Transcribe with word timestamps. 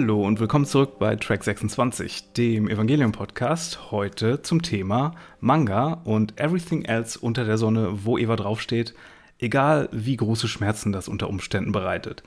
Hallo 0.00 0.26
und 0.26 0.40
willkommen 0.40 0.64
zurück 0.64 0.98
bei 0.98 1.14
Track 1.14 1.44
26, 1.44 2.32
dem 2.32 2.68
Evangelium-Podcast. 2.68 3.90
Heute 3.90 4.40
zum 4.40 4.62
Thema 4.62 5.14
Manga 5.40 6.00
und 6.04 6.40
Everything 6.40 6.86
Else 6.86 7.18
unter 7.18 7.44
der 7.44 7.58
Sonne, 7.58 8.06
wo 8.06 8.16
Eva 8.16 8.34
draufsteht, 8.36 8.94
egal 9.38 9.90
wie 9.92 10.16
große 10.16 10.48
Schmerzen 10.48 10.90
das 10.90 11.06
unter 11.06 11.28
Umständen 11.28 11.72
bereitet. 11.72 12.22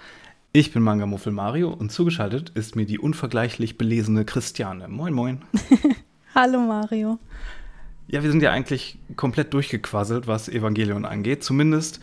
Ich 0.52 0.72
bin 0.72 0.84
Manga-Muffel 0.84 1.34
Mario 1.34 1.72
und 1.72 1.92
zugeschaltet 1.92 2.52
ist 2.52 2.76
mir 2.76 2.86
die 2.86 3.00
unvergleichlich 3.00 3.76
belesene 3.76 4.24
Christiane. 4.24 4.88
Moin, 4.88 5.16
moin. 5.16 5.42
Hallo 6.36 6.60
Mario. 6.60 7.18
Ja, 8.06 8.22
wir 8.22 8.30
sind 8.30 8.44
ja 8.44 8.52
eigentlich 8.52 9.00
komplett 9.16 9.52
durchgequasselt, 9.52 10.28
was 10.28 10.48
Evangelion 10.48 11.06
angeht. 11.06 11.44
Zumindest 11.44 12.02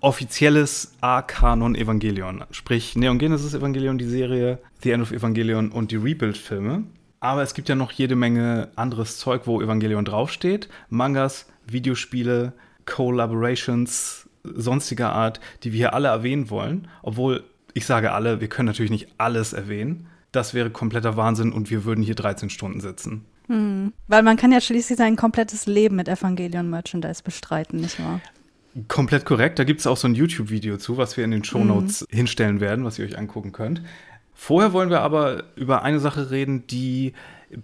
offizielles 0.00 0.94
A-Kanon-Evangelion. 1.00 2.44
Sprich 2.50 2.96
Neon 2.96 3.18
Genesis 3.18 3.54
Evangelion, 3.54 3.98
die 3.98 4.04
Serie, 4.04 4.58
The 4.82 4.92
End 4.92 5.02
of 5.02 5.12
Evangelion 5.12 5.70
und 5.70 5.90
die 5.90 5.96
Rebuild-Filme. 5.96 6.84
Aber 7.20 7.42
es 7.42 7.54
gibt 7.54 7.68
ja 7.68 7.74
noch 7.74 7.92
jede 7.92 8.14
Menge 8.14 8.68
anderes 8.76 9.18
Zeug, 9.18 9.42
wo 9.46 9.60
Evangelion 9.60 10.04
draufsteht. 10.04 10.68
Mangas, 10.90 11.46
Videospiele, 11.66 12.52
Collaborations, 12.84 14.28
sonstiger 14.44 15.12
Art, 15.12 15.40
die 15.62 15.72
wir 15.72 15.78
hier 15.78 15.94
alle 15.94 16.08
erwähnen 16.08 16.50
wollen. 16.50 16.88
Obwohl, 17.02 17.42
ich 17.74 17.86
sage 17.86 18.12
alle, 18.12 18.40
wir 18.40 18.48
können 18.48 18.66
natürlich 18.66 18.90
nicht 18.90 19.08
alles 19.18 19.52
erwähnen. 19.52 20.06
Das 20.30 20.54
wäre 20.54 20.70
kompletter 20.70 21.16
Wahnsinn 21.16 21.52
und 21.52 21.70
wir 21.70 21.84
würden 21.84 22.04
hier 22.04 22.14
13 22.14 22.50
Stunden 22.50 22.80
sitzen. 22.80 23.24
Hm. 23.48 23.92
Weil 24.08 24.22
man 24.22 24.36
kann 24.36 24.52
ja 24.52 24.60
schließlich 24.60 24.98
sein 24.98 25.16
komplettes 25.16 25.66
Leben 25.66 25.96
mit 25.96 26.08
Evangelion-Merchandise 26.08 27.22
bestreiten, 27.22 27.80
nicht 27.80 27.98
wahr? 28.00 28.20
Komplett 28.88 29.24
korrekt. 29.24 29.58
Da 29.58 29.64
gibt 29.64 29.80
es 29.80 29.86
auch 29.86 29.96
so 29.96 30.08
ein 30.08 30.14
YouTube-Video 30.14 30.76
zu, 30.76 30.96
was 30.96 31.16
wir 31.16 31.24
in 31.24 31.30
den 31.30 31.44
Shownotes 31.44 32.02
mhm. 32.02 32.16
hinstellen 32.16 32.60
werden, 32.60 32.84
was 32.84 32.98
ihr 32.98 33.06
euch 33.06 33.18
angucken 33.18 33.52
könnt. 33.52 33.82
Vorher 34.34 34.72
wollen 34.72 34.90
wir 34.90 35.00
aber 35.00 35.44
über 35.56 35.82
eine 35.82 35.98
Sache 35.98 36.30
reden, 36.30 36.66
die 36.66 37.14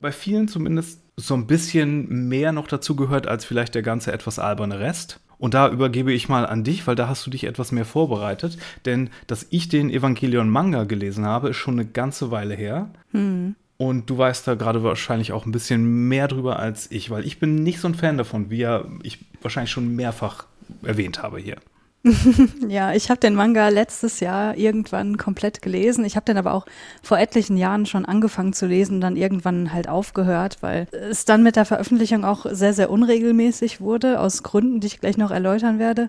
bei 0.00 0.10
vielen 0.10 0.48
zumindest 0.48 1.02
so 1.16 1.34
ein 1.34 1.46
bisschen 1.46 2.28
mehr 2.28 2.52
noch 2.52 2.66
dazu 2.66 2.96
gehört 2.96 3.26
als 3.26 3.44
vielleicht 3.44 3.74
der 3.74 3.82
ganze 3.82 4.12
etwas 4.12 4.38
alberne 4.38 4.80
Rest. 4.80 5.20
Und 5.38 5.54
da 5.54 5.68
übergebe 5.68 6.12
ich 6.12 6.28
mal 6.28 6.46
an 6.46 6.64
dich, 6.64 6.86
weil 6.86 6.94
da 6.94 7.08
hast 7.08 7.26
du 7.26 7.30
dich 7.30 7.44
etwas 7.44 7.72
mehr 7.72 7.84
vorbereitet. 7.84 8.56
Denn 8.86 9.10
dass 9.26 9.46
ich 9.50 9.68
den 9.68 9.90
Evangelion 9.90 10.48
Manga 10.48 10.84
gelesen 10.84 11.26
habe, 11.26 11.50
ist 11.50 11.56
schon 11.56 11.74
eine 11.74 11.84
ganze 11.84 12.30
Weile 12.30 12.54
her. 12.54 12.90
Mhm. 13.10 13.56
Und 13.76 14.08
du 14.08 14.16
weißt 14.16 14.46
da 14.46 14.54
gerade 14.54 14.84
wahrscheinlich 14.84 15.32
auch 15.32 15.44
ein 15.44 15.50
bisschen 15.50 16.08
mehr 16.08 16.28
drüber 16.28 16.60
als 16.60 16.88
ich, 16.92 17.10
weil 17.10 17.26
ich 17.26 17.40
bin 17.40 17.56
nicht 17.56 17.80
so 17.80 17.88
ein 17.88 17.96
Fan 17.96 18.16
davon, 18.16 18.50
wie 18.50 18.58
ja 18.58 18.84
ich 19.02 19.18
wahrscheinlich 19.42 19.72
schon 19.72 19.96
mehrfach 19.96 20.46
erwähnt 20.82 21.22
habe 21.22 21.38
hier. 21.38 21.56
ja, 22.68 22.92
ich 22.94 23.10
habe 23.10 23.20
den 23.20 23.36
Manga 23.36 23.68
letztes 23.68 24.18
Jahr 24.18 24.56
irgendwann 24.56 25.18
komplett 25.18 25.62
gelesen. 25.62 26.04
Ich 26.04 26.16
habe 26.16 26.24
den 26.24 26.36
aber 26.36 26.52
auch 26.52 26.66
vor 27.00 27.16
etlichen 27.16 27.56
Jahren 27.56 27.86
schon 27.86 28.04
angefangen 28.04 28.52
zu 28.52 28.66
lesen, 28.66 29.00
dann 29.00 29.14
irgendwann 29.14 29.72
halt 29.72 29.88
aufgehört, 29.88 30.58
weil 30.62 30.88
es 30.90 31.24
dann 31.26 31.44
mit 31.44 31.54
der 31.54 31.64
Veröffentlichung 31.64 32.24
auch 32.24 32.44
sehr, 32.50 32.74
sehr 32.74 32.90
unregelmäßig 32.90 33.80
wurde, 33.80 34.18
aus 34.18 34.42
Gründen, 34.42 34.80
die 34.80 34.88
ich 34.88 35.00
gleich 35.00 35.16
noch 35.16 35.30
erläutern 35.30 35.78
werde. 35.78 36.08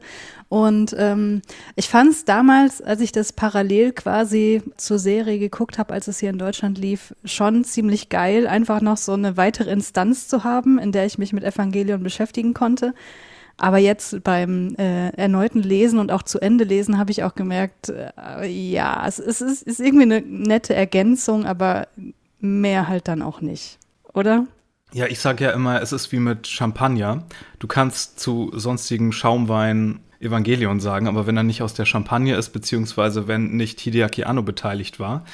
Und 0.49 0.95
ähm, 0.97 1.43
ich 1.75 1.89
fand 1.89 2.09
es 2.09 2.25
damals, 2.25 2.81
als 2.81 2.99
ich 2.99 3.11
das 3.11 3.31
parallel 3.31 3.91
quasi 3.91 4.63
zur 4.77 4.97
Serie 4.97 5.37
geguckt 5.37 5.77
habe, 5.77 5.93
als 5.93 6.07
es 6.07 6.19
hier 6.19 6.31
in 6.31 6.39
Deutschland 6.39 6.79
lief, 6.79 7.13
schon 7.23 7.63
ziemlich 7.63 8.09
geil, 8.09 8.47
einfach 8.47 8.81
noch 8.81 8.97
so 8.97 9.13
eine 9.13 9.37
weitere 9.37 9.69
Instanz 9.69 10.27
zu 10.27 10.43
haben, 10.43 10.79
in 10.79 10.91
der 10.91 11.05
ich 11.05 11.19
mich 11.19 11.33
mit 11.33 11.43
Evangelion 11.43 12.01
beschäftigen 12.01 12.55
konnte. 12.55 12.95
Aber 13.57 13.77
jetzt 13.77 14.23
beim 14.23 14.75
äh, 14.75 15.09
erneuten 15.09 15.61
Lesen 15.61 15.99
und 15.99 16.11
auch 16.11 16.23
zu 16.23 16.39
Ende 16.39 16.63
lesen 16.63 16.97
habe 16.97 17.11
ich 17.11 17.23
auch 17.23 17.35
gemerkt, 17.35 17.89
äh, 17.89 18.47
ja, 18.47 19.05
es, 19.07 19.19
es 19.19 19.41
ist, 19.41 19.63
ist 19.63 19.79
irgendwie 19.79 20.03
eine 20.03 20.21
nette 20.21 20.75
Ergänzung, 20.75 21.45
aber 21.45 21.87
mehr 22.39 22.87
halt 22.87 23.07
dann 23.07 23.21
auch 23.21 23.41
nicht, 23.41 23.77
oder? 24.13 24.47
Ja, 24.91 25.07
ich 25.07 25.19
sage 25.19 25.45
ja 25.45 25.51
immer, 25.51 25.81
es 25.81 25.91
ist 25.91 26.11
wie 26.11 26.19
mit 26.19 26.47
Champagner. 26.47 27.23
Du 27.59 27.67
kannst 27.67 28.19
zu 28.19 28.51
sonstigen 28.53 29.11
Schaumwein 29.11 29.99
Evangelion 30.19 30.79
sagen, 30.79 31.07
aber 31.07 31.27
wenn 31.27 31.35
er 31.35 31.43
nicht 31.43 31.61
aus 31.61 31.73
der 31.73 31.85
Champagne 31.85 32.35
ist, 32.35 32.49
beziehungsweise 32.49 33.27
wenn 33.27 33.51
nicht 33.55 33.79
Hideaki 33.79 34.23
Anno 34.23 34.41
beteiligt 34.41 34.99
war, 34.99 35.25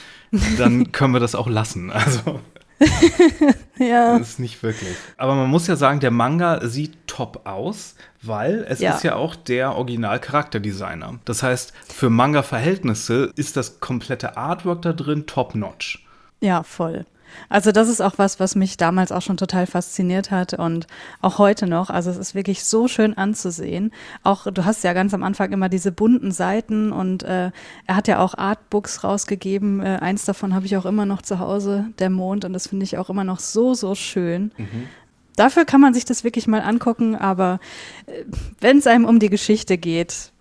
dann 0.57 0.91
können 0.91 1.13
wir 1.13 1.19
das 1.19 1.35
auch 1.35 1.47
lassen. 1.47 1.91
Also. 1.91 2.39
ja. 3.77 4.17
Das 4.17 4.29
ist 4.29 4.39
nicht 4.39 4.61
wirklich. 4.63 4.95
Aber 5.17 5.35
man 5.35 5.49
muss 5.49 5.67
ja 5.67 5.75
sagen, 5.75 5.99
der 5.99 6.11
Manga 6.11 6.65
sieht 6.67 7.07
top 7.07 7.45
aus, 7.47 7.95
weil 8.21 8.65
es 8.67 8.79
ja. 8.79 8.95
ist 8.95 9.03
ja 9.03 9.15
auch 9.15 9.35
der 9.35 9.75
Original-Charakterdesigner. 9.75 11.19
Das 11.25 11.43
heißt, 11.43 11.73
für 11.93 12.09
Manga-Verhältnisse 12.09 13.31
ist 13.35 13.57
das 13.57 13.79
komplette 13.79 14.37
Artwork 14.37 14.81
da 14.81 14.93
drin 14.93 15.25
top-notch. 15.25 16.05
Ja, 16.41 16.63
voll. 16.63 17.05
Also 17.49 17.71
das 17.71 17.89
ist 17.89 18.01
auch 18.01 18.17
was, 18.17 18.39
was 18.39 18.55
mich 18.55 18.77
damals 18.77 19.11
auch 19.11 19.21
schon 19.21 19.37
total 19.37 19.65
fasziniert 19.67 20.31
hat 20.31 20.53
und 20.53 20.87
auch 21.21 21.37
heute 21.37 21.67
noch. 21.67 21.89
Also 21.89 22.09
es 22.09 22.17
ist 22.17 22.35
wirklich 22.35 22.63
so 22.63 22.87
schön 22.87 23.17
anzusehen. 23.17 23.91
Auch 24.23 24.51
du 24.51 24.65
hast 24.65 24.83
ja 24.83 24.93
ganz 24.93 25.13
am 25.13 25.23
Anfang 25.23 25.51
immer 25.51 25.69
diese 25.69 25.91
bunten 25.91 26.31
Seiten 26.31 26.91
und 26.91 27.23
äh, 27.23 27.51
er 27.87 27.95
hat 27.95 28.07
ja 28.07 28.19
auch 28.19 28.37
Artbooks 28.37 29.03
rausgegeben. 29.03 29.81
Äh, 29.81 29.99
eins 30.01 30.25
davon 30.25 30.53
habe 30.53 30.65
ich 30.65 30.77
auch 30.77 30.85
immer 30.85 31.05
noch 31.05 31.21
zu 31.21 31.39
Hause, 31.39 31.85
der 31.99 32.09
Mond, 32.09 32.45
und 32.45 32.53
das 32.53 32.67
finde 32.67 32.83
ich 32.83 32.97
auch 32.97 33.09
immer 33.09 33.23
noch 33.23 33.39
so, 33.39 33.73
so 33.73 33.95
schön. 33.95 34.51
Mhm. 34.57 34.87
Dafür 35.35 35.63
kann 35.63 35.79
man 35.79 35.93
sich 35.93 36.03
das 36.03 36.23
wirklich 36.23 36.47
mal 36.47 36.61
angucken, 36.61 37.15
aber 37.15 37.59
äh, 38.05 38.23
wenn 38.59 38.79
es 38.79 38.87
einem 38.87 39.05
um 39.05 39.19
die 39.19 39.29
Geschichte 39.29 39.77
geht, 39.77 40.31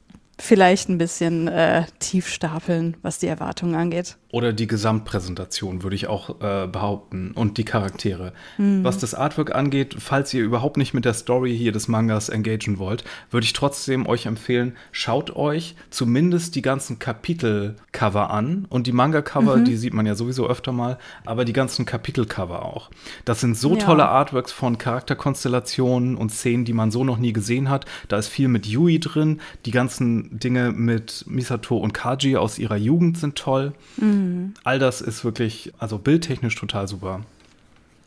vielleicht 0.41 0.88
ein 0.88 0.98
bisschen 0.98 1.48
äh, 1.48 1.84
tief 1.98 2.28
stapeln, 2.28 2.97
was 3.03 3.19
die 3.19 3.27
Erwartungen 3.27 3.75
angeht. 3.75 4.16
Oder 4.31 4.53
die 4.53 4.66
Gesamtpräsentation, 4.66 5.83
würde 5.83 5.97
ich 5.97 6.06
auch 6.06 6.41
äh, 6.43 6.66
behaupten. 6.66 7.33
Und 7.33 7.56
die 7.56 7.65
Charaktere. 7.65 8.34
Mhm. 8.59 8.84
Was 8.84 8.99
das 8.99 9.15
Artwork 9.15 9.55
angeht, 9.55 9.97
falls 9.99 10.34
ihr 10.34 10.44
überhaupt 10.44 10.77
nicht 10.77 10.93
mit 10.93 11.06
der 11.06 11.15
Story 11.15 11.56
hier 11.56 11.72
des 11.72 11.89
Mangas 11.89 12.28
engagieren 12.28 12.78
wollt, 12.78 13.05
würde 13.31 13.47
ich 13.47 13.55
trotzdem 13.55 14.06
euch 14.06 14.27
empfehlen, 14.27 14.77
schaut 14.93 15.34
euch 15.34 15.77
zumindest 15.89 16.56
die 16.56 16.62
ganzen 16.62 16.99
Kapitelcover 16.99 18.28
an. 18.31 18.66
Und 18.69 18.87
die 18.87 18.93
Manga-Cover, 18.93 19.56
mhm. 19.56 19.65
die 19.65 19.77
sieht 19.77 19.94
man 19.94 20.05
ja 20.05 20.15
sowieso 20.15 20.47
öfter 20.47 20.72
mal, 20.72 20.99
aber 21.25 21.47
die 21.47 21.55
ganzen 21.55 21.87
Kapitelcover 21.87 22.66
auch. 22.66 22.91
Das 23.25 23.41
sind 23.41 23.56
so 23.56 23.77
ja. 23.77 23.78
tolle 23.78 24.09
Artworks 24.09 24.53
von 24.53 24.77
Charakterkonstellationen 24.77 26.16
und 26.16 26.33
Szenen, 26.33 26.66
die 26.66 26.75
man 26.75 26.91
so 26.91 27.03
noch 27.03 27.16
nie 27.16 27.33
gesehen 27.33 27.71
hat. 27.71 27.87
Da 28.09 28.19
ist 28.19 28.28
viel 28.28 28.49
mit 28.49 28.66
Yui 28.66 29.00
drin. 29.00 29.41
Die 29.65 29.71
ganzen 29.71 30.39
Dinge 30.39 30.72
mit 30.72 31.25
Misato 31.27 31.78
und 31.78 31.95
Kaji 31.95 32.37
aus 32.37 32.59
ihrer 32.59 32.77
Jugend 32.77 33.16
sind 33.16 33.37
toll. 33.37 33.72
Mhm. 33.97 34.18
Mhm. 34.19 34.55
All 34.65 34.79
das 34.79 35.01
ist 35.01 35.25
wirklich, 35.25 35.73
also 35.79 35.99
bildtechnisch 35.99 36.55
total 36.56 36.89
super. 36.89 37.23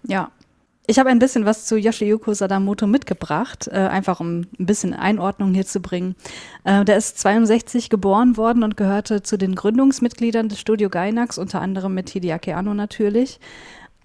Ja. 0.04 0.32
Ich 0.88 1.00
habe 1.00 1.10
ein 1.10 1.20
bisschen 1.20 1.46
was 1.46 1.68
zu 1.68 1.78
Yoshiyuko 1.78 2.34
Sadamoto 2.34 2.88
mitgebracht, 2.88 3.70
äh, 3.72 3.78
einfach 3.78 4.20
um 4.20 4.42
ein 4.60 4.66
bisschen 4.66 4.94
Einordnung 4.94 5.54
hier 5.54 5.66
zu 5.66 5.80
bringen. 5.80 6.16
Äh, 6.64 6.84
der 6.84 6.98
ist 6.98 7.20
62 7.20 7.90
geboren 7.90 8.36
worden 8.36 8.64
und 8.64 8.76
gehörte 8.76 9.22
zu 9.22 9.38
den 9.38 9.56
Gründungsmitgliedern 9.56 10.50
des 10.50 10.60
Studio 10.60 10.90
Gainax, 10.90 11.38
unter 11.38 11.62
anderem 11.62 11.94
mit 11.94 12.10
Hideaki 12.10 12.54
Anno 12.54 12.74
natürlich. 12.74 13.40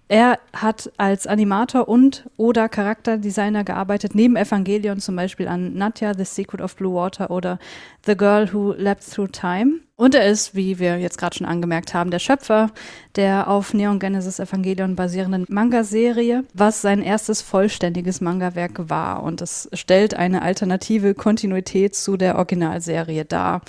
Er 0.09 0.39
hat 0.53 0.93
als 0.99 1.27
Animator 1.27 1.89
und 1.89 2.31
oder 2.37 2.69
Charakterdesigner 2.69 3.65
gearbeitet, 3.65 4.15
neben 4.15 4.37
Evangelion 4.37 5.01
zum 5.01 5.17
Beispiel 5.17 5.49
an 5.49 5.75
Natya, 5.75 6.15
The 6.15 6.25
Secret 6.25 6.61
of 6.61 6.77
Blue 6.77 6.95
Water 6.95 7.29
oder 7.31 7.59
The 8.05 8.17
Girl 8.17 8.53
Who 8.53 8.75
Leapt 8.75 9.11
Through 9.11 9.33
Time. 9.33 9.81
Und 9.97 10.15
er 10.15 10.27
ist, 10.27 10.55
wie 10.55 10.79
wir 10.79 10.99
jetzt 10.99 11.19
gerade 11.19 11.37
schon 11.37 11.47
angemerkt 11.47 11.93
haben, 11.93 12.13
der 12.13 12.21
Schöpfer 12.21 12.71
der 13.17 13.49
auf 13.49 13.75
Neon 13.75 13.99
Genesis 13.99 14.39
Evangelion 14.39 14.95
basierenden 14.95 15.47
Manga-Serie, 15.49 16.45
was 16.55 16.83
sein 16.83 17.03
erstes 17.03 17.43
vollständiges 17.43 18.21
Manga-Werk 18.21 18.89
war. 18.89 19.25
Und 19.25 19.41
es 19.41 19.69
stellt 19.73 20.15
eine 20.15 20.43
alternative 20.43 21.15
Kontinuität 21.15 21.97
zu 21.97 22.17
der 22.17 22.37
Originalserie 22.37 23.25
dar, 23.25 23.63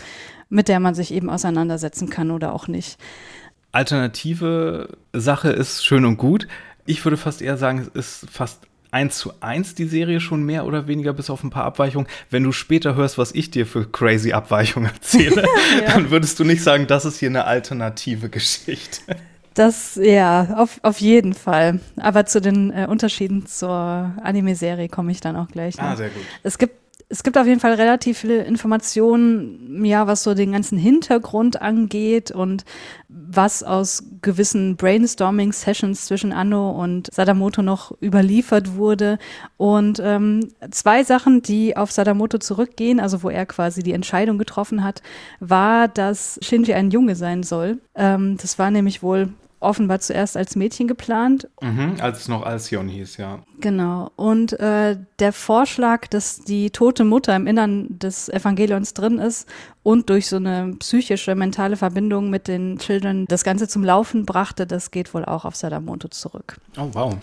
mit 0.50 0.68
der 0.68 0.80
man 0.80 0.94
sich 0.94 1.14
eben 1.14 1.32
auseinandersetzen 1.32 2.10
kann 2.10 2.30
oder 2.30 2.54
auch 2.54 2.68
nicht 2.68 3.00
alternative 3.78 4.90
Sache 5.14 5.50
ist 5.52 5.86
schön 5.86 6.04
und 6.04 6.18
gut. 6.18 6.48
Ich 6.88 7.06
würde 7.06 7.16
fast 7.16 7.44
eher 7.44 7.58
sagen, 7.58 7.88
es 7.94 8.24
ist 8.24 8.30
fast 8.32 8.64
eins 8.90 9.20
zu 9.20 9.34
eins 9.40 9.76
die 9.76 9.86
Serie 9.86 10.20
schon 10.20 10.44
mehr 10.44 10.66
oder 10.66 10.88
weniger, 10.88 11.14
bis 11.14 11.30
auf 11.30 11.44
ein 11.44 11.52
paar 11.52 11.66
Abweichungen. 11.66 12.08
Wenn 12.32 12.44
du 12.44 12.52
später 12.52 12.96
hörst, 12.96 13.20
was 13.20 13.34
ich 13.34 13.52
dir 13.52 13.68
für 13.68 13.86
crazy 13.86 14.34
Abweichungen 14.34 14.90
erzähle, 14.94 15.44
ja. 15.82 15.94
dann 15.94 16.10
würdest 16.10 16.40
du 16.40 16.44
nicht 16.44 16.64
sagen, 16.64 16.88
das 16.88 17.06
ist 17.06 17.20
hier 17.20 17.30
eine 17.30 17.46
alternative 17.46 18.30
Geschichte. 18.30 19.02
Das, 19.54 20.00
ja, 20.02 20.56
auf, 20.58 20.80
auf 20.84 21.00
jeden 21.00 21.34
Fall. 21.34 21.80
Aber 21.98 22.26
zu 22.26 22.42
den 22.42 22.72
äh, 22.72 22.88
Unterschieden 22.90 23.46
zur 23.46 24.12
Anime-Serie 24.24 24.90
komme 24.90 25.12
ich 25.12 25.20
dann 25.20 25.36
auch 25.36 25.50
gleich. 25.50 25.78
Noch. 25.78 25.84
Ah, 25.84 25.96
sehr 25.96 26.10
gut. 26.10 26.24
Es 26.44 26.58
gibt 26.58 26.87
es 27.10 27.24
gibt 27.24 27.38
auf 27.38 27.48
jeden 27.48 27.62
Fall 27.62 27.74
relativ 27.74 28.18
viele 28.18 28.44
Informationen, 28.44 29.86
ja, 29.86 30.08
was 30.08 30.24
so 30.24 30.34
den 30.34 30.52
ganzen 30.52 30.78
Hintergrund 30.78 31.62
angeht 31.62 32.32
und 32.32 32.66
was 33.08 33.64
aus 33.64 34.04
gewissen 34.22 34.76
Brainstorming-Sessions 34.76 36.06
zwischen 36.06 36.34
Anno 36.34 36.72
und 36.72 37.14
Sadamoto 37.14 37.62
noch 37.62 37.94
überliefert 38.02 38.76
wurde. 38.76 39.20
Und 39.56 40.02
ähm, 40.04 40.50
zwei 40.72 41.06
Sachen, 41.06 41.42
die 41.42 41.78
auf 41.78 41.92
Sadamoto 41.92 42.40
zurückgehen, 42.40 43.00
also 43.00 43.24
wo 43.24 43.30
er 43.30 43.46
quasi 43.46 43.84
die 43.84 43.94
Entscheidung 43.94 44.38
getroffen 44.38 44.84
hat, 44.84 45.02
war, 45.40 45.88
dass 45.88 46.40
Shinji 46.42 46.74
ein 46.74 46.92
Junge 46.92 47.16
sein 47.16 47.44
soll. 47.44 47.78
Ähm, 47.96 48.36
das 48.42 48.60
war 48.60 48.70
nämlich 48.70 49.02
wohl 49.02 49.30
offenbar 49.60 50.00
zuerst 50.00 50.38
als 50.38 50.56
Mädchen 50.56 50.88
geplant. 50.88 51.50
Mhm, 51.62 51.96
als 52.00 52.20
es 52.20 52.28
noch 52.28 52.44
Alcyon 52.44 52.88
hieß, 52.88 53.18
ja. 53.18 53.40
Genau. 53.60 54.12
Und 54.16 54.60
äh, 54.60 54.98
der 55.20 55.34
Vorschlag, 55.34 56.08
dass 56.08 56.40
die 56.42 56.70
tote 56.70 57.04
Mutter 57.04 57.36
im 57.36 57.48
Innern 57.48 57.88
des 57.90 58.30
Evangelions 58.30 58.94
drin 58.94 59.18
ist 59.18 59.48
und 59.84 60.10
durch 60.10 60.28
so 60.28 60.36
eine 60.36 60.76
psychische, 60.80 61.36
mentale 61.36 61.78
Verbindung 61.78 62.30
mit 62.30 62.48
den 62.48 62.78
Children 62.78 63.26
das 63.28 63.44
Ganze 63.44 63.68
zum 63.68 63.84
Laufen 63.84 64.26
brachte, 64.26 64.68
das 64.68 64.92
geht 64.92 65.14
wohl 65.14 65.26
auch 65.26 65.46
auf 65.46 65.56
Sadamoto 65.56 66.08
zurück. 66.10 66.58
Oh, 66.78 66.90
wow. 66.92 67.18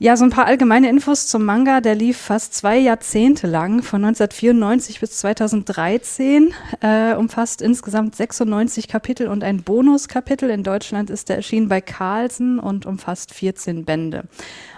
Ja, 0.00 0.16
so 0.16 0.24
ein 0.24 0.30
paar 0.30 0.46
allgemeine 0.46 0.88
Infos 0.88 1.28
zum 1.28 1.44
Manga. 1.44 1.80
Der 1.80 1.94
lief 1.94 2.18
fast 2.18 2.52
zwei 2.52 2.78
Jahrzehnte 2.78 3.46
lang, 3.46 3.80
von 3.80 4.04
1994 4.04 4.98
bis 4.98 5.18
2013, 5.18 6.52
äh, 6.80 7.14
umfasst 7.14 7.62
insgesamt 7.62 8.16
96 8.16 8.88
Kapitel 8.88 9.28
und 9.28 9.44
ein 9.44 9.62
Bonuskapitel. 9.62 10.50
In 10.50 10.64
Deutschland 10.64 11.10
ist 11.10 11.30
er 11.30 11.36
erschienen 11.36 11.68
bei 11.68 11.80
Carlsen 11.80 12.58
und 12.58 12.86
umfasst 12.86 13.32
14 13.32 13.84
Bände. 13.84 14.24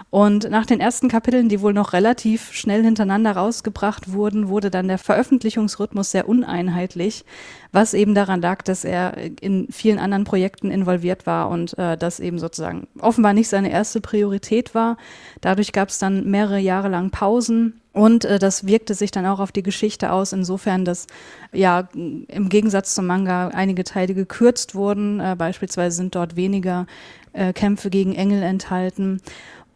Und 0.09 0.49
nach 0.49 0.65
den 0.65 0.79
ersten 0.79 1.09
Kapiteln, 1.09 1.49
die 1.49 1.59
wohl 1.61 1.73
noch 1.73 1.91
relativ 1.91 2.53
schnell 2.53 2.81
hintereinander 2.81 3.33
rausgebracht 3.33 4.13
wurden, 4.13 4.47
wurde 4.47 4.71
dann 4.71 4.87
der 4.87 4.99
Veröffentlichungsrhythmus 4.99 6.11
sehr 6.11 6.29
uneinheitlich, 6.29 7.25
was 7.73 7.93
eben 7.93 8.15
daran 8.15 8.41
lag, 8.41 8.61
dass 8.61 8.85
er 8.85 9.17
in 9.41 9.67
vielen 9.69 9.99
anderen 9.99 10.23
Projekten 10.23 10.71
involviert 10.71 11.25
war 11.25 11.49
und 11.49 11.77
äh, 11.77 11.97
das 11.97 12.21
eben 12.21 12.39
sozusagen 12.39 12.87
offenbar 12.99 13.33
nicht 13.33 13.49
seine 13.49 13.69
erste 13.69 13.99
Priorität 13.99 14.73
war. 14.73 14.95
Dadurch 15.41 15.73
gab 15.73 15.89
es 15.89 15.99
dann 15.99 16.29
mehrere 16.29 16.59
Jahre 16.59 16.87
lang 16.87 17.09
Pausen. 17.09 17.81
Und 17.91 18.25
äh, 18.25 18.37
das 18.37 18.67
wirkte 18.67 18.93
sich 18.93 19.09
dann 19.09 19.25
auch 19.25 19.39
auf 19.39 19.51
die 19.51 19.63
Geschichte 19.63 20.11
aus, 20.11 20.31
insofern, 20.31 20.85
dass 20.85 21.07
ja 21.51 21.89
im 21.95 22.47
Gegensatz 22.47 22.93
zum 22.93 23.07
Manga 23.07 23.47
einige 23.47 23.83
Teile 23.83 24.13
gekürzt 24.13 24.75
wurden. 24.75 25.19
Äh, 25.19 25.35
beispielsweise 25.35 25.97
sind 25.97 26.13
dort 26.13 26.35
weniger 26.35 26.85
äh, 27.33 27.53
Kämpfe 27.53 27.89
gegen 27.89 28.13
Engel 28.13 28.43
enthalten. 28.43 29.21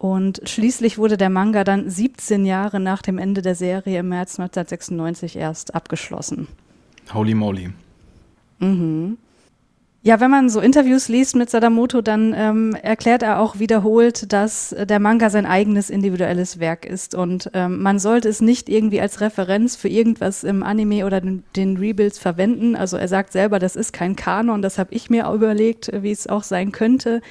Und 0.01 0.41
schließlich 0.45 0.97
wurde 0.97 1.15
der 1.15 1.29
Manga 1.29 1.63
dann 1.63 1.87
17 1.87 2.43
Jahre 2.43 2.79
nach 2.79 3.03
dem 3.03 3.19
Ende 3.19 3.43
der 3.43 3.53
Serie 3.53 3.99
im 3.99 4.09
März 4.09 4.39
1996 4.39 5.35
erst 5.35 5.75
abgeschlossen. 5.75 6.47
Holy 7.13 7.35
moly. 7.35 7.69
Mhm. 8.57 9.19
Ja, 10.01 10.19
wenn 10.19 10.31
man 10.31 10.49
so 10.49 10.59
Interviews 10.59 11.07
liest 11.07 11.35
mit 11.35 11.51
Sadamoto, 11.51 12.01
dann 12.01 12.33
ähm, 12.35 12.73
erklärt 12.81 13.21
er 13.21 13.39
auch 13.39 13.59
wiederholt, 13.59 14.33
dass 14.33 14.75
der 14.75 14.99
Manga 14.99 15.29
sein 15.29 15.45
eigenes 15.45 15.91
individuelles 15.91 16.59
Werk 16.59 16.87
ist 16.87 17.13
und 17.13 17.51
ähm, 17.53 17.83
man 17.83 17.99
sollte 17.99 18.27
es 18.27 18.41
nicht 18.41 18.69
irgendwie 18.69 19.01
als 19.01 19.21
Referenz 19.21 19.75
für 19.75 19.87
irgendwas 19.87 20.43
im 20.43 20.63
Anime 20.63 21.05
oder 21.05 21.21
den, 21.21 21.43
den 21.55 21.77
Rebuilds 21.77 22.17
verwenden. 22.17 22.75
Also 22.75 22.97
er 22.97 23.07
sagt 23.07 23.33
selber, 23.33 23.59
das 23.59 23.75
ist 23.75 23.93
kein 23.93 24.15
Kanon, 24.15 24.63
das 24.63 24.79
habe 24.79 24.95
ich 24.95 25.11
mir 25.11 25.29
überlegt, 25.29 25.91
wie 25.93 26.09
es 26.09 26.25
auch 26.25 26.41
sein 26.41 26.71
könnte. 26.71 27.21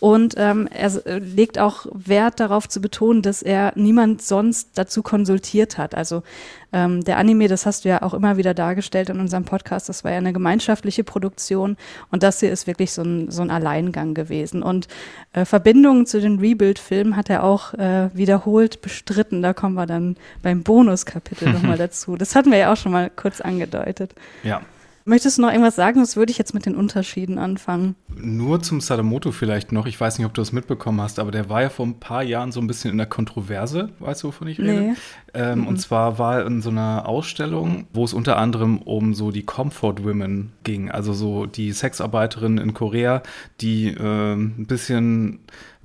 Und 0.00 0.34
ähm, 0.36 0.68
er 0.68 1.06
äh, 1.06 1.18
legt 1.18 1.58
auch 1.58 1.86
Wert 1.92 2.38
darauf 2.38 2.68
zu 2.68 2.80
betonen, 2.80 3.22
dass 3.22 3.42
er 3.42 3.72
niemand 3.74 4.22
sonst 4.22 4.70
dazu 4.78 5.02
konsultiert 5.02 5.76
hat. 5.76 5.94
Also 5.94 6.22
ähm, 6.72 7.02
der 7.02 7.18
Anime, 7.18 7.48
das 7.48 7.66
hast 7.66 7.84
du 7.84 7.88
ja 7.88 8.02
auch 8.02 8.14
immer 8.14 8.36
wieder 8.36 8.54
dargestellt 8.54 9.08
in 9.08 9.18
unserem 9.18 9.44
Podcast, 9.44 9.88
das 9.88 10.04
war 10.04 10.12
ja 10.12 10.18
eine 10.18 10.32
gemeinschaftliche 10.32 11.02
Produktion 11.02 11.76
und 12.10 12.22
das 12.22 12.40
hier 12.40 12.52
ist 12.52 12.66
wirklich 12.66 12.92
so 12.92 13.02
ein, 13.02 13.30
so 13.30 13.42
ein 13.42 13.50
Alleingang 13.50 14.14
gewesen. 14.14 14.62
Und 14.62 14.86
äh, 15.32 15.44
Verbindungen 15.44 16.06
zu 16.06 16.20
den 16.20 16.38
Rebuild-Filmen 16.38 17.16
hat 17.16 17.28
er 17.28 17.42
auch 17.42 17.74
äh, 17.74 18.10
wiederholt 18.14 18.82
bestritten. 18.82 19.42
Da 19.42 19.52
kommen 19.52 19.74
wir 19.74 19.86
dann 19.86 20.16
beim 20.42 20.62
Bonuskapitel 20.62 21.52
nochmal 21.52 21.78
dazu. 21.78 22.16
Das 22.16 22.36
hatten 22.36 22.52
wir 22.52 22.58
ja 22.58 22.72
auch 22.72 22.76
schon 22.76 22.92
mal 22.92 23.10
kurz 23.10 23.40
angedeutet. 23.40 24.14
Ja, 24.44 24.60
Möchtest 25.08 25.38
du 25.38 25.42
noch 25.42 25.48
irgendwas 25.48 25.74
sagen? 25.74 25.96
Sonst 25.96 26.18
würde 26.18 26.30
ich 26.30 26.36
jetzt 26.36 26.52
mit 26.52 26.66
den 26.66 26.76
Unterschieden 26.76 27.38
anfangen. 27.38 27.96
Nur 28.14 28.60
zum 28.60 28.82
Sadamoto 28.82 29.32
vielleicht 29.32 29.72
noch. 29.72 29.86
Ich 29.86 29.98
weiß 29.98 30.18
nicht, 30.18 30.26
ob 30.26 30.34
du 30.34 30.42
das 30.42 30.52
mitbekommen 30.52 31.00
hast, 31.00 31.18
aber 31.18 31.30
der 31.30 31.48
war 31.48 31.62
ja 31.62 31.70
vor 31.70 31.86
ein 31.86 31.98
paar 31.98 32.22
Jahren 32.22 32.52
so 32.52 32.60
ein 32.60 32.66
bisschen 32.66 32.90
in 32.90 32.98
der 32.98 33.06
Kontroverse. 33.06 33.88
Weißt 34.00 34.22
du, 34.22 34.28
wovon 34.28 34.48
ich 34.48 34.58
rede? 34.58 34.80
Nee. 34.80 34.94
Ähm, 35.32 35.60
mhm. 35.60 35.66
Und 35.66 35.80
zwar 35.80 36.18
war 36.18 36.40
er 36.40 36.46
in 36.46 36.60
so 36.60 36.68
einer 36.68 37.08
Ausstellung, 37.08 37.86
wo 37.94 38.04
es 38.04 38.12
unter 38.12 38.36
anderem 38.36 38.82
um 38.82 39.14
so 39.14 39.30
die 39.30 39.44
Comfort 39.44 40.04
Women 40.04 40.52
ging. 40.62 40.90
Also 40.90 41.14
so 41.14 41.46
die 41.46 41.72
Sexarbeiterinnen 41.72 42.58
in 42.58 42.74
Korea, 42.74 43.22
die 43.62 43.88
äh, 43.88 44.34
ein 44.34 44.66
bisschen 44.66 45.38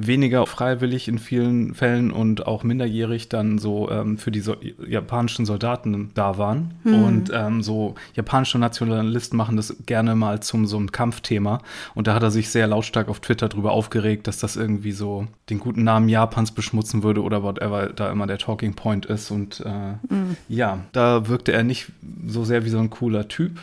weniger 0.08 0.46
freiwillig 0.46 1.08
in 1.08 1.20
vielen 1.20 1.74
Fällen 1.74 2.12
und 2.12 2.48
auch 2.48 2.64
minderjährig 2.64 3.30
dann 3.30 3.58
so 3.58 3.90
ähm, 3.90 4.18
für 4.18 4.32
die 4.32 4.40
so 4.40 4.56
japanischen 4.88 5.46
Soldaten 5.46 6.12
da 6.14 6.38
waren. 6.38 6.74
Mhm. 6.84 7.04
Und 7.04 7.32
ähm, 7.34 7.62
so 7.64 7.96
japanische 8.16 8.60
Nationalisten 8.60 9.38
machen 9.38 9.58
das 9.58 9.76
gerne 9.86 10.16
mal 10.16 10.42
zum 10.42 10.66
so 10.66 10.80
ein 10.80 10.92
Kampfthema. 10.92 11.62
Und 11.96 12.08
da 12.08 12.14
hat 12.14 12.24
er 12.24 12.32
sich 12.32 12.50
sehr 12.50 12.68
lautstark 12.68 13.10
auf 13.10 13.20
Twitter 13.20 13.50
drüber 13.50 13.72
aufgeregt, 13.72 14.28
dass 14.28 14.38
das 14.38 14.56
irgendwie 14.56 14.92
so 14.92 15.28
den 15.50 15.60
guten 15.60 15.84
Namen 15.84 16.10
Japans 16.10 16.52
beschmutzen 16.52 17.04
würde 17.04 17.22
oder 17.22 17.44
whatever 17.44 17.88
da 17.88 18.12
immer 18.12 18.28
der 18.28 18.38
Talking 18.38 18.74
Point 18.74 19.06
ist. 19.06 19.32
Und 19.32 19.62
äh, 19.66 20.14
mhm. 20.14 20.38
ja, 20.48 20.80
da 20.92 21.28
wirkte 21.28 21.52
er 21.52 21.64
nicht 21.64 21.88
so 22.28 22.44
sehr 22.44 22.66
wie 22.66 22.70
so 22.70 22.80
ein 22.80 22.90
cooler 22.90 23.28
Typ. 23.28 23.60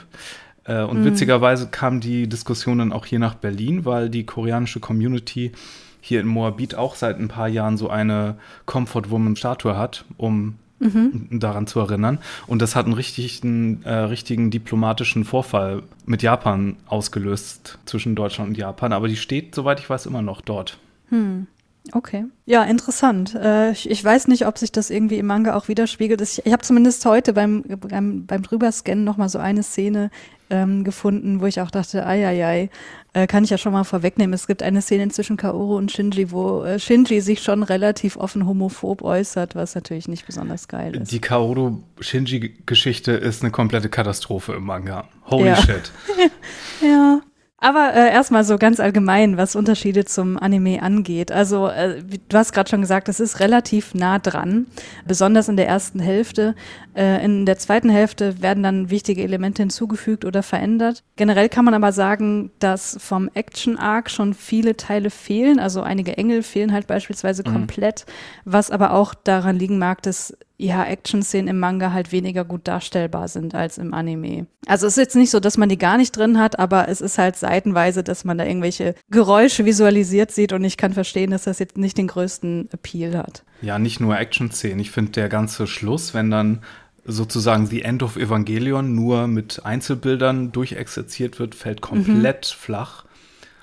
Äh, 0.64 0.82
und 0.82 1.00
mhm. 1.00 1.04
witzigerweise 1.04 1.68
kam 1.68 2.00
die 2.00 2.28
Diskussion 2.28 2.78
dann 2.78 2.92
auch 2.92 3.06
hier 3.06 3.18
nach 3.18 3.34
Berlin, 3.34 3.84
weil 3.84 4.10
die 4.10 4.24
koreanische 4.24 4.80
Community 4.80 5.52
hier 6.00 6.20
in 6.20 6.26
Moabit 6.26 6.74
auch 6.74 6.94
seit 6.94 7.18
ein 7.18 7.28
paar 7.28 7.48
Jahren 7.48 7.76
so 7.76 7.88
eine 7.88 8.36
Comfort 8.66 9.10
Woman 9.10 9.36
Statue 9.36 9.76
hat, 9.76 10.04
um 10.16 10.56
mhm. 10.80 11.28
daran 11.30 11.66
zu 11.66 11.80
erinnern. 11.80 12.18
Und 12.46 12.62
das 12.62 12.74
hat 12.74 12.86
einen 12.86 12.94
richtigen, 12.94 13.82
äh, 13.84 13.92
richtigen 13.92 14.50
diplomatischen 14.50 15.24
Vorfall 15.24 15.82
mit 16.06 16.22
Japan 16.22 16.76
ausgelöst 16.86 17.78
zwischen 17.84 18.14
Deutschland 18.14 18.50
und 18.50 18.58
Japan. 18.58 18.92
Aber 18.92 19.08
die 19.08 19.16
steht, 19.16 19.54
soweit 19.54 19.80
ich 19.80 19.88
weiß, 19.88 20.06
immer 20.06 20.22
noch 20.22 20.40
dort. 20.40 20.78
Hm. 21.10 21.46
Okay. 21.92 22.26
Ja, 22.46 22.62
interessant. 22.64 23.34
Äh, 23.34 23.72
ich, 23.72 23.90
ich, 23.90 24.04
weiß 24.04 24.28
nicht, 24.28 24.46
ob 24.46 24.58
sich 24.58 24.70
das 24.70 24.90
irgendwie 24.90 25.18
im 25.18 25.26
Manga 25.26 25.56
auch 25.56 25.68
widerspiegelt. 25.68 26.20
Ich, 26.20 26.44
ich 26.44 26.52
habe 26.52 26.62
zumindest 26.62 27.04
heute 27.06 27.32
beim, 27.32 27.62
beim, 27.62 28.26
beim 28.26 28.42
Drüberscannen 28.42 29.04
nochmal 29.04 29.28
so 29.28 29.38
eine 29.38 29.62
Szene 29.62 30.10
ähm, 30.50 30.84
gefunden, 30.84 31.40
wo 31.40 31.46
ich 31.46 31.60
auch 31.60 31.70
dachte, 31.70 32.06
ei, 32.06 32.26
ei, 32.26 32.46
ei, 32.46 32.70
äh, 33.12 33.26
kann 33.26 33.44
ich 33.44 33.50
ja 33.50 33.58
schon 33.58 33.72
mal 33.72 33.84
vorwegnehmen. 33.84 34.34
Es 34.34 34.46
gibt 34.46 34.62
eine 34.62 34.82
Szene 34.82 35.08
zwischen 35.08 35.36
Kaoru 35.36 35.76
und 35.76 35.90
Shinji, 35.90 36.30
wo 36.30 36.62
äh, 36.64 36.78
Shinji 36.78 37.20
sich 37.20 37.42
schon 37.42 37.62
relativ 37.62 38.16
offen 38.16 38.46
homophob 38.46 39.02
äußert, 39.02 39.54
was 39.54 39.74
natürlich 39.74 40.06
nicht 40.06 40.26
besonders 40.26 40.68
geil 40.68 40.96
ist. 40.96 41.12
Die 41.12 41.20
Kaoru-Shinji-Geschichte 41.20 43.12
ist 43.12 43.42
eine 43.42 43.50
komplette 43.50 43.88
Katastrophe 43.88 44.54
im 44.54 44.64
Manga. 44.64 45.08
Holy 45.26 45.48
ja. 45.48 45.56
shit. 45.56 45.92
ja. 46.82 47.20
Aber 47.62 47.92
äh, 47.94 48.10
erstmal 48.10 48.42
so 48.42 48.56
ganz 48.56 48.80
allgemein, 48.80 49.36
was 49.36 49.54
Unterschiede 49.54 50.06
zum 50.06 50.38
Anime 50.38 50.82
angeht. 50.82 51.30
Also 51.30 51.68
äh, 51.68 52.02
du 52.02 52.36
hast 52.38 52.52
gerade 52.52 52.70
schon 52.70 52.80
gesagt, 52.80 53.10
es 53.10 53.20
ist 53.20 53.38
relativ 53.38 53.92
nah 53.92 54.18
dran, 54.18 54.66
besonders 55.06 55.50
in 55.50 55.58
der 55.58 55.68
ersten 55.68 56.00
Hälfte. 56.00 56.54
Äh, 56.94 57.22
in 57.22 57.44
der 57.44 57.58
zweiten 57.58 57.90
Hälfte 57.90 58.40
werden 58.40 58.62
dann 58.62 58.88
wichtige 58.88 59.22
Elemente 59.22 59.60
hinzugefügt 59.60 60.24
oder 60.24 60.42
verändert. 60.42 61.04
Generell 61.16 61.50
kann 61.50 61.66
man 61.66 61.74
aber 61.74 61.92
sagen, 61.92 62.50
dass 62.60 62.96
vom 62.98 63.28
Action-Arc 63.34 64.10
schon 64.10 64.32
viele 64.32 64.78
Teile 64.78 65.10
fehlen. 65.10 65.60
Also 65.60 65.82
einige 65.82 66.16
Engel 66.16 66.42
fehlen 66.42 66.72
halt 66.72 66.86
beispielsweise 66.86 67.42
mhm. 67.46 67.52
komplett, 67.52 68.06
was 68.46 68.70
aber 68.70 68.94
auch 68.94 69.12
daran 69.12 69.58
liegen 69.58 69.78
mag, 69.78 70.00
dass 70.00 70.34
ja, 70.60 70.84
Action-Szenen 70.84 71.48
im 71.48 71.58
Manga 71.58 71.92
halt 71.92 72.12
weniger 72.12 72.44
gut 72.44 72.68
darstellbar 72.68 73.28
sind 73.28 73.54
als 73.54 73.78
im 73.78 73.94
Anime. 73.94 74.46
Also 74.66 74.86
es 74.86 74.92
ist 74.92 74.98
jetzt 74.98 75.16
nicht 75.16 75.30
so, 75.30 75.40
dass 75.40 75.56
man 75.56 75.70
die 75.70 75.78
gar 75.78 75.96
nicht 75.96 76.14
drin 76.14 76.38
hat, 76.38 76.58
aber 76.58 76.88
es 76.88 77.00
ist 77.00 77.16
halt 77.16 77.36
seitenweise, 77.36 78.04
dass 78.04 78.24
man 78.24 78.36
da 78.36 78.44
irgendwelche 78.44 78.94
Geräusche 79.10 79.64
visualisiert 79.64 80.30
sieht 80.32 80.52
und 80.52 80.62
ich 80.62 80.76
kann 80.76 80.92
verstehen, 80.92 81.30
dass 81.30 81.44
das 81.44 81.60
jetzt 81.60 81.78
nicht 81.78 81.96
den 81.96 82.08
größten 82.08 82.68
Appeal 82.72 83.16
hat. 83.16 83.42
Ja, 83.62 83.78
nicht 83.78 84.00
nur 84.00 84.18
Action-Szenen. 84.18 84.80
Ich 84.80 84.90
finde 84.90 85.12
der 85.12 85.30
ganze 85.30 85.66
Schluss, 85.66 86.12
wenn 86.12 86.30
dann 86.30 86.60
sozusagen 87.06 87.66
The 87.66 87.80
End 87.80 88.02
of 88.02 88.16
Evangelion 88.16 88.94
nur 88.94 89.28
mit 89.28 89.64
Einzelbildern 89.64 90.52
durchexerziert 90.52 91.38
wird, 91.38 91.54
fällt 91.54 91.80
komplett 91.80 92.54
mhm. 92.54 92.62
flach. 92.62 93.04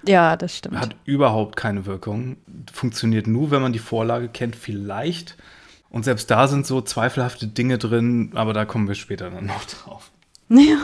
Ja, 0.08 0.36
das 0.36 0.58
stimmt. 0.58 0.80
Hat 0.80 0.96
überhaupt 1.06 1.58
keine 1.58 1.86
Wirkung. 1.86 2.38
Funktioniert 2.74 3.28
nur, 3.28 3.52
wenn 3.52 3.62
man 3.62 3.74
die 3.74 3.80
Vorlage 3.80 4.30
kennt, 4.30 4.56
vielleicht 4.56 5.38
und 5.98 6.04
selbst 6.04 6.30
da 6.30 6.48
sind 6.48 6.68
so 6.68 6.80
zweifelhafte 6.80 7.48
Dinge 7.48 7.80
drin, 7.80 8.30
aber 8.36 8.54
da 8.54 8.66
kommen 8.66 8.88
wir 8.88 8.94
später 8.94 9.32
dann 9.32 9.48
noch 9.48 9.66
drauf. 9.66 10.12
Ja. 10.50 10.78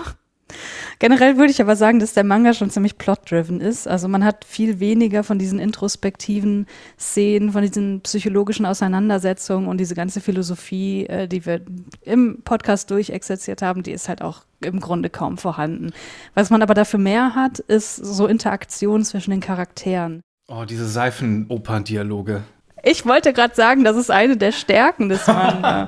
Generell 1.00 1.38
würde 1.38 1.52
ich 1.52 1.62
aber 1.62 1.76
sagen, 1.76 2.00
dass 2.00 2.14
der 2.14 2.24
Manga 2.24 2.54
schon 2.54 2.70
ziemlich 2.70 2.98
plot-driven 2.98 3.62
ist. 3.62 3.88
Also 3.88 4.08
man 4.08 4.26
hat 4.26 4.44
viel 4.44 4.80
weniger 4.80 5.24
von 5.24 5.40
diesen 5.40 5.60
introspektiven 5.60 6.66
Szenen, 7.00 7.52
von 7.52 7.62
diesen 7.62 8.02
psychologischen 8.02 8.66
Auseinandersetzungen 8.66 9.68
und 9.68 9.78
diese 9.78 9.96
ganze 9.96 10.20
Philosophie, 10.20 11.06
äh, 11.06 11.28
die 11.28 11.46
wir 11.46 11.62
im 12.02 12.42
Podcast 12.44 12.90
durchexerziert 12.92 13.62
haben, 13.62 13.84
die 13.84 13.92
ist 13.92 14.10
halt 14.10 14.22
auch 14.22 14.44
im 14.62 14.80
Grunde 14.80 15.10
kaum 15.10 15.38
vorhanden. 15.38 15.92
Was 16.34 16.50
man 16.50 16.62
aber 16.64 16.74
dafür 16.74 17.00
mehr 17.00 17.36
hat, 17.36 17.60
ist 17.60 17.96
so 17.96 18.26
Interaktion 18.28 19.06
zwischen 19.06 19.32
den 19.32 19.42
Charakteren. 19.42 20.22
Oh, 20.48 20.66
diese 20.66 20.88
Seifenopern-Dialoge. 20.90 22.44
Ich 22.86 23.06
wollte 23.06 23.32
gerade 23.32 23.56
sagen, 23.56 23.86
das 23.86 23.96
ist 23.96 24.12
eine 24.12 24.36
der 24.36 24.52
Stärken 24.52 25.08
des 25.08 25.26
Manga. 25.26 25.88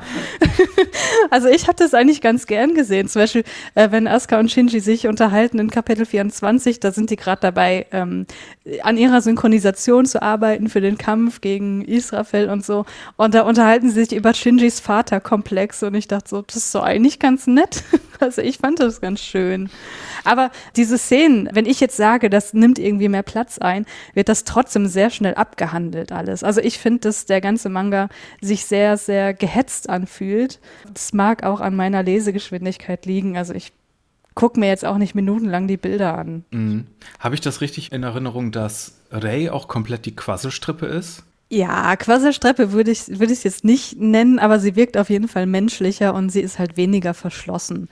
also 1.29 1.49
ich 1.49 1.67
habe 1.67 1.75
das 1.75 1.93
eigentlich 1.93 2.21
ganz 2.21 2.47
gern 2.47 2.73
gesehen. 2.73 3.09
Zum 3.09 3.21
Beispiel, 3.21 3.43
äh, 3.75 3.91
wenn 3.91 4.07
Asuka 4.07 4.39
und 4.39 4.49
Shinji 4.49 4.79
sich 4.79 5.05
unterhalten 5.05 5.59
in 5.59 5.69
Kapitel 5.69 6.05
24, 6.05 6.79
da 6.79 6.93
sind 6.93 7.09
die 7.09 7.17
gerade 7.17 7.41
dabei, 7.41 7.85
ähm, 7.91 8.25
an 8.81 8.95
ihrer 8.95 9.19
Synchronisation 9.19 10.05
zu 10.05 10.21
arbeiten 10.21 10.69
für 10.69 10.79
den 10.79 10.97
Kampf 10.97 11.41
gegen 11.41 11.83
Israfel 11.83 12.49
und 12.49 12.65
so. 12.65 12.85
Und 13.17 13.33
da 13.33 13.41
unterhalten 13.41 13.89
sie 13.89 14.05
sich 14.05 14.13
über 14.13 14.33
Shinjis 14.33 14.79
Vaterkomplex 14.79 15.83
und 15.83 15.95
ich 15.95 16.07
dachte 16.07 16.29
so, 16.29 16.43
das 16.43 16.55
ist 16.55 16.71
so 16.71 16.79
eigentlich 16.79 17.19
ganz 17.19 17.45
nett. 17.45 17.83
also 18.21 18.41
ich 18.41 18.59
fand 18.59 18.79
das 18.79 19.01
ganz 19.01 19.19
schön. 19.19 19.69
Aber 20.25 20.51
diese 20.75 20.97
Szenen, 20.97 21.49
wenn 21.53 21.65
ich 21.65 21.79
jetzt 21.79 21.97
sage, 21.97 22.29
das 22.29 22.53
nimmt 22.53 22.79
irgendwie 22.79 23.09
mehr 23.09 23.23
Platz 23.23 23.57
ein, 23.59 23.85
wird 24.13 24.29
das 24.29 24.43
trotzdem 24.43 24.87
sehr 24.87 25.09
schnell 25.09 25.35
abgehandelt 25.35 26.11
alles. 26.11 26.43
Also 26.43 26.61
ich 26.61 26.79
finde, 26.79 27.01
dass 27.01 27.25
der 27.25 27.41
ganze 27.41 27.69
Manga 27.69 28.09
sich 28.41 28.65
sehr, 28.65 28.97
sehr 28.97 29.33
gehetzt 29.33 29.89
anfühlt. 29.89 30.59
Das 30.93 31.13
mag 31.13 31.43
auch 31.43 31.61
an 31.61 31.75
meiner 31.75 32.03
Lesegeschwindigkeit 32.03 33.05
liegen. 33.05 33.37
Also 33.37 33.53
ich 33.53 33.71
gucke 34.35 34.59
mir 34.59 34.67
jetzt 34.67 34.85
auch 34.85 34.97
nicht 34.97 35.15
minutenlang 35.15 35.67
die 35.67 35.77
Bilder 35.77 36.17
an. 36.17 36.43
Mhm. 36.51 36.87
Habe 37.19 37.35
ich 37.35 37.41
das 37.41 37.61
richtig 37.61 37.91
in 37.91 38.03
Erinnerung, 38.03 38.51
dass 38.51 38.99
Ray 39.11 39.49
auch 39.49 39.67
komplett 39.67 40.05
die 40.05 40.15
Quasselstrippe 40.15 40.85
ist? 40.85 41.23
Ja, 41.49 41.95
Quasselstrippe 41.95 42.71
würde 42.71 42.91
ich, 42.91 43.19
würde 43.19 43.31
ich 43.31 43.43
jetzt 43.43 43.63
nicht 43.63 43.99
nennen, 43.99 44.39
aber 44.39 44.59
sie 44.59 44.75
wirkt 44.75 44.97
auf 44.97 45.09
jeden 45.09 45.27
Fall 45.27 45.45
menschlicher 45.45 46.13
und 46.13 46.29
sie 46.29 46.41
ist 46.41 46.59
halt 46.59 46.75
weniger 46.75 47.13
verschlossen. 47.13 47.87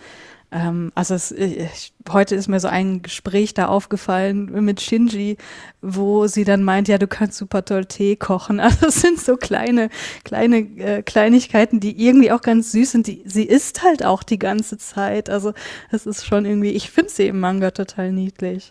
Ähm, 0.53 0.91
also 0.93 1.15
es, 1.15 1.31
ich, 1.31 1.93
heute 2.10 2.36
ist 2.36 2.48
mir 2.48 2.60
so 2.60 2.67
ein 2.67 3.01
Gespräch 3.01 3.55
da 3.55 3.67
aufgefallen 3.67 4.63
mit 4.63 4.81
Shinji, 4.81 5.38
wo 5.81 6.27
sie 6.27 6.43
dann 6.43 6.63
meint, 6.63 6.88
ja, 6.88 7.00
du 7.00 7.07
kannst 7.07 7.38
super 7.38 7.65
toll 7.65 7.86
Tee 7.86 8.15
kochen. 8.15 8.60
Also 8.74 8.88
es 8.88 9.01
sind 9.01 9.19
so 9.19 9.36
kleine, 9.36 9.89
kleine 10.24 10.57
äh, 10.57 11.01
Kleinigkeiten, 11.01 11.79
die 11.79 12.05
irgendwie 12.05 12.31
auch 12.31 12.41
ganz 12.41 12.72
süß 12.72 12.91
sind. 12.91 13.07
Die, 13.07 13.24
sie 13.25 13.43
isst 13.43 13.83
halt 13.83 14.05
auch 14.05 14.24
die 14.24 14.39
ganze 14.39 14.77
Zeit. 14.77 15.29
Also 15.29 15.53
es 15.91 16.05
ist 16.05 16.25
schon 16.25 16.45
irgendwie, 16.45 16.69
ich 16.69 16.91
finde 16.91 17.10
sie 17.10 17.27
im 17.27 17.39
Manga 17.39 17.72
total 17.72 18.12
niedlich. 18.12 18.69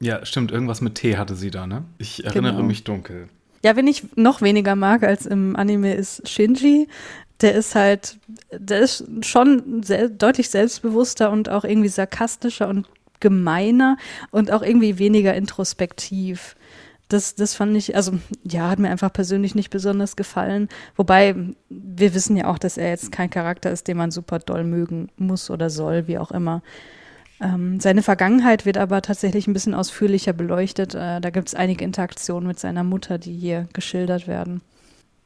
Ja, 0.00 0.24
stimmt. 0.26 0.52
Irgendwas 0.52 0.80
mit 0.82 0.96
Tee 0.96 1.16
hatte 1.16 1.34
sie 1.34 1.50
da, 1.50 1.66
ne? 1.66 1.84
Ich 1.98 2.24
erinnere 2.24 2.52
genau. 2.52 2.66
mich 2.66 2.84
dunkel. 2.84 3.28
Ja, 3.64 3.76
wenn 3.76 3.86
ich 3.86 4.04
noch 4.14 4.42
weniger 4.42 4.76
mag 4.76 5.02
als 5.02 5.24
im 5.24 5.56
Anime 5.56 5.94
ist 5.94 6.28
Shinji 6.28 6.86
der 7.40 7.54
ist 7.54 7.74
halt, 7.74 8.18
der 8.52 8.80
ist 8.80 9.04
schon 9.22 9.82
sehr, 9.82 10.08
deutlich 10.08 10.50
selbstbewusster 10.50 11.30
und 11.30 11.48
auch 11.48 11.64
irgendwie 11.64 11.88
sarkastischer 11.88 12.68
und 12.68 12.86
gemeiner 13.20 13.96
und 14.30 14.50
auch 14.50 14.62
irgendwie 14.62 14.98
weniger 14.98 15.34
introspektiv. 15.34 16.56
Das, 17.08 17.34
das 17.34 17.54
fand 17.54 17.76
ich, 17.76 17.96
also 17.96 18.12
ja, 18.44 18.70
hat 18.70 18.78
mir 18.78 18.90
einfach 18.90 19.12
persönlich 19.12 19.54
nicht 19.54 19.70
besonders 19.70 20.16
gefallen. 20.16 20.68
Wobei 20.96 21.34
wir 21.68 22.14
wissen 22.14 22.36
ja 22.36 22.46
auch, 22.46 22.58
dass 22.58 22.78
er 22.78 22.88
jetzt 22.88 23.12
kein 23.12 23.30
Charakter 23.30 23.70
ist, 23.70 23.88
den 23.88 23.96
man 23.96 24.10
super 24.10 24.38
doll 24.38 24.64
mögen 24.64 25.08
muss 25.16 25.50
oder 25.50 25.70
soll, 25.70 26.06
wie 26.06 26.18
auch 26.18 26.30
immer. 26.30 26.62
Ähm, 27.40 27.80
seine 27.80 28.02
Vergangenheit 28.02 28.64
wird 28.64 28.78
aber 28.78 29.02
tatsächlich 29.02 29.46
ein 29.46 29.52
bisschen 29.52 29.74
ausführlicher 29.74 30.32
beleuchtet. 30.32 30.94
Äh, 30.94 31.20
da 31.20 31.30
gibt 31.30 31.48
es 31.48 31.54
einige 31.54 31.84
Interaktionen 31.84 32.46
mit 32.46 32.58
seiner 32.58 32.84
Mutter, 32.84 33.18
die 33.18 33.34
hier 33.34 33.68
geschildert 33.72 34.26
werden. 34.26 34.62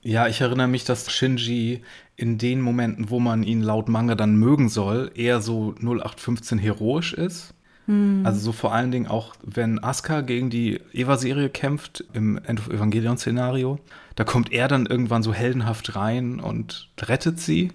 Ja, 0.02 0.28
ich 0.28 0.40
erinnere 0.40 0.68
mich, 0.68 0.84
dass 0.84 1.10
Shinji 1.10 1.82
in 2.16 2.38
den 2.38 2.60
Momenten, 2.60 3.10
wo 3.10 3.20
man 3.20 3.42
ihn 3.42 3.62
laut 3.62 3.88
Manga 3.88 4.14
dann 4.14 4.36
mögen 4.36 4.68
soll, 4.68 5.10
eher 5.14 5.40
so 5.40 5.74
0815 5.80 6.58
heroisch 6.58 7.14
ist. 7.14 7.54
Hm. 7.86 8.22
Also 8.24 8.40
so 8.40 8.52
vor 8.52 8.74
allen 8.74 8.90
Dingen 8.90 9.06
auch, 9.06 9.34
wenn 9.42 9.82
Asuka 9.82 10.20
gegen 10.20 10.50
die 10.50 10.80
Eva-Serie 10.92 11.48
kämpft 11.48 12.04
im 12.12 12.38
End 12.44 12.60
of 12.60 12.68
Evangelion-Szenario, 12.68 13.78
da 14.14 14.24
kommt 14.24 14.52
er 14.52 14.68
dann 14.68 14.86
irgendwann 14.86 15.22
so 15.22 15.32
heldenhaft 15.32 15.96
rein 15.96 16.38
und 16.38 16.90
rettet 17.00 17.40
sie. 17.40 17.72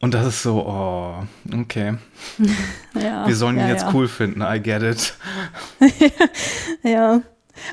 Und 0.00 0.12
das 0.12 0.26
ist 0.26 0.42
so, 0.42 0.66
oh, 0.66 1.24
okay. 1.58 1.94
ja, 2.94 3.26
Wir 3.26 3.34
sollen 3.34 3.56
ihn 3.56 3.62
ja, 3.62 3.68
jetzt 3.68 3.82
ja. 3.82 3.94
cool 3.94 4.08
finden, 4.08 4.42
I 4.42 4.60
get 4.60 4.82
it. 4.82 5.14
ja. 6.82 7.22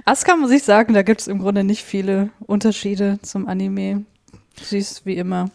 Asuka 0.06 0.36
muss 0.36 0.52
ich 0.52 0.64
sagen, 0.64 0.94
da 0.94 1.02
gibt 1.04 1.22
es 1.22 1.28
im 1.28 1.40
Grunde 1.40 1.64
nicht 1.64 1.84
viele 1.84 2.30
Unterschiede 2.40 3.20
zum 3.22 3.48
Anime. 3.48 4.06
Sie 4.62 4.78
ist 4.78 5.06
wie 5.06 5.16
immer. 5.16 5.50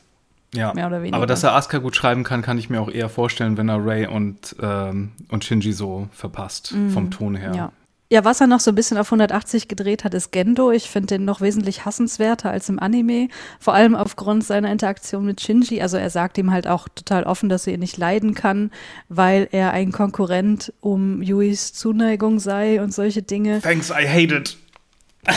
Ja, 0.54 0.73
mehr 0.73 0.87
oder 0.87 1.02
weniger. 1.02 1.16
aber 1.16 1.26
dass 1.26 1.42
er 1.42 1.54
Asuka 1.54 1.78
gut 1.78 1.94
schreiben 1.94 2.25
kann, 2.25 2.40
kann 2.40 2.56
ich 2.56 2.70
mir 2.70 2.80
auch 2.80 2.90
eher 2.90 3.11
vorstellen, 3.11 3.58
wenn 3.58 3.68
er 3.68 3.85
Ray 3.85 4.06
und, 4.06 4.56
ähm, 4.62 5.12
und 5.28 5.44
Shinji 5.44 5.73
so 5.73 6.08
verpasst, 6.11 6.73
mm, 6.75 6.88
vom 6.88 7.11
Ton 7.11 7.37
her. 7.37 7.52
Ja. 7.54 7.73
Ja, 8.10 8.24
was 8.24 8.40
er 8.40 8.46
noch 8.46 8.60
so 8.60 8.70
ein 8.70 8.74
bisschen 8.74 8.96
auf 8.96 9.08
180 9.08 9.68
gedreht 9.68 10.02
hat, 10.02 10.14
ist 10.14 10.32
Gendo. 10.32 10.70
Ich 10.70 10.88
finde 10.88 11.08
den 11.08 11.26
noch 11.26 11.42
wesentlich 11.42 11.84
hassenswerter 11.84 12.50
als 12.50 12.70
im 12.70 12.78
Anime. 12.78 13.28
Vor 13.60 13.74
allem 13.74 13.94
aufgrund 13.94 14.44
seiner 14.44 14.72
Interaktion 14.72 15.26
mit 15.26 15.42
Shinji. 15.42 15.82
Also 15.82 15.98
er 15.98 16.08
sagt 16.08 16.38
ihm 16.38 16.50
halt 16.50 16.66
auch 16.66 16.88
total 16.88 17.24
offen, 17.24 17.50
dass 17.50 17.66
er 17.66 17.74
ihn 17.74 17.80
nicht 17.80 17.98
leiden 17.98 18.32
kann, 18.32 18.70
weil 19.10 19.46
er 19.52 19.72
ein 19.72 19.92
Konkurrent 19.92 20.72
um 20.80 21.20
Yuis 21.20 21.74
Zuneigung 21.74 22.38
sei 22.38 22.80
und 22.80 22.94
solche 22.94 23.22
Dinge. 23.22 23.60
Thanks, 23.60 23.90
I 23.90 24.08
hate 24.08 24.34
it. 24.34 24.56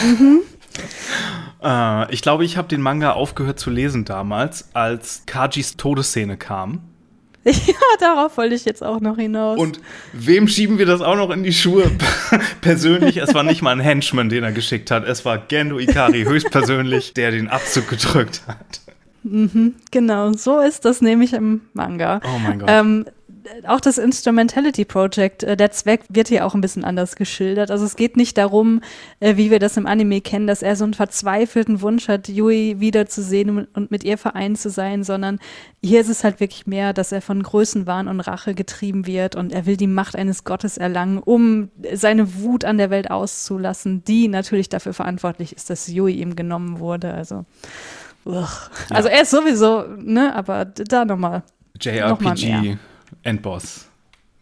Mhm. 0.02 0.40
äh, 1.62 2.14
ich 2.14 2.22
glaube, 2.22 2.46
ich 2.46 2.56
habe 2.56 2.70
den 2.70 2.82
Manga 2.82 3.12
aufgehört 3.12 3.60
zu 3.60 3.70
lesen 3.70 4.06
damals, 4.06 4.70
als 4.74 5.24
Kajis 5.26 5.76
Todesszene 5.76 6.38
kam. 6.38 6.91
Ja, 7.46 7.98
darauf 8.00 8.38
wollte 8.38 8.56
ich 8.56 8.66
jetzt 8.66 8.84
auch 8.84 9.00
noch 9.00 9.18
hinaus. 9.18 9.58
Und 9.60 9.80
wem 10.14 10.48
schieben 10.48 10.78
wir 10.78 10.86
das 10.86 11.02
auch 11.02 11.16
noch 11.16 11.32
in 11.32 11.44
die 11.44 11.54
Schuhe? 11.54 11.90
Persönlich, 12.62 13.18
es 13.18 13.34
war 13.34 13.44
nicht 13.44 13.62
mal 13.62 13.72
ein 13.72 13.80
Henchman, 13.80 14.30
den 14.30 14.44
er 14.44 14.52
geschickt 14.52 14.92
hat. 14.92 15.08
Es 15.08 15.26
war 15.26 15.40
Gendo 15.40 15.80
Ikari 15.80 16.24
höchstpersönlich, 16.28 17.14
der 17.14 17.32
den 17.32 17.48
Abzug 17.48 17.90
gedrückt 17.90 18.44
hat. 18.48 18.82
Mhm, 19.24 19.76
genau, 19.92 20.34
so 20.34 20.60
ist 20.60 20.86
das 20.86 21.02
nämlich 21.02 21.34
im 21.34 21.62
Manga. 21.74 22.22
Oh 22.24 22.40
mein 22.40 22.60
Gott. 22.60 22.70
Ähm, 22.72 23.06
auch 23.68 23.80
das 23.80 23.98
Instrumentality 23.98 24.86
Project, 24.86 25.44
äh, 25.44 25.58
der 25.58 25.72
Zweck 25.72 26.02
wird 26.10 26.28
hier 26.28 26.46
auch 26.46 26.54
ein 26.54 26.62
bisschen 26.62 26.84
anders 26.84 27.16
geschildert. 27.16 27.72
Also 27.72 27.86
es 27.86 27.96
geht 27.96 28.18
nicht 28.18 28.38
darum, 28.38 28.82
äh, 29.20 29.38
wie 29.38 29.52
wir 29.52 29.60
das 29.60 29.78
im 29.78 29.88
Anime 29.88 30.22
kennen, 30.22 30.48
dass 30.48 30.62
er 30.62 30.76
so 30.76 30.84
einen 30.84 30.94
verzweifelten 30.94 31.82
Wunsch 31.82 32.08
hat, 32.08 32.28
Yui 32.28 32.80
wiederzusehen 32.80 33.68
und 33.74 33.92
mit 33.92 34.04
ihr 34.04 34.18
vereint 34.18 34.60
zu 34.60 34.70
sein, 34.70 35.04
sondern 35.04 35.40
hier 35.84 36.02
ist 36.02 36.10
es 36.10 36.24
halt 36.24 36.40
wirklich 36.40 36.68
mehr, 36.68 36.94
dass 36.94 37.12
er 37.12 37.22
von 37.22 37.42
Größenwahn 37.42 38.08
und 38.08 38.20
Rache 38.20 38.54
getrieben 38.54 39.08
wird 39.08 39.36
und 39.36 39.52
er 39.52 39.66
will 39.66 39.78
die 39.78 39.88
Macht 39.88 40.16
eines 40.16 40.44
Gottes 40.44 40.78
erlangen, 40.78 41.20
um 41.20 41.70
seine 41.94 42.36
Wut 42.36 42.66
an 42.66 42.78
der 42.78 42.90
Welt 42.90 43.10
auszulassen, 43.10 44.04
die 44.04 44.28
natürlich 44.28 44.70
dafür 44.70 44.94
verantwortlich 44.94 45.56
ist, 45.56 45.70
dass 45.70 45.88
Yui 45.88 46.14
ihm 46.14 46.36
genommen 46.36 46.80
wurde. 46.80 47.14
Also, 47.14 47.46
ja. 48.26 48.48
also 48.90 49.10
er 49.10 49.22
ist 49.24 49.32
sowieso, 49.32 49.86
ne, 49.98 50.36
aber 50.36 50.66
da 50.66 51.06
nochmal. 51.06 51.44
JRPG. 51.80 52.78
Endboss. 53.24 53.88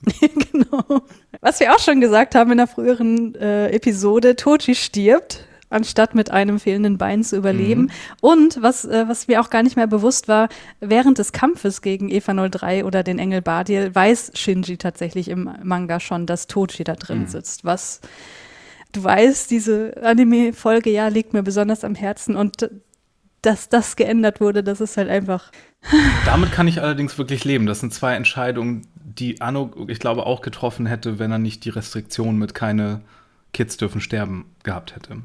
genau. 0.51 1.01
Was 1.41 1.59
wir 1.59 1.73
auch 1.73 1.79
schon 1.79 2.01
gesagt 2.01 2.35
haben 2.35 2.51
in 2.51 2.57
der 2.57 2.67
früheren 2.67 3.35
äh, 3.35 3.69
Episode, 3.69 4.35
Tochi 4.35 4.75
stirbt, 4.75 5.45
anstatt 5.69 6.15
mit 6.15 6.31
einem 6.31 6.59
fehlenden 6.59 6.97
Bein 6.97 7.23
zu 7.23 7.37
überleben. 7.37 7.83
Mhm. 7.83 7.89
Und 8.21 8.61
was, 8.61 8.85
äh, 8.85 9.07
was 9.07 9.27
mir 9.27 9.41
auch 9.41 9.49
gar 9.49 9.63
nicht 9.63 9.75
mehr 9.75 9.87
bewusst 9.87 10.27
war, 10.27 10.49
während 10.79 11.17
des 11.17 11.31
Kampfes 11.31 11.81
gegen 11.81 12.09
Eva 12.09 12.33
03 12.49 12.85
oder 12.85 13.03
den 13.03 13.19
Engel 13.19 13.41
Badil 13.41 13.93
weiß 13.93 14.31
Shinji 14.35 14.77
tatsächlich 14.77 15.29
im 15.29 15.49
Manga 15.63 15.99
schon, 15.99 16.25
dass 16.25 16.47
Tochi 16.47 16.83
da 16.83 16.95
drin 16.95 17.21
mhm. 17.21 17.27
sitzt. 17.27 17.65
Was 17.65 18.01
du 18.93 19.03
weißt, 19.03 19.51
diese 19.51 19.95
Anime-Folge 20.01 20.89
ja 20.89 21.07
liegt 21.07 21.33
mir 21.33 21.43
besonders 21.43 21.83
am 21.83 21.95
Herzen 21.95 22.35
und 22.35 22.69
dass 23.41 23.69
das 23.69 23.95
geändert 23.95 24.41
wurde, 24.41 24.63
das 24.63 24.81
ist 24.81 24.97
halt 24.97 25.09
einfach. 25.09 25.51
Damit 26.25 26.51
kann 26.51 26.67
ich 26.67 26.81
allerdings 26.81 27.17
wirklich 27.17 27.43
leben. 27.45 27.65
Das 27.65 27.79
sind 27.79 27.93
zwei 27.93 28.15
Entscheidungen, 28.15 28.87
die 28.95 29.41
Anno, 29.41 29.71
ich 29.87 29.99
glaube, 29.99 30.25
auch 30.25 30.41
getroffen 30.41 30.85
hätte, 30.85 31.19
wenn 31.19 31.31
er 31.31 31.39
nicht 31.39 31.65
die 31.65 31.69
Restriktion 31.69 32.37
mit 32.37 32.53
keine 32.53 33.01
Kids 33.53 33.77
dürfen 33.77 34.01
sterben 34.01 34.45
gehabt 34.63 34.95
hätte. 34.95 35.17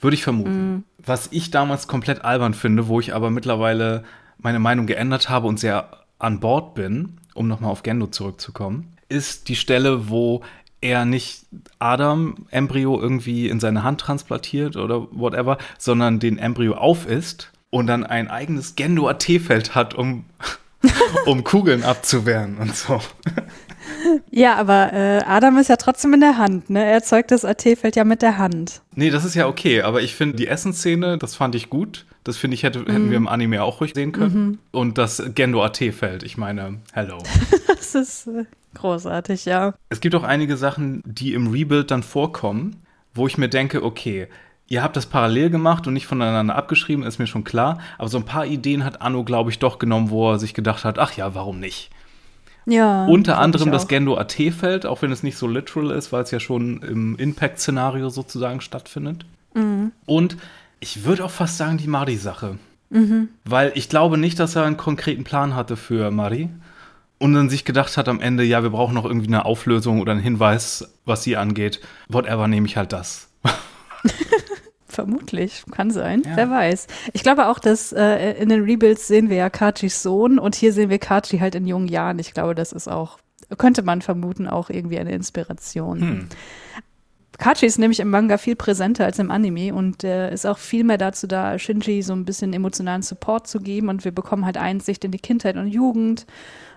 Würde 0.00 0.14
ich 0.14 0.24
vermuten. 0.24 0.74
Mm. 0.74 0.84
Was 0.98 1.28
ich 1.30 1.50
damals 1.50 1.86
komplett 1.86 2.24
albern 2.24 2.54
finde, 2.54 2.88
wo 2.88 3.00
ich 3.00 3.14
aber 3.14 3.30
mittlerweile 3.30 4.04
meine 4.38 4.58
Meinung 4.58 4.86
geändert 4.86 5.28
habe 5.28 5.46
und 5.46 5.58
sehr 5.58 5.88
an 6.18 6.40
Bord 6.40 6.74
bin, 6.74 7.18
um 7.34 7.48
nochmal 7.48 7.70
auf 7.70 7.82
Gendo 7.82 8.08
zurückzukommen, 8.08 8.92
ist 9.08 9.48
die 9.48 9.56
Stelle, 9.56 10.08
wo 10.08 10.42
er 10.80 11.04
nicht 11.04 11.46
Adam-Embryo 11.78 13.00
irgendwie 13.00 13.48
in 13.48 13.60
seine 13.60 13.84
Hand 13.84 14.00
transplantiert 14.00 14.76
oder 14.76 15.06
whatever, 15.12 15.58
sondern 15.78 16.18
den 16.18 16.38
Embryo 16.38 16.74
aufisst 16.74 17.52
und 17.72 17.86
dann 17.86 18.04
ein 18.04 18.28
eigenes 18.28 18.76
Gendo-AT-Feld 18.76 19.74
hat, 19.74 19.94
um, 19.94 20.26
um 21.26 21.42
Kugeln 21.42 21.82
abzuwehren 21.82 22.58
und 22.58 22.76
so. 22.76 23.00
Ja, 24.30 24.56
aber 24.56 24.92
äh, 24.92 25.22
Adam 25.26 25.56
ist 25.58 25.68
ja 25.68 25.76
trotzdem 25.76 26.12
in 26.14 26.20
der 26.20 26.36
Hand, 26.36 26.70
ne? 26.70 26.84
Er 26.84 26.92
erzeugt 26.92 27.30
das 27.30 27.44
AT-Feld 27.44 27.96
ja 27.96 28.04
mit 28.04 28.20
der 28.20 28.36
Hand. 28.36 28.82
Nee, 28.94 29.10
das 29.10 29.24
ist 29.24 29.34
ja 29.34 29.46
okay, 29.48 29.82
aber 29.82 30.02
ich 30.02 30.14
finde 30.14 30.36
die 30.36 30.48
Essensszene, 30.48 31.18
das 31.18 31.34
fand 31.34 31.54
ich 31.54 31.70
gut. 31.70 32.04
Das 32.24 32.36
finde 32.36 32.54
ich, 32.54 32.62
hätte, 32.62 32.80
hätten 32.80 33.10
wir 33.10 33.16
im 33.16 33.26
Anime 33.26 33.62
auch 33.62 33.80
ruhig 33.80 33.94
sehen 33.94 34.12
können. 34.12 34.58
Und 34.70 34.98
das 34.98 35.22
Gendo 35.34 35.64
AT-Feld, 35.64 36.22
ich 36.22 36.36
meine, 36.36 36.78
hello. 36.92 37.18
Das 37.66 37.96
ist 37.96 38.26
äh, 38.28 38.44
großartig, 38.74 39.44
ja. 39.44 39.74
Es 39.88 40.00
gibt 40.00 40.14
auch 40.14 40.22
einige 40.22 40.56
Sachen, 40.56 41.02
die 41.04 41.34
im 41.34 41.48
Rebuild 41.48 41.90
dann 41.90 42.04
vorkommen, 42.04 42.76
wo 43.12 43.26
ich 43.26 43.38
mir 43.38 43.48
denke, 43.48 43.82
okay, 43.82 44.28
ihr 44.68 44.82
habt 44.82 44.96
das 44.96 45.06
parallel 45.06 45.50
gemacht 45.50 45.86
und 45.86 45.94
nicht 45.94 46.06
voneinander 46.06 46.54
abgeschrieben, 46.54 47.04
ist 47.04 47.18
mir 47.18 47.26
schon 47.26 47.44
klar. 47.44 47.78
Aber 47.98 48.08
so 48.08 48.18
ein 48.18 48.24
paar 48.24 48.46
Ideen 48.46 48.84
hat 48.84 49.02
Anno, 49.02 49.24
glaube 49.24 49.50
ich, 49.50 49.58
doch 49.58 49.78
genommen, 49.78 50.10
wo 50.10 50.32
er 50.32 50.38
sich 50.38 50.54
gedacht 50.54 50.84
hat, 50.84 50.98
ach 50.98 51.12
ja, 51.12 51.34
warum 51.34 51.60
nicht? 51.60 51.90
Ja. 52.66 53.06
Unter 53.06 53.38
anderem 53.38 53.72
das. 53.72 53.88
Gendo 53.88 54.16
AT-Feld, 54.16 54.86
auch 54.86 55.02
wenn 55.02 55.12
es 55.12 55.22
nicht 55.22 55.36
so 55.36 55.46
literal 55.46 55.90
ist, 55.90 56.12
weil 56.12 56.22
es 56.22 56.30
ja 56.30 56.40
schon 56.40 56.80
im 56.82 57.16
Impact-Szenario 57.16 58.08
sozusagen 58.08 58.60
stattfindet. 58.60 59.24
Mhm. 59.54 59.92
Und 60.06 60.36
ich 60.80 61.04
würde 61.04 61.24
auch 61.24 61.30
fast 61.30 61.58
sagen, 61.58 61.78
die 61.78 61.88
Mari-Sache. 61.88 62.58
Mhm. 62.90 63.28
Weil 63.44 63.72
ich 63.74 63.88
glaube 63.88 64.18
nicht, 64.18 64.38
dass 64.38 64.54
er 64.54 64.64
einen 64.64 64.76
konkreten 64.76 65.24
Plan 65.24 65.54
hatte 65.54 65.76
für 65.76 66.10
Mari. 66.10 66.50
Und 67.18 67.34
dann 67.34 67.50
sich 67.50 67.64
gedacht 67.64 67.96
hat 67.96 68.08
am 68.08 68.20
Ende, 68.20 68.42
ja, 68.42 68.62
wir 68.62 68.70
brauchen 68.70 68.94
noch 68.94 69.04
irgendwie 69.04 69.28
eine 69.28 69.44
Auflösung 69.44 70.00
oder 70.00 70.12
einen 70.12 70.20
Hinweis, 70.20 70.92
was 71.04 71.22
sie 71.22 71.36
angeht. 71.36 71.80
Whatever, 72.08 72.48
nehme 72.48 72.66
ich 72.66 72.76
halt 72.76 72.92
das. 72.92 73.28
Vermutlich, 74.92 75.64
kann 75.70 75.90
sein, 75.90 76.22
Ja. 76.26 76.36
wer 76.36 76.50
weiß. 76.50 76.86
Ich 77.14 77.22
glaube 77.22 77.46
auch, 77.48 77.58
dass 77.58 77.92
äh, 77.92 78.32
in 78.34 78.50
den 78.50 78.62
Rebuilds 78.62 79.08
sehen 79.08 79.30
wir 79.30 79.38
ja 79.38 79.48
Kachis 79.48 80.02
Sohn 80.02 80.38
und 80.38 80.54
hier 80.54 80.72
sehen 80.74 80.90
wir 80.90 80.98
Kachi 80.98 81.38
halt 81.38 81.54
in 81.54 81.66
jungen 81.66 81.88
Jahren. 81.88 82.18
Ich 82.18 82.34
glaube, 82.34 82.54
das 82.54 82.72
ist 82.72 82.88
auch, 82.88 83.18
könnte 83.56 83.82
man 83.82 84.02
vermuten, 84.02 84.46
auch 84.48 84.68
irgendwie 84.68 84.98
eine 84.98 85.12
Inspiration. 85.12 86.00
Hm. 86.00 86.28
Kachi 87.38 87.64
ist 87.64 87.78
nämlich 87.78 88.00
im 88.00 88.10
Manga 88.10 88.36
viel 88.36 88.54
präsenter 88.54 89.06
als 89.06 89.18
im 89.18 89.30
Anime 89.30 89.74
und 89.74 90.04
äh, 90.04 90.30
ist 90.32 90.46
auch 90.46 90.58
viel 90.58 90.84
mehr 90.84 90.98
dazu 90.98 91.26
da, 91.26 91.58
Shinji 91.58 92.02
so 92.02 92.12
ein 92.12 92.26
bisschen 92.26 92.52
emotionalen 92.52 93.00
Support 93.02 93.48
zu 93.48 93.60
geben 93.60 93.88
und 93.88 94.04
wir 94.04 94.12
bekommen 94.12 94.44
halt 94.44 94.58
Einsicht 94.58 95.04
in 95.06 95.10
die 95.10 95.18
Kindheit 95.18 95.56
und 95.56 95.68
Jugend, 95.68 96.26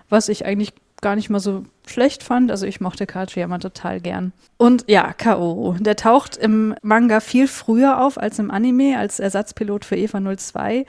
was 0.08 0.30
ich 0.30 0.46
eigentlich 0.46 0.72
gar 1.02 1.16
nicht 1.16 1.30
mal 1.30 1.40
so 1.40 1.64
schlecht 1.86 2.22
fand. 2.22 2.50
Also 2.50 2.66
ich 2.66 2.80
mochte 2.80 3.06
immer 3.36 3.58
total 3.58 4.00
gern. 4.00 4.32
Und 4.56 4.84
ja, 4.88 5.12
K.O. 5.12 5.76
Der 5.78 5.96
taucht 5.96 6.36
im 6.36 6.74
Manga 6.82 7.20
viel 7.20 7.48
früher 7.48 8.02
auf 8.02 8.18
als 8.18 8.38
im 8.38 8.50
Anime, 8.50 8.98
als 8.98 9.20
Ersatzpilot 9.20 9.84
für 9.84 9.96
Eva 9.96 10.20
02. 10.20 10.86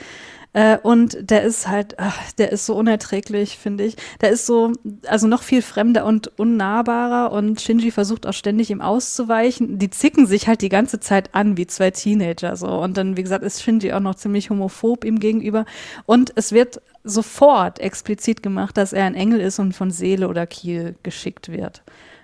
Äh, 0.57 0.79
und 0.81 1.29
der 1.29 1.43
ist 1.43 1.67
halt, 1.67 1.99
ach, 1.99 2.31
der 2.39 2.51
ist 2.51 2.65
so 2.65 2.75
unerträglich, 2.75 3.59
finde 3.59 3.83
ich. 3.83 3.95
Der 4.21 4.31
ist 4.31 4.47
so, 4.47 4.73
also 5.05 5.27
noch 5.27 5.43
viel 5.43 5.61
fremder 5.61 6.03
und 6.03 6.39
unnahbarer 6.39 7.31
und 7.31 7.61
Shinji 7.61 7.91
versucht 7.91 8.25
auch 8.25 8.33
ständig 8.33 8.71
ihm 8.71 8.81
auszuweichen. 8.81 9.77
Die 9.77 9.91
zicken 9.91 10.25
sich 10.25 10.47
halt 10.47 10.63
die 10.63 10.69
ganze 10.69 10.99
Zeit 10.99 11.35
an 11.35 11.57
wie 11.57 11.67
zwei 11.67 11.91
Teenager 11.91 12.55
so. 12.55 12.69
Und 12.69 12.97
dann, 12.97 13.17
wie 13.17 13.21
gesagt, 13.21 13.43
ist 13.43 13.61
Shinji 13.61 13.93
auch 13.93 13.99
noch 13.99 14.15
ziemlich 14.15 14.49
homophob 14.49 15.05
ihm 15.05 15.19
gegenüber. 15.19 15.65
Und 16.07 16.33
es 16.35 16.51
wird 16.51 16.81
sofort 17.03 17.77
explizit 17.77 18.41
gemacht, 18.41 18.77
dass 18.77 18.93
er 18.93 19.05
ein 19.05 19.13
Engel 19.13 19.41
ist 19.41 19.59
und 19.59 19.73
von 19.73 19.91
Seele 19.91 20.27
oder 20.27 20.47
Kiel 20.47 20.95
geschickt 21.03 21.49
wird. 21.49 21.83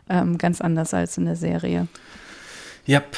Ähm, 0.09 0.39
ganz 0.39 0.59
anders 0.59 0.95
als 0.95 1.19
in 1.19 1.25
der 1.25 1.35
Serie. 1.35 1.87
Yep. 2.87 3.15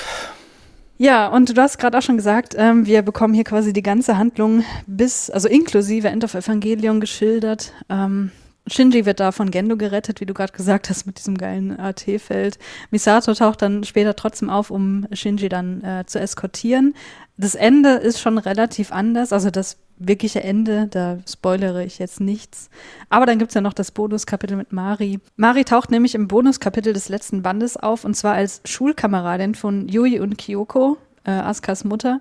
Ja, 0.98 1.28
und 1.28 1.58
du 1.58 1.62
hast 1.62 1.78
gerade 1.78 1.98
auch 1.98 2.02
schon 2.02 2.16
gesagt, 2.16 2.56
ähm, 2.58 2.86
wir 2.86 3.02
bekommen 3.02 3.34
hier 3.34 3.44
quasi 3.44 3.74
die 3.74 3.84
ganze 3.84 4.18
Handlung 4.18 4.64
bis, 4.88 5.30
also 5.30 5.50
inklusive 5.50 6.08
End 6.08 6.24
of 6.24 6.36
Evangelion 6.36 7.02
geschildert. 7.02 7.74
Ähm, 7.90 8.32
Shinji 8.68 9.06
wird 9.06 9.20
da 9.20 9.32
von 9.32 9.52
Gendo 9.52 9.76
gerettet, 9.76 10.22
wie 10.22 10.26
du 10.26 10.34
gerade 10.34 10.54
gesagt 10.54 10.90
hast, 10.90 11.06
mit 11.06 11.20
diesem 11.20 11.38
geilen 11.38 11.78
AT-Feld. 11.78 12.58
Misato 12.92 13.34
taucht 13.34 13.62
dann 13.62 13.84
später 13.84 14.16
trotzdem 14.16 14.50
auf, 14.50 14.72
um 14.72 15.06
Shinji 15.12 15.50
dann 15.50 15.84
äh, 15.84 16.06
zu 16.06 16.20
eskortieren. 16.20 16.96
Das 17.38 17.56
Ende 17.56 17.90
ist 17.96 18.20
schon 18.22 18.38
relativ 18.38 18.92
anders, 18.92 19.34
also 19.34 19.52
das 19.52 19.78
wirkliche 19.98 20.44
Ende, 20.44 20.88
da 20.88 21.18
spoilere 21.28 21.84
ich 21.84 22.00
jetzt 22.00 22.20
nichts. 22.20 22.70
Aber 23.10 23.26
dann 23.26 23.40
gibt's 23.40 23.54
ja 23.54 23.62
noch 23.62 23.74
das 23.74 23.92
Bonuskapitel 23.92 24.58
mit 24.58 24.72
Mari. 24.72 25.20
Mari 25.36 25.64
taucht 25.64 25.92
nämlich 25.92 26.16
im 26.16 26.28
Bonuskapitel 26.28 26.94
des 26.94 27.10
letzten 27.10 27.42
Bandes 27.42 27.78
auf, 27.78 28.06
und 28.06 28.16
zwar 28.16 28.34
als 28.34 28.62
Schulkameradin 28.66 29.56
von 29.56 29.88
Yui 29.88 30.20
und 30.20 30.38
Kyoko, 30.38 30.98
äh, 31.24 31.32
Asukas 31.32 31.84
Mutter. 31.84 32.20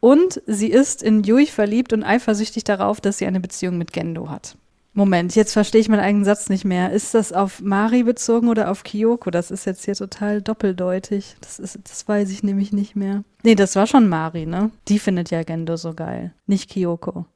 Und 0.00 0.40
sie 0.46 0.68
ist 0.68 1.02
in 1.02 1.24
Yui 1.24 1.46
verliebt 1.46 1.92
und 1.92 2.04
eifersüchtig 2.04 2.64
darauf, 2.64 3.00
dass 3.00 3.18
sie 3.18 3.26
eine 3.26 3.40
Beziehung 3.40 3.78
mit 3.78 3.92
Gendo 3.92 4.30
hat. 4.30 4.56
Moment, 4.98 5.36
jetzt 5.36 5.52
verstehe 5.52 5.80
ich 5.80 5.88
meinen 5.88 6.00
eigenen 6.00 6.24
Satz 6.24 6.48
nicht 6.48 6.64
mehr. 6.64 6.90
Ist 6.90 7.14
das 7.14 7.32
auf 7.32 7.60
Mari 7.60 8.02
bezogen 8.02 8.48
oder 8.48 8.68
auf 8.68 8.82
Kyoko? 8.82 9.30
Das 9.30 9.52
ist 9.52 9.64
jetzt 9.64 9.84
hier 9.84 9.94
total 9.94 10.42
doppeldeutig. 10.42 11.36
Das, 11.40 11.60
ist, 11.60 11.78
das 11.84 12.08
weiß 12.08 12.28
ich 12.30 12.42
nämlich 12.42 12.72
nicht 12.72 12.96
mehr. 12.96 13.22
Nee, 13.44 13.54
das 13.54 13.76
war 13.76 13.86
schon 13.86 14.08
Mari, 14.08 14.44
ne? 14.44 14.72
Die 14.88 14.98
findet 14.98 15.30
ja 15.30 15.44
Gendo 15.44 15.76
so 15.76 15.94
geil. 15.94 16.34
Nicht 16.48 16.68
Kyoko. 16.70 17.26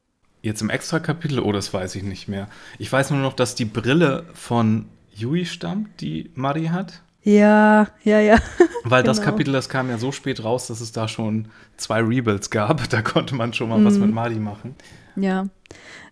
Jetzt 0.42 0.60
im 0.60 0.70
Extra-Kapitel, 0.70 1.38
oh, 1.38 1.52
das 1.52 1.72
weiß 1.72 1.94
ich 1.94 2.02
nicht 2.02 2.26
mehr. 2.26 2.48
Ich 2.80 2.90
weiß 2.92 3.12
nur 3.12 3.20
noch, 3.20 3.32
dass 3.34 3.54
die 3.54 3.64
Brille 3.64 4.24
von 4.34 4.86
Yui 5.14 5.44
stammt, 5.46 6.00
die 6.00 6.32
Mari 6.34 6.64
hat. 6.66 7.00
Ja, 7.22 7.86
ja, 8.02 8.18
ja. 8.18 8.38
Weil 8.82 9.04
das 9.04 9.18
Genau. 9.20 9.30
Kapitel, 9.30 9.52
das 9.52 9.68
kam 9.68 9.88
ja 9.88 9.98
so 9.98 10.10
spät 10.10 10.42
raus, 10.42 10.66
dass 10.66 10.80
es 10.80 10.90
da 10.90 11.06
schon 11.06 11.46
zwei 11.76 12.00
Rebuilds 12.00 12.50
gab. 12.50 12.88
Da 12.90 13.02
konnte 13.02 13.36
man 13.36 13.52
schon 13.52 13.68
mal 13.68 13.84
was 13.84 13.94
Mhm. 13.94 14.00
mit 14.06 14.14
Mari 14.14 14.34
machen. 14.40 14.74
Ja. 15.14 15.46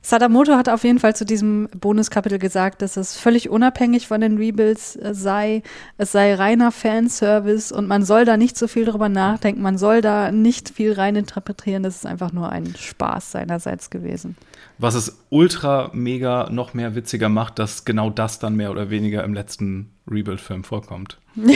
Sadamoto 0.02 0.52
hat 0.52 0.68
auf 0.68 0.84
jeden 0.84 0.98
Fall 0.98 1.14
zu 1.14 1.26
diesem 1.26 1.68
Bonuskapitel 1.78 2.38
gesagt, 2.38 2.80
dass 2.80 2.96
es 2.96 3.16
völlig 3.16 3.50
unabhängig 3.50 4.08
von 4.08 4.20
den 4.20 4.38
Rebuilds 4.38 4.96
äh, 4.96 5.14
sei. 5.14 5.62
Es 5.98 6.12
sei 6.12 6.34
reiner 6.34 6.72
Fanservice 6.72 7.70
und 7.70 7.86
man 7.86 8.04
soll 8.04 8.24
da 8.24 8.36
nicht 8.36 8.56
so 8.56 8.66
viel 8.66 8.86
drüber 8.86 9.10
nachdenken. 9.10 9.60
Man 9.60 9.76
soll 9.76 10.00
da 10.00 10.32
nicht 10.32 10.70
viel 10.70 10.94
reininterpretieren. 10.94 11.82
Das 11.82 11.96
ist 11.96 12.06
einfach 12.06 12.32
nur 12.32 12.48
ein 12.48 12.74
Spaß 12.74 13.32
seinerseits 13.32 13.90
gewesen. 13.90 14.36
Was 14.78 14.94
es 14.94 15.18
ultra 15.28 15.90
mega 15.92 16.48
noch 16.50 16.72
mehr 16.72 16.94
witziger 16.94 17.28
macht, 17.28 17.58
dass 17.58 17.84
genau 17.84 18.08
das 18.08 18.38
dann 18.38 18.56
mehr 18.56 18.70
oder 18.70 18.88
weniger 18.88 19.22
im 19.24 19.34
letzten 19.34 19.90
Rebuild-Film 20.10 20.64
vorkommt. 20.64 21.18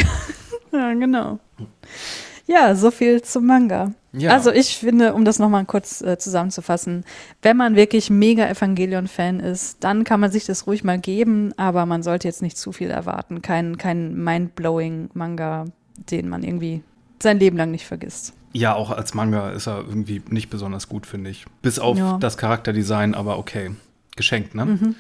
Ja, 0.75 0.93
genau. 0.93 1.39
Ja, 2.47 2.75
so 2.75 2.91
viel 2.91 3.23
zum 3.23 3.47
Manga. 3.47 3.93
Ja. 4.13 4.31
Also 4.33 4.53
ich 4.53 4.77
finde, 4.77 5.15
um 5.15 5.25
das 5.25 5.39
nochmal 5.39 5.65
kurz 5.65 6.01
äh, 6.03 6.19
zusammenzufassen, 6.19 7.05
wenn 7.43 7.57
man 7.57 7.75
wirklich 7.75 8.11
mega 8.11 8.47
Evangelion-Fan 8.47 9.41
ist, 9.41 9.83
dann 9.83 10.05
kann 10.05 10.21
man 10.21 10.31
sich 10.31 10.45
das 10.45 10.67
ruhig 10.67 10.85
mal 10.85 10.99
geben, 10.99 11.53
aber 11.57 11.85
man 11.87 12.03
sollte 12.03 12.29
jetzt 12.29 12.43
nicht 12.43 12.57
zu 12.59 12.71
viel 12.71 12.91
erwarten. 12.91 13.43
Kein, 13.43 13.77
kein 13.79 14.15
mind-blowing 14.23 15.11
Manga, 15.15 15.65
den 16.11 16.29
man 16.29 16.43
irgendwie 16.43 16.83
sein 17.21 17.39
Leben 17.41 17.57
lang 17.57 17.71
nicht 17.71 17.87
vergisst. 17.87 18.35
Ja, 18.53 18.75
auch 18.75 18.91
als 18.93 19.15
Manga 19.15 19.51
ist 19.51 19.67
er 19.67 19.79
irgendwie 19.79 20.23
nicht 20.29 20.49
besonders 20.51 20.89
gut, 20.89 21.07
finde 21.07 21.31
ich. 21.31 21.47
Bis 21.63 21.79
auf 21.81 21.99
Ja. 21.99 22.19
das 22.19 22.37
Charakterdesign, 22.37 23.15
aber 23.15 23.39
okay. 23.39 23.73
Geschenkt, 24.17 24.55
ne? 24.55 24.95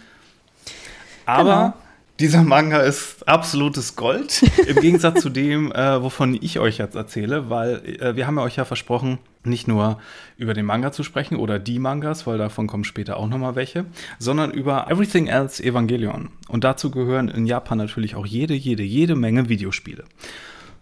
Aber 1.26 1.42
Genau. 1.44 1.72
Dieser 2.20 2.44
Manga 2.44 2.78
ist 2.78 3.26
absolutes 3.26 3.96
Gold. 3.96 4.42
Im 4.66 4.76
Gegensatz 4.76 5.22
zu 5.22 5.30
dem, 5.30 5.72
äh, 5.72 6.02
wovon 6.02 6.38
ich 6.40 6.58
euch 6.58 6.78
jetzt 6.78 6.94
erzähle, 6.94 7.50
weil 7.50 7.98
äh, 8.00 8.16
wir 8.16 8.26
haben 8.26 8.36
ja 8.36 8.44
euch 8.44 8.56
ja 8.56 8.64
versprochen, 8.64 9.18
nicht 9.42 9.66
nur 9.66 9.98
über 10.36 10.54
den 10.54 10.64
Manga 10.64 10.92
zu 10.92 11.02
sprechen 11.02 11.36
oder 11.36 11.58
die 11.58 11.78
Mangas, 11.78 12.26
weil 12.26 12.38
davon 12.38 12.66
kommen 12.66 12.84
später 12.84 13.16
auch 13.16 13.28
nochmal 13.28 13.56
welche, 13.56 13.84
sondern 14.18 14.52
über 14.52 14.90
Everything 14.90 15.26
Else 15.26 15.62
Evangelion. 15.62 16.30
Und 16.48 16.64
dazu 16.64 16.90
gehören 16.90 17.28
in 17.28 17.46
Japan 17.46 17.78
natürlich 17.78 18.14
auch 18.14 18.26
jede, 18.26 18.54
jede, 18.54 18.82
jede 18.82 19.16
Menge 19.16 19.48
Videospiele. 19.48 20.04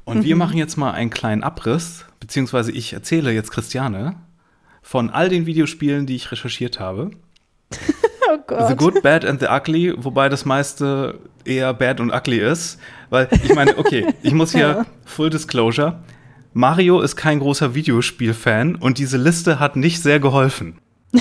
Und 0.05 0.25
wir 0.25 0.37
machen 0.37 0.59
jetzt 0.59 0.77
mal 0.77 0.90
einen 0.90 1.11
kleinen 1.11 1.45
Abriss, 1.45 2.05
beziehungsweise 2.18 2.73
ich 2.73 2.92
erzähle 2.92 3.33
jetzt 3.33 3.53
Christiane 3.53 4.16
von 4.83 5.11
all 5.11 5.29
den 5.29 5.47
Videospielen, 5.47 6.07
die 6.07 6.16
ich 6.16 6.31
recherchiert 6.33 6.81
habe. 6.81 7.12
Oh 8.33 8.38
Gott. 8.47 8.68
The 8.68 8.77
Good, 8.77 9.03
Bad 9.03 9.25
and 9.25 9.40
the 9.40 9.47
Ugly, 9.49 9.95
wobei 9.97 10.29
das 10.29 10.45
meiste 10.45 11.18
eher 11.45 11.75
Bad 11.75 12.01
und 12.01 12.12
Ugly 12.12 12.38
ist. 12.38 12.79
Weil 13.11 13.29
ich 13.42 13.55
meine, 13.55 13.77
okay, 13.79 14.07
ich 14.23 14.33
muss 14.33 14.53
hier 14.53 14.61
Ja. 14.68 14.87
Full 15.05 15.31
Disclosure. 15.31 16.03
Mario 16.55 17.01
ist 17.01 17.16
kein 17.16 17.40
großer 17.40 17.75
Videospiel-Fan 17.75 18.77
und 18.77 18.99
diese 18.99 19.16
Liste 19.16 19.59
hat 19.59 19.77
nicht 19.77 20.03
sehr 20.03 20.21
geholfen. 20.21 20.79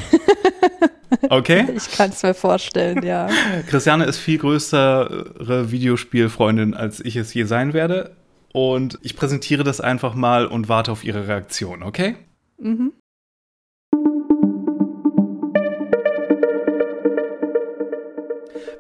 Okay? 1.30 1.66
Ich 1.76 1.92
kann 1.92 2.10
es 2.10 2.24
mir 2.24 2.34
vorstellen, 2.34 3.04
ja. 3.04 3.30
Christiane 3.68 4.06
ist 4.06 4.18
viel 4.18 4.38
größere 4.38 5.72
Videospielfreundin, 5.72 6.74
als 6.74 7.00
ich 7.00 7.16
es 7.16 7.34
je 7.34 7.44
sein 7.44 7.74
werde. 7.74 8.16
Und 8.54 8.98
ich 9.02 9.16
präsentiere 9.16 9.64
das 9.64 9.80
einfach 9.80 10.14
mal 10.14 10.46
und 10.46 10.68
warte 10.68 10.92
auf 10.92 11.04
ihre 11.04 11.28
Reaktion, 11.28 11.84
okay? 11.84 12.16
Mhm. 12.58 12.94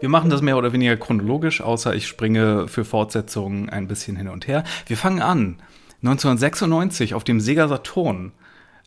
Wir 0.02 0.10
machen 0.10 0.32
das 0.32 0.42
mehr 0.42 0.58
oder 0.58 0.74
weniger 0.74 0.98
chronologisch, 0.98 1.62
außer 1.62 1.94
ich 1.94 2.08
springe 2.08 2.68
für 2.68 2.84
Fortsetzungen 2.84 3.70
ein 3.70 3.88
bisschen 3.88 4.16
hin 4.18 4.30
und 4.30 4.48
her. 4.48 4.64
Wir 4.88 4.98
fangen 4.98 5.22
an 5.22 5.58
1996 6.02 7.14
auf 7.14 7.24
dem 7.24 7.40
Sega 7.40 7.68
Saturn, 7.68 8.32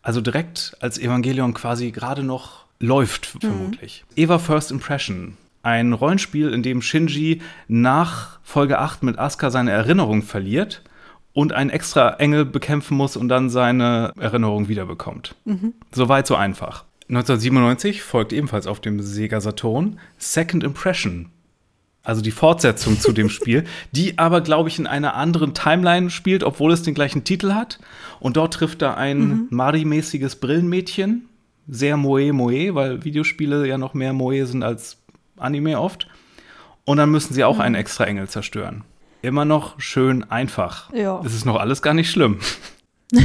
also 0.02 0.20
direkt 0.20 0.76
als 0.80 0.98
Evangelion 0.98 1.54
quasi 1.54 1.92
gerade 1.92 2.24
noch 2.24 2.64
läuft, 2.80 3.26
vermutlich. 3.26 4.04
Eva 4.16 4.38
First 4.38 4.72
Impression. 4.72 5.36
ein 5.62 5.92
Rollenspiel, 5.92 6.52
in 6.52 6.62
dem 6.62 6.82
Shinji 6.82 7.40
nach 7.68 8.40
Folge 8.42 8.80
8 8.80 9.02
mit 9.04 9.18
Asuka 9.18 9.50
seine 9.50 9.70
Erinnerung 9.70 10.22
verliert 10.22 10.82
und 11.32 11.52
einen 11.52 11.70
extra 11.70 12.14
Engel 12.14 12.44
bekämpfen 12.44 12.96
muss 12.96 13.16
und 13.16 13.28
dann 13.28 13.50
seine 13.50 14.12
Erinnerung 14.18 14.68
wiederbekommt. 14.68 15.36
Mhm. 15.44 15.74
Soweit 15.92 16.26
so 16.26 16.34
einfach. 16.34 16.84
1997 17.08 18.02
folgt 18.02 18.32
ebenfalls 18.32 18.66
auf 18.66 18.80
dem 18.80 19.00
Sega 19.00 19.40
Saturn 19.40 19.98
Second 20.18 20.64
Impression. 20.64 21.30
Also 22.02 22.20
die 22.20 22.30
Fortsetzung 22.30 22.98
zu 23.00 23.12
dem 23.12 23.28
Spiel, 23.30 23.64
die 23.92 24.18
aber, 24.18 24.40
glaube 24.40 24.68
ich, 24.68 24.78
in 24.78 24.86
einer 24.86 25.14
anderen 25.14 25.54
Timeline 25.54 26.10
spielt, 26.10 26.44
obwohl 26.44 26.72
es 26.72 26.82
den 26.82 26.94
gleichen 26.94 27.24
Titel 27.24 27.52
hat. 27.52 27.78
Und 28.20 28.36
dort 28.36 28.54
trifft 28.54 28.82
da 28.82 28.94
ein 28.94 29.18
mhm. 29.18 29.46
Mari-mäßiges 29.50 30.36
Brillenmädchen. 30.36 31.28
Sehr 31.66 31.96
Moe 31.96 32.32
Moe, 32.32 32.74
weil 32.74 33.04
Videospiele 33.04 33.66
ja 33.66 33.78
noch 33.78 33.94
mehr 33.94 34.12
Moe 34.12 34.44
sind 34.46 34.62
als 34.62 34.98
Anime 35.38 35.80
oft. 35.80 36.08
Und 36.84 36.98
dann 36.98 37.10
müssen 37.10 37.32
sie 37.32 37.44
auch 37.44 37.56
mhm. 37.56 37.62
einen 37.62 37.74
extra 37.74 38.04
Engel 38.04 38.28
zerstören. 38.28 38.84
Immer 39.22 39.46
noch 39.46 39.80
schön 39.80 40.30
einfach. 40.30 40.92
Ja. 40.92 41.22
Es 41.24 41.34
ist 41.34 41.46
noch 41.46 41.56
alles 41.56 41.80
gar 41.80 41.94
nicht 41.94 42.10
schlimm. 42.10 42.38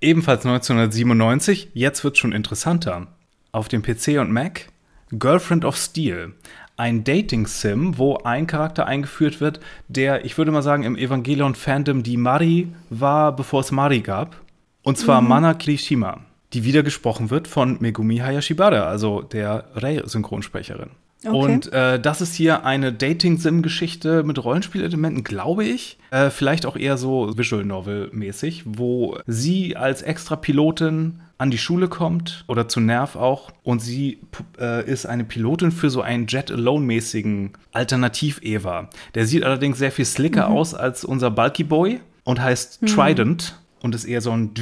Ebenfalls 0.00 0.44
1997, 0.44 1.70
jetzt 1.74 2.04
wird 2.04 2.14
es 2.14 2.20
schon 2.20 2.32
interessanter. 2.32 3.08
Auf 3.52 3.68
dem 3.68 3.82
PC 3.82 4.18
und 4.18 4.32
Mac 4.32 4.66
Girlfriend 5.10 5.64
of 5.64 5.76
Steel. 5.76 6.32
Ein 6.76 7.04
Dating-Sim, 7.04 7.98
wo 7.98 8.16
ein 8.18 8.46
Charakter 8.46 8.86
eingeführt 8.86 9.40
wird, 9.40 9.60
der, 9.86 10.24
ich 10.24 10.36
würde 10.36 10.50
mal 10.50 10.62
sagen, 10.62 10.82
im 10.82 10.96
Evangelion-Fandom 10.96 12.02
die 12.02 12.16
Mari 12.16 12.68
war, 12.90 13.34
bevor 13.36 13.60
es 13.60 13.70
Mari 13.70 14.00
gab. 14.00 14.40
Und 14.82 14.98
zwar 14.98 15.22
mhm. 15.22 15.28
Mana 15.28 15.54
Kirishima 15.54 16.20
die 16.54 16.64
wieder 16.64 16.82
gesprochen 16.82 17.30
wird 17.30 17.48
von 17.48 17.78
Megumi 17.80 18.18
Hayashibara, 18.18 18.84
also 18.84 19.22
der 19.22 19.64
Rei-Synchronsprecherin. 19.74 20.90
Okay. 21.24 21.36
Und 21.36 21.72
äh, 21.72 21.98
das 21.98 22.20
ist 22.20 22.34
hier 22.34 22.64
eine 22.64 22.92
Dating-Sim-Geschichte 22.92 24.22
mit 24.24 24.42
Rollenspielelementen, 24.42 25.24
glaube 25.24 25.64
ich. 25.64 25.98
Äh, 26.10 26.30
vielleicht 26.30 26.66
auch 26.66 26.76
eher 26.76 26.96
so 26.98 27.36
Visual 27.36 27.64
Novel-mäßig, 27.64 28.64
wo 28.66 29.18
sie 29.26 29.76
als 29.76 30.02
Extra-Pilotin 30.02 31.20
an 31.38 31.50
die 31.50 31.58
Schule 31.58 31.88
kommt 31.88 32.44
oder 32.46 32.68
zu 32.68 32.80
Nerv 32.80 33.16
auch 33.16 33.50
und 33.62 33.80
sie 33.80 34.20
äh, 34.58 34.88
ist 34.88 35.06
eine 35.06 35.24
Pilotin 35.24 35.72
für 35.72 35.90
so 35.90 36.00
einen 36.00 36.26
Jet 36.26 36.50
Alone-mäßigen 36.50 37.52
Alternativ-Eva. 37.72 38.88
Der 39.14 39.26
sieht 39.26 39.42
allerdings 39.42 39.78
sehr 39.78 39.92
viel 39.92 40.04
slicker 40.04 40.48
mhm. 40.48 40.56
aus 40.56 40.74
als 40.74 41.04
unser 41.04 41.30
Bulky 41.30 41.64
Boy 41.64 42.00
und 42.22 42.40
heißt 42.40 42.82
mhm. 42.82 42.86
Trident 42.86 43.58
und 43.80 43.94
ist 43.94 44.04
eher 44.04 44.20
so 44.20 44.30
ein, 44.30 44.52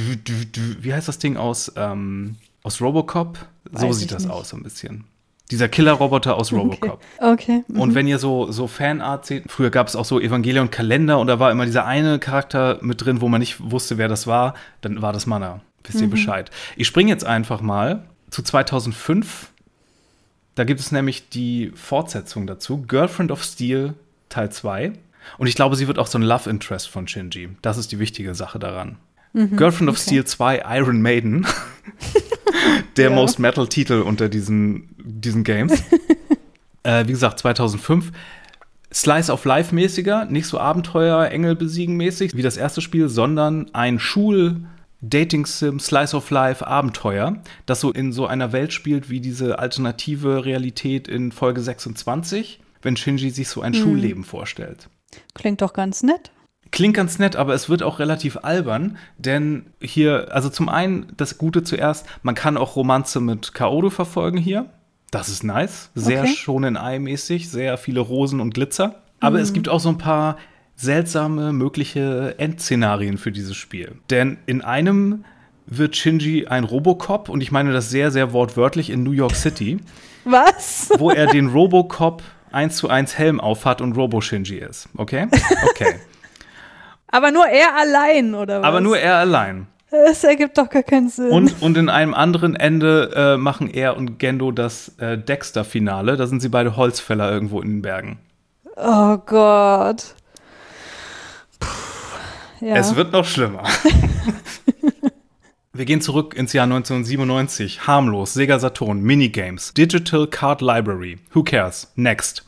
wie 0.81 0.93
heißt 0.93 1.07
das 1.07 1.19
Ding 1.19 1.37
aus, 1.37 1.71
ähm, 1.75 2.35
aus 2.63 2.81
Robocop? 2.81 3.37
Weiß 3.71 3.81
so 3.81 3.93
sieht 3.93 4.11
das 4.11 4.23
nicht. 4.23 4.33
aus 4.33 4.49
so 4.49 4.57
ein 4.57 4.63
bisschen. 4.63 5.05
Dieser 5.53 5.69
Killer-Roboter 5.69 6.35
aus 6.35 6.51
Robocop. 6.51 6.99
Okay. 7.19 7.31
okay. 7.31 7.63
Mhm. 7.67 7.79
Und 7.79 7.93
wenn 7.93 8.07
ihr 8.07 8.17
so, 8.17 8.51
so 8.51 8.65
Fanart 8.65 9.27
seht, 9.27 9.51
früher 9.51 9.69
gab 9.69 9.87
es 9.87 9.95
auch 9.95 10.03
so 10.03 10.19
Evangelion-Kalender 10.19 11.19
und 11.19 11.27
da 11.27 11.37
war 11.37 11.51
immer 11.51 11.67
dieser 11.67 11.85
eine 11.85 12.17
Charakter 12.17 12.79
mit 12.81 13.05
drin, 13.05 13.21
wo 13.21 13.29
man 13.29 13.39
nicht 13.39 13.57
wusste, 13.69 13.99
wer 13.99 14.07
das 14.07 14.25
war, 14.25 14.55
dann 14.81 15.03
war 15.03 15.13
das 15.13 15.27
Mana. 15.27 15.61
Wisst 15.83 16.01
ihr 16.01 16.07
mhm. 16.07 16.11
Bescheid. 16.11 16.49
Ich 16.75 16.87
springe 16.87 17.11
jetzt 17.11 17.23
einfach 17.23 17.61
mal 17.61 18.03
zu 18.31 18.41
2005. 18.41 19.51
Da 20.55 20.63
gibt 20.63 20.79
es 20.79 20.91
nämlich 20.91 21.29
die 21.29 21.71
Fortsetzung 21.75 22.47
dazu, 22.47 22.81
Girlfriend 22.87 23.29
of 23.29 23.43
Steel 23.43 23.93
Teil 24.29 24.51
2. 24.51 24.93
Und 25.37 25.45
ich 25.45 25.53
glaube, 25.53 25.75
sie 25.75 25.87
wird 25.87 25.99
auch 25.99 26.07
so 26.07 26.17
ein 26.17 26.23
Love 26.23 26.49
Interest 26.49 26.89
von 26.89 27.07
Shinji. 27.07 27.49
Das 27.61 27.77
ist 27.77 27.91
die 27.91 27.99
wichtige 27.99 28.33
Sache 28.33 28.57
daran. 28.57 28.97
Mhm, 29.33 29.55
Girlfriend 29.55 29.91
of 29.91 29.99
Steel 29.99 30.25
2 30.25 30.63
Iron 30.67 30.99
Maiden. 31.03 31.45
der 32.97 33.09
ja. 33.09 33.15
Most 33.15 33.39
Metal 33.39 33.67
Titel 33.67 34.01
unter 34.01 34.29
diesen, 34.29 34.95
diesen 34.97 35.43
Games. 35.43 35.83
äh, 36.83 37.07
wie 37.07 37.11
gesagt, 37.11 37.39
2005. 37.39 38.11
Slice 38.93 39.31
of 39.31 39.43
Life 39.45 39.73
mäßiger, 39.73 40.25
nicht 40.25 40.45
so 40.45 40.59
Abenteuer, 40.59 41.25
Engel 41.29 41.55
besiegen 41.55 41.97
mäßig 41.97 42.35
wie 42.35 42.43
das 42.43 42.57
erste 42.57 42.81
Spiel, 42.81 43.09
sondern 43.09 43.73
ein 43.73 43.99
Schul- 43.99 44.61
Dating 45.05 45.45
Sim, 45.45 45.81
Slice 45.81 46.15
of 46.15 46.29
Life, 46.29 46.65
Abenteuer, 46.65 47.41
das 47.65 47.81
so 47.81 47.91
in 47.91 48.13
so 48.13 48.25
einer 48.25 48.53
Welt 48.53 48.71
spielt 48.71 49.09
wie 49.09 49.19
diese 49.19 49.59
alternative 49.59 50.45
Realität 50.45 51.09
in 51.09 51.33
Folge 51.33 51.59
26, 51.59 52.61
wenn 52.81 52.95
Shinji 52.95 53.29
sich 53.29 53.49
so 53.49 53.61
ein 53.61 53.73
hm. 53.73 53.81
Schulleben 53.81 54.23
vorstellt. 54.23 54.87
Klingt 55.33 55.61
doch 55.61 55.73
ganz 55.73 56.03
nett. 56.03 56.31
Klingt 56.73 56.95
ganz 56.95 57.19
nett, 57.19 57.35
aber 57.35 57.53
es 57.53 57.69
wird 57.69 57.83
auch 57.83 57.99
relativ 57.99 58.39
albern, 58.41 58.97
denn 59.19 59.67
hier, 59.79 60.29
also 60.31 60.49
zum 60.49 60.69
einen 60.69 61.05
das 61.15 61.37
Gute 61.37 61.61
zuerst, 61.61 62.07
man 62.23 62.33
kann 62.33 62.57
auch 62.57 62.75
Romanze 62.75 63.19
mit 63.19 63.53
Kaoru 63.53 63.91
verfolgen 63.91 64.39
hier. 64.39 64.65
Das 65.11 65.29
ist 65.29 65.43
nice. 65.43 65.91
Sehr 65.93 66.23
okay. 66.23 66.33
schonen 66.33 66.75
Ei-mäßig, 66.75 67.51
sehr 67.51 67.77
viele 67.77 67.99
Rosen 67.99 68.41
und 68.41 68.55
Glitzer. 68.55 69.03
Aber 69.19 69.37
mhm. 69.37 69.43
es 69.43 69.53
gibt 69.53 69.69
auch 69.69 69.79
so 69.79 69.89
ein 69.89 69.99
paar 69.99 70.37
seltsame 70.75 71.53
mögliche 71.53 72.39
Endszenarien 72.39 73.19
für 73.19 73.31
dieses 73.31 73.55
Spiel. 73.55 73.91
Denn 74.09 74.39
in 74.47 74.63
einem 74.63 75.25
wird 75.67 75.95
Shinji 75.95 76.47
ein 76.47 76.63
Robocop 76.63 77.29
und 77.29 77.41
ich 77.41 77.51
meine 77.51 77.71
das 77.71 77.91
sehr, 77.91 78.09
sehr 78.09 78.33
wortwörtlich 78.33 78.89
in 78.89 79.03
New 79.03 79.11
York 79.11 79.35
City. 79.35 79.77
Was? 80.25 80.89
Wo 80.97 81.11
er 81.11 81.27
den 81.27 81.49
Robocop 81.49 82.23
1 82.51 82.77
zu 82.77 82.89
1 82.89 83.15
Helm 83.15 83.39
aufhat 83.39 83.79
und 83.79 83.95
Robo-Shinji 83.95 84.57
ist. 84.57 84.89
Okay? 84.97 85.27
Okay. 85.69 85.99
Aber 87.13 87.29
nur 87.29 87.45
er 87.45 87.75
allein, 87.75 88.33
oder 88.33 88.61
was? 88.61 88.67
Aber 88.67 88.81
nur 88.81 88.97
er 88.97 89.17
allein. 89.17 89.67
Das 89.91 90.23
ergibt 90.23 90.57
doch 90.57 90.67
gar 90.67 90.81
keinen 90.81 91.09
Sinn. 91.09 91.29
Und, 91.29 91.61
und 91.61 91.77
in 91.77 91.87
einem 91.87 92.15
anderen 92.15 92.55
Ende 92.55 93.11
äh, 93.15 93.37
machen 93.37 93.69
er 93.69 93.95
und 93.95 94.17
Gendo 94.17 94.51
das 94.51 94.97
äh, 94.97 95.19
Dexter-Finale. 95.19 96.17
Da 96.17 96.25
sind 96.25 96.41
sie 96.41 96.49
beide 96.49 96.75
Holzfäller 96.75 97.31
irgendwo 97.31 97.61
in 97.61 97.69
den 97.69 97.81
Bergen. 97.83 98.17
Oh 98.75 99.17
Gott. 99.17 100.15
Puh, 101.59 102.65
ja. 102.65 102.77
Es 102.77 102.95
wird 102.95 103.11
noch 103.11 103.25
schlimmer. 103.25 103.61
Wir 105.73 105.85
gehen 105.85 106.01
zurück 106.01 106.33
ins 106.33 106.53
Jahr 106.53 106.63
1997. 106.63 107.85
Harmlos, 107.85 108.33
Sega 108.33 108.57
Saturn, 108.57 109.01
Minigames, 109.01 109.75
Digital 109.75 110.25
Card 110.25 110.61
Library. 110.61 111.19
Who 111.35 111.43
cares? 111.43 111.91
Next. 111.95 112.43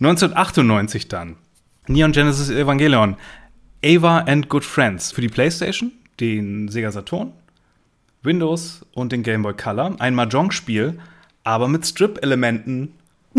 1998 0.00 1.06
dann. 1.06 1.36
Neon 1.88 2.12
Genesis 2.12 2.50
Evangelion. 2.50 3.16
Ava 3.84 4.18
and 4.26 4.48
Good 4.48 4.64
Friends 4.64 5.12
für 5.12 5.20
die 5.20 5.28
PlayStation, 5.28 5.92
den 6.18 6.68
Sega 6.68 6.90
Saturn, 6.90 7.32
Windows 8.22 8.84
und 8.92 9.12
den 9.12 9.22
Game 9.22 9.42
Boy 9.42 9.54
Color. 9.54 9.96
Ein 10.00 10.14
Mahjong-Spiel, 10.14 10.98
aber 11.44 11.68
mit 11.68 11.86
Strip-Elementen 11.86 12.94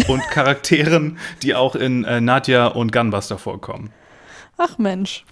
und 0.08 0.21
Charakteren, 0.32 1.17
die 1.43 1.56
auch 1.56 1.75
in 1.75 2.06
äh, 2.06 2.21
Nadja 2.21 2.67
und 2.67 2.91
Gunbuster 2.93 3.38
vorkommen. 3.38 3.91
Ach 4.58 4.78
Mensch. 4.78 5.25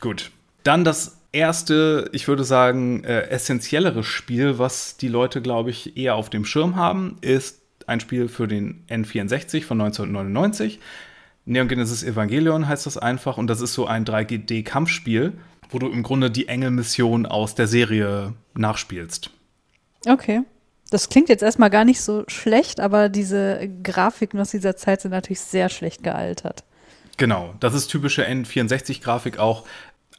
Gut. 0.00 0.30
Dann 0.62 0.84
das 0.84 1.18
erste, 1.32 2.10
ich 2.12 2.28
würde 2.28 2.44
sagen, 2.44 3.02
äh, 3.04 3.28
essentiellere 3.28 4.04
Spiel, 4.04 4.58
was 4.58 4.98
die 4.98 5.08
Leute, 5.08 5.40
glaube 5.40 5.70
ich, 5.70 5.96
eher 5.96 6.16
auf 6.16 6.28
dem 6.28 6.44
Schirm 6.44 6.76
haben, 6.76 7.16
ist 7.22 7.62
ein 7.86 8.00
Spiel 8.00 8.28
für 8.28 8.46
den 8.46 8.84
N64 8.88 9.64
von 9.64 9.80
1999. 9.80 10.80
Neon 11.46 11.68
Genesis 11.68 12.02
Evangelion 12.02 12.68
heißt 12.68 12.86
das 12.86 12.96
einfach 12.96 13.36
und 13.36 13.48
das 13.48 13.60
ist 13.60 13.74
so 13.74 13.86
ein 13.86 14.04
3D-Kampfspiel, 14.04 15.34
wo 15.70 15.78
du 15.78 15.88
im 15.88 16.02
Grunde 16.02 16.30
die 16.30 16.48
Engelmission 16.48 17.26
aus 17.26 17.54
der 17.54 17.66
Serie 17.66 18.34
nachspielst. 18.54 19.30
Okay. 20.06 20.42
Das 20.90 21.08
klingt 21.08 21.28
jetzt 21.28 21.42
erstmal 21.42 21.70
gar 21.70 21.84
nicht 21.84 22.00
so 22.00 22.24
schlecht, 22.28 22.78
aber 22.78 23.08
diese 23.08 23.68
Grafiken 23.82 24.38
aus 24.38 24.50
dieser 24.50 24.76
Zeit 24.76 25.00
sind 25.00 25.10
natürlich 25.10 25.40
sehr 25.40 25.68
schlecht 25.68 26.02
gealtert. 26.02 26.64
Genau, 27.16 27.54
das 27.60 27.74
ist 27.74 27.88
typische 27.88 28.26
N64-Grafik 28.26 29.38
auch. 29.38 29.64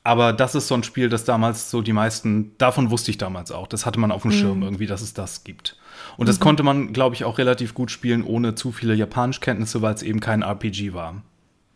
Aber 0.04 0.34
das 0.34 0.54
ist 0.54 0.68
so 0.68 0.76
ein 0.76 0.84
Spiel, 0.84 1.10
das 1.10 1.26
damals 1.26 1.72
so 1.72 1.82
die 1.82 1.94
meisten, 1.94 2.56
davon 2.60 2.92
wusste 2.92 3.10
ich 3.10 3.18
damals 3.18 3.52
auch. 3.52 3.68
Das 3.68 3.88
hatte 3.88 4.00
man 4.00 4.12
auf 4.12 4.22
dem 4.22 4.32
mhm. 4.32 4.36
Schirm 4.36 4.64
irgendwie, 4.64 4.86
dass 4.86 5.02
es 5.02 5.14
das 5.14 5.44
gibt. 5.44 5.78
Und 6.18 6.28
das 6.30 6.40
mhm. 6.40 6.44
konnte 6.44 6.64
man, 6.64 6.94
glaube 6.94 7.16
ich, 7.16 7.24
auch 7.24 7.38
relativ 7.38 7.74
gut 7.74 7.92
spielen, 7.92 8.24
ohne 8.24 8.56
zu 8.56 8.72
viele 8.72 8.94
Japanischkenntnisse, 8.94 9.82
weil 9.82 9.94
es 9.94 10.04
eben 10.04 10.20
kein 10.20 10.42
RPG 10.42 10.94
war. 10.94 11.22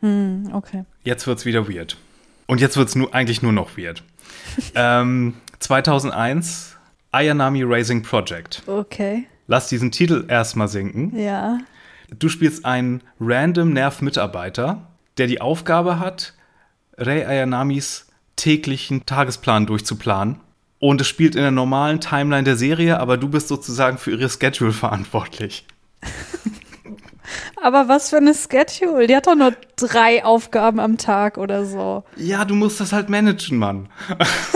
Mhm, 0.01 0.51
okay. 0.53 0.85
Jetzt 1.03 1.27
wird 1.27 1.39
es 1.39 1.45
wieder 1.45 1.67
weird. 1.69 1.97
Und 2.47 2.61
jetzt 2.61 2.77
wird 2.77 2.89
es 2.89 2.95
nu 2.95 3.09
eigentlich 3.11 3.41
nur 3.41 3.51
noch 3.51 3.77
weird. 3.77 4.03
ähm, 4.75 5.35
2001 5.59 6.77
Ayanami 7.11 7.63
Racing 7.63 8.03
Project. 8.03 8.63
Okay. 8.65 9.25
Lass 9.47 9.67
diesen 9.67 9.91
Titel 9.91 10.25
erstmal 10.27 10.67
sinken. 10.67 11.17
Ja. 11.17 11.59
Du 12.17 12.29
spielst 12.29 12.65
einen 12.65 13.01
random 13.19 13.73
Nerv-Mitarbeiter, 13.73 14.87
der 15.17 15.27
die 15.27 15.41
Aufgabe 15.41 15.99
hat, 15.99 16.33
Rei 16.97 17.27
Ayanamis 17.27 18.07
täglichen 18.35 19.05
Tagesplan 19.05 19.65
durchzuplanen. 19.65 20.39
Und 20.79 21.01
es 21.01 21.07
spielt 21.07 21.35
in 21.35 21.41
der 21.41 21.51
normalen 21.51 21.99
Timeline 21.99 22.43
der 22.43 22.55
Serie, 22.55 22.99
aber 22.99 23.17
du 23.17 23.27
bist 23.27 23.49
sozusagen 23.49 23.97
für 23.97 24.11
ihre 24.11 24.29
Schedule 24.29 24.71
verantwortlich. 24.71 25.65
Aber 27.61 27.87
was 27.87 28.09
für 28.09 28.17
eine 28.17 28.33
Schedule? 28.33 29.07
Die 29.07 29.15
hat 29.15 29.27
doch 29.27 29.35
nur 29.35 29.53
drei 29.75 30.23
Aufgaben 30.23 30.79
am 30.79 30.97
Tag 30.97 31.37
oder 31.37 31.65
so. 31.65 32.03
Ja, 32.15 32.45
du 32.45 32.55
musst 32.55 32.79
das 32.79 32.93
halt 32.93 33.09
managen, 33.09 33.57
Mann. 33.57 33.89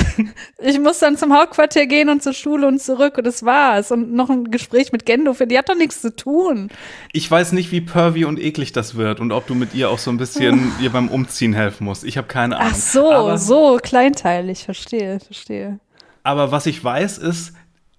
ich 0.57 0.79
muss 0.79 0.99
dann 0.99 1.17
zum 1.17 1.33
Hauptquartier 1.33 1.87
gehen 1.87 2.09
und 2.09 2.23
zur 2.23 2.33
Schule 2.33 2.67
und 2.67 2.81
zurück 2.81 3.17
und 3.17 3.27
das 3.27 3.43
war's. 3.43 3.91
Und 3.91 4.13
noch 4.13 4.29
ein 4.29 4.51
Gespräch 4.51 4.91
mit 4.91 5.05
Gendo, 5.05 5.33
für 5.33 5.47
die 5.47 5.57
hat 5.57 5.69
doch 5.69 5.75
nichts 5.75 6.01
zu 6.01 6.15
tun. 6.15 6.69
Ich 7.11 7.29
weiß 7.29 7.51
nicht, 7.51 7.71
wie 7.71 7.81
pervy 7.81 8.25
und 8.25 8.39
eklig 8.39 8.71
das 8.71 8.95
wird 8.95 9.19
und 9.19 9.31
ob 9.31 9.47
du 9.47 9.55
mit 9.55 9.73
ihr 9.73 9.89
auch 9.89 9.99
so 9.99 10.11
ein 10.11 10.17
bisschen 10.17 10.71
ihr 10.81 10.89
beim 10.89 11.09
Umziehen 11.09 11.53
helfen 11.53 11.85
musst. 11.85 12.03
Ich 12.03 12.17
habe 12.17 12.27
keine 12.27 12.57
Ahnung. 12.57 12.71
Ach 12.73 12.77
so, 12.77 13.11
Aber, 13.11 13.37
so 13.37 13.79
kleinteilig, 13.81 14.63
verstehe, 14.63 15.19
verstehe. 15.19 15.79
Aber 16.23 16.51
was 16.51 16.65
ich 16.65 16.83
weiß 16.83 17.17
ist, 17.17 17.53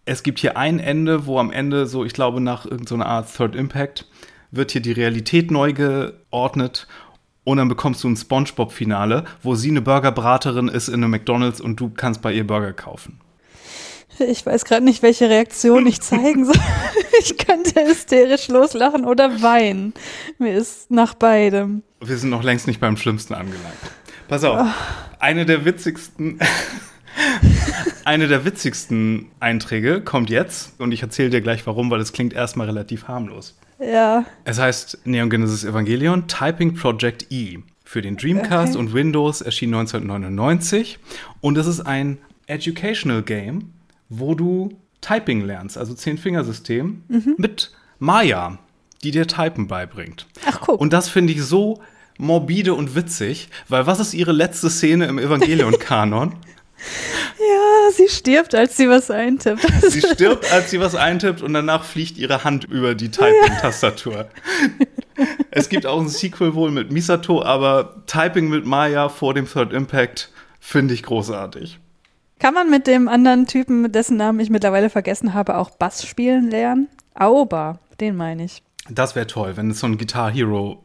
es 0.06 0.22
gibt 0.22 0.38
hier 0.38 0.56
ein 0.56 0.80
Ende, 0.80 1.26
wo 1.26 1.38
am 1.38 1.50
Ende 1.50 1.86
so, 1.86 2.04
ich 2.04 2.12
glaube, 2.12 2.40
nach 2.40 2.66
irgendeiner 2.66 3.06
Art 3.06 3.34
Third 3.34 3.54
Impact 3.54 4.06
wird 4.50 4.70
hier 4.70 4.82
die 4.82 4.92
Realität 4.92 5.50
neu 5.50 5.72
geordnet 5.72 6.86
und 7.44 7.58
dann 7.58 7.68
bekommst 7.68 8.02
du 8.04 8.08
ein 8.08 8.16
SpongeBob-Finale, 8.16 9.24
wo 9.42 9.54
sie 9.54 9.70
eine 9.70 9.82
Burgerbraterin 9.82 10.68
ist 10.68 10.88
in 10.88 10.94
einem 10.94 11.10
McDonalds 11.10 11.60
und 11.60 11.78
du 11.78 11.90
kannst 11.90 12.22
bei 12.22 12.32
ihr 12.32 12.46
Burger 12.46 12.72
kaufen. 12.72 13.20
Ich 14.18 14.46
weiß 14.46 14.64
gerade 14.64 14.84
nicht, 14.84 15.02
welche 15.02 15.28
Reaktion 15.28 15.86
ich 15.86 16.00
zeigen 16.00 16.44
soll. 16.44 16.54
Ich 17.20 17.38
könnte 17.38 17.80
hysterisch 17.86 18.48
loslachen 18.48 19.04
oder 19.04 19.40
weinen. 19.40 19.94
Mir 20.38 20.56
ist 20.56 20.90
nach 20.90 21.14
beidem. 21.14 21.84
Wir 22.00 22.18
sind 22.18 22.30
noch 22.30 22.42
längst 22.42 22.66
nicht 22.66 22.80
beim 22.80 22.96
Schlimmsten 22.96 23.34
angelangt. 23.34 23.78
Pass 24.26 24.42
auf, 24.42 24.66
oh. 24.66 24.70
eine 25.20 25.46
der 25.46 25.64
witzigsten 25.64 26.40
eine 28.04 28.28
der 28.28 28.44
witzigsten 28.44 29.26
Einträge 29.40 30.00
kommt 30.00 30.30
jetzt 30.30 30.80
und 30.80 30.92
ich 30.92 31.02
erzähle 31.02 31.30
dir 31.30 31.40
gleich 31.40 31.66
warum, 31.66 31.90
weil 31.90 32.00
es 32.00 32.12
klingt 32.12 32.32
erstmal 32.32 32.66
relativ 32.66 33.08
harmlos. 33.08 33.58
Ja. 33.78 34.24
Es 34.44 34.58
heißt 34.58 35.00
Neon 35.04 35.30
Genesis 35.30 35.64
Evangelion 35.64 36.26
Typing 36.28 36.74
Project 36.74 37.26
E. 37.30 37.58
Für 37.84 38.02
den 38.02 38.16
Dreamcast 38.16 38.74
okay. 38.74 38.78
und 38.78 38.94
Windows 38.94 39.40
erschien 39.40 39.74
1999 39.74 40.98
und 41.40 41.58
es 41.58 41.66
ist 41.66 41.80
ein 41.80 42.18
Educational 42.46 43.22
Game, 43.22 43.72
wo 44.08 44.34
du 44.34 44.78
Typing 45.00 45.42
lernst, 45.42 45.76
also 45.76 45.94
Zehn-Fingersystem 45.94 47.02
mhm. 47.08 47.34
mit 47.36 47.72
Maya, 47.98 48.58
die 49.02 49.10
dir 49.10 49.26
Typen 49.26 49.68
beibringt. 49.68 50.26
Ach, 50.46 50.60
guck. 50.60 50.80
Und 50.80 50.92
das 50.92 51.08
finde 51.08 51.34
ich 51.34 51.42
so 51.42 51.82
morbide 52.18 52.74
und 52.74 52.94
witzig, 52.94 53.48
weil 53.68 53.86
was 53.86 54.00
ist 54.00 54.14
ihre 54.14 54.32
letzte 54.32 54.70
Szene 54.70 55.06
im 55.06 55.18
Evangelion-Kanon? 55.18 56.34
Ja, 57.38 57.90
sie 57.92 58.08
stirbt, 58.08 58.54
als 58.54 58.76
sie 58.76 58.88
was 58.88 59.10
eintippt. 59.10 59.66
Sie 59.88 60.00
stirbt, 60.00 60.50
als 60.52 60.70
sie 60.70 60.80
was 60.80 60.94
eintippt 60.94 61.42
und 61.42 61.52
danach 61.52 61.84
fliegt 61.84 62.16
ihre 62.16 62.44
Hand 62.44 62.64
über 62.64 62.94
die 62.94 63.10
Typing-Tastatur. 63.10 64.28
es 65.50 65.68
gibt 65.68 65.86
auch 65.86 66.00
ein 66.00 66.08
Sequel 66.08 66.54
wohl 66.54 66.70
mit 66.70 66.90
Misato, 66.90 67.42
aber 67.42 68.02
Typing 68.06 68.48
mit 68.48 68.66
Maya 68.66 69.08
vor 69.08 69.34
dem 69.34 69.46
Third 69.46 69.72
Impact 69.72 70.30
finde 70.60 70.94
ich 70.94 71.02
großartig. 71.02 71.78
Kann 72.38 72.54
man 72.54 72.70
mit 72.70 72.86
dem 72.86 73.08
anderen 73.08 73.46
Typen, 73.46 73.90
dessen 73.90 74.16
Namen 74.16 74.40
ich 74.40 74.50
mittlerweile 74.50 74.90
vergessen 74.90 75.34
habe, 75.34 75.56
auch 75.56 75.70
Bass 75.70 76.06
spielen 76.06 76.50
lernen? 76.50 76.88
Aoba, 77.14 77.78
den 78.00 78.16
meine 78.16 78.44
ich. 78.44 78.62
Das 78.90 79.14
wäre 79.14 79.26
toll, 79.26 79.56
wenn 79.56 79.70
es 79.70 79.80
so 79.80 79.86
ein 79.86 79.98
Guitar 79.98 80.30
Hero 80.30 80.83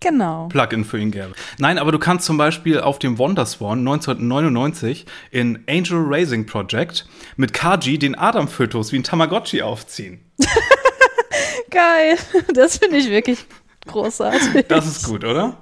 Genau. 0.00 0.46
Plugin 0.48 0.84
für 0.84 0.98
ihn 0.98 1.10
gäbe. 1.10 1.32
Nein, 1.58 1.78
aber 1.78 1.90
du 1.90 1.98
kannst 1.98 2.24
zum 2.24 2.38
Beispiel 2.38 2.80
auf 2.80 2.98
dem 2.98 3.18
Wonderswan 3.18 3.80
1999 3.80 5.06
in 5.30 5.64
Angel 5.68 6.04
Raising 6.06 6.46
Project 6.46 7.06
mit 7.36 7.52
Kaji 7.52 7.98
den 7.98 8.16
Adam-Fötus 8.16 8.92
wie 8.92 8.98
ein 8.98 9.04
Tamagotchi 9.04 9.62
aufziehen. 9.62 10.20
Geil. 11.70 12.16
Das 12.54 12.78
finde 12.78 12.98
ich 12.98 13.10
wirklich 13.10 13.44
großartig. 13.86 14.66
Das 14.68 14.86
ist 14.86 15.04
gut, 15.04 15.24
oder? 15.24 15.56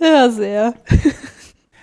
Ja, 0.00 0.30
sehr. 0.30 0.74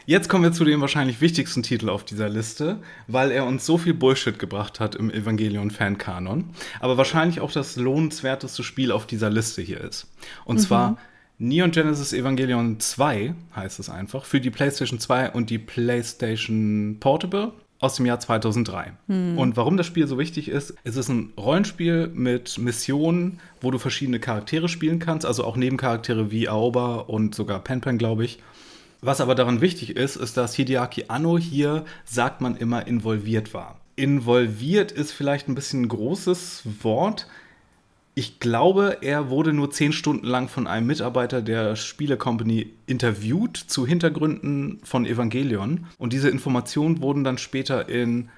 Jetzt 0.06 0.30
kommen 0.30 0.43
wir 0.43 0.51
zu 0.51 0.65
dem 0.65 0.82
wahrscheinlich 0.82 1.21
wichtigsten 1.21 1.62
Titel 1.62 1.89
auf 1.89 2.04
dieser 2.04 2.27
Liste, 2.27 2.82
weil 3.08 3.32
er 3.32 3.45
uns 3.45 3.65
so 3.65 3.77
viel 3.77 3.93
Bullshit 3.93 4.39
gebracht 4.39 4.80
hat 4.80 4.95
im 4.95 5.12
Evangelion-Fan-Kanon, 5.12 6.49
aber 6.80 6.97
wahrscheinlich 6.97 7.39
auch 7.39 7.51
das 7.51 7.75
lohnenswerteste 7.75 8.63
Spiel 8.63 8.91
auf 8.91 9.06
dieser 9.06 9.30
Liste 9.30 9.62
hier 9.62 9.80
ist. 9.82 10.08
Und 10.43 10.58
mhm. 10.58 10.62
zwar 10.62 10.97
Neon 11.43 11.71
Genesis 11.71 12.13
Evangelion 12.13 12.80
2 12.80 13.34
heißt 13.56 13.80
es 13.80 13.89
einfach, 13.89 14.25
für 14.25 14.39
die 14.39 14.51
PlayStation 14.51 14.99
2 14.99 15.32
und 15.32 15.49
die 15.49 15.58
PlayStation 15.58 16.97
Portable 16.99 17.51
aus 17.80 17.95
dem 17.95 18.06
Jahr 18.06 18.19
2003. 18.19 18.93
Hm. 19.08 19.39
Und 19.39 19.58
warum 19.58 19.75
das 19.75 19.88
Spiel 19.88 20.06
so 20.06 20.19
wichtig 20.19 20.49
ist, 20.49 20.75
es 20.84 20.97
ist 20.97 21.10
ein 21.10 21.34
Rollenspiel 21.39 22.12
mit 22.13 22.60
Missionen, 22.60 23.39
wo 23.60 23.71
du 23.71 23.80
verschiedene 23.80 24.19
Charaktere 24.19 24.69
spielen 24.69 24.99
kannst, 24.99 25.25
also 25.25 25.43
auch 25.43 25.58
Nebencharaktere 25.58 26.30
wie 26.30 26.47
Aoba 26.47 26.97
und 26.97 27.34
sogar 27.34 27.63
Penpen, 27.63 27.97
glaube 27.97 28.23
ich. 28.23 28.38
Was 29.01 29.19
aber 29.19 29.34
daran 29.34 29.62
wichtig 29.62 29.95
ist, 29.95 30.17
ist, 30.17 30.38
dass 30.38 30.54
Hideaki 30.54 31.06
Anno 31.08 31.39
hier, 31.39 31.86
sagt 32.06 32.41
man 32.41 32.56
immer, 32.56 32.86
involviert 32.86 33.56
war. 33.56 33.82
Involviert 33.95 34.91
ist 34.91 35.12
vielleicht 35.12 35.47
ein 35.47 35.56
bisschen 35.56 35.82
ein 35.82 35.88
großes 35.88 36.62
Wort 36.84 37.25
ich 38.13 38.39
glaube, 38.39 38.97
er 39.02 39.30
wurde 39.30 39.54
nur 39.54 39.71
zehn 39.71 39.93
Stunden 39.93 40.26
lang 40.26 40.50
von 40.50 40.67
einem 40.67 40.88
Mitarbeiter 40.88 41.41
der 41.41 41.76
Spiele-Company 41.78 42.74
interviewt 42.86 43.56
zu 43.56 43.88
Hintergründen 43.88 44.80
von 44.84 45.06
Evangelion. 45.06 45.86
Und 45.97 46.12
diese 46.12 46.30
Informationen 46.30 47.02
wurden 47.02 47.24
dann 47.24 47.38
später 47.38 47.88
in 47.88 48.30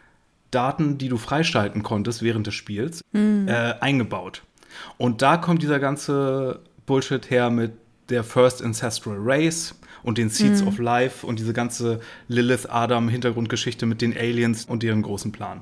Daten, 0.51 0.99
die 0.99 1.09
du 1.09 1.17
freischalten 1.17 1.81
konntest 1.81 2.21
während 2.21 2.45
des 2.45 2.53
Spiels, 2.53 3.01
mhm. 3.13 3.47
äh, 3.47 3.73
eingebaut. 3.79 4.43
Und 4.97 5.23
da 5.23 5.37
kommt 5.37 5.63
dieser 5.63 5.79
ganze 5.79 6.59
Bullshit 6.85 7.29
her 7.31 7.49
mit 7.49 7.73
der 8.09 8.23
First 8.23 8.63
Ancestral 8.63 9.17
Race 9.19 9.75
und 10.03 10.19
den 10.19 10.29
Seeds 10.29 10.61
mhm. 10.61 10.67
of 10.67 10.77
Life 10.77 11.25
und 11.25 11.39
diese 11.39 11.53
ganze 11.53 11.99
Lilith-Adam-Hintergrundgeschichte 12.27 13.87
mit 13.87 14.01
den 14.01 14.15
Aliens 14.15 14.65
und 14.65 14.83
deren 14.83 15.01
großen 15.01 15.31
Plan. 15.31 15.61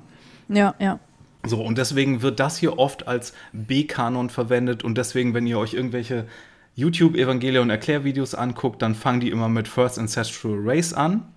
Ja, 0.50 0.76
ja. 0.80 1.00
So, 1.46 1.62
und 1.62 1.78
deswegen 1.78 2.22
wird 2.22 2.40
das 2.40 2.58
hier 2.58 2.78
oft 2.78 3.08
als 3.08 3.34
B-Kanon 3.52 4.30
verwendet 4.30 4.84
und 4.84 4.98
deswegen, 4.98 5.34
wenn 5.34 5.48
ihr 5.48 5.58
euch 5.58 5.74
irgendwelche 5.74 6.28
YouTube-Evangelion-Erklärvideos 6.76 8.36
anguckt, 8.36 8.82
dann 8.82 8.96
fangen 8.96 9.22
die 9.22 9.30
immer 9.30 9.50
mit 9.50 9.68
First 9.68 9.98
Ancestral 10.00 10.58
Race 10.58 10.94
an. 10.94 11.28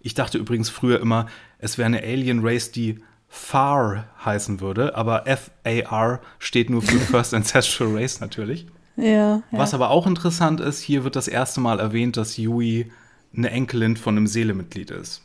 Ich 0.00 0.14
dachte 0.14 0.38
übrigens 0.38 0.68
früher 0.68 1.00
immer, 1.00 1.26
es 1.58 1.78
wäre 1.78 1.86
eine 1.86 2.02
Alien 2.02 2.40
Race, 2.44 2.72
die 2.72 3.00
FAR 3.28 4.06
heißen 4.24 4.60
würde, 4.60 4.94
aber 4.96 5.26
F-A-R 5.26 6.20
steht 6.38 6.68
nur 6.68 6.82
für 6.82 6.98
First 6.98 7.32
Ancestral 7.34 7.96
Race 7.96 8.20
natürlich. 8.20 8.66
Ja, 8.96 9.04
ja. 9.06 9.42
Was 9.50 9.74
aber 9.74 9.90
auch 9.90 10.06
interessant 10.06 10.60
ist, 10.60 10.80
hier 10.80 11.04
wird 11.04 11.16
das 11.16 11.26
erste 11.26 11.60
Mal 11.60 11.80
erwähnt, 11.80 12.16
dass 12.16 12.36
Yui 12.36 12.92
eine 13.36 13.50
Enkelin 13.50 13.96
von 13.96 14.16
einem 14.16 14.26
Seelemitglied 14.26 14.90
ist 14.90 15.23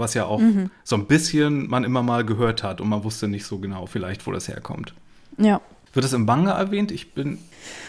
was 0.00 0.14
ja 0.14 0.24
auch 0.24 0.40
mhm. 0.40 0.70
so 0.82 0.96
ein 0.96 1.06
bisschen 1.06 1.68
man 1.70 1.84
immer 1.84 2.02
mal 2.02 2.24
gehört 2.24 2.64
hat 2.64 2.80
und 2.80 2.88
man 2.88 3.04
wusste 3.04 3.28
nicht 3.28 3.44
so 3.44 3.58
genau 3.58 3.86
vielleicht, 3.86 4.26
wo 4.26 4.32
das 4.32 4.48
herkommt. 4.48 4.94
Ja. 5.38 5.60
Wird 5.92 6.04
es 6.04 6.12
im 6.12 6.24
Manga 6.24 6.52
erwähnt? 6.52 6.92
Ich 6.92 7.14
bin 7.14 7.38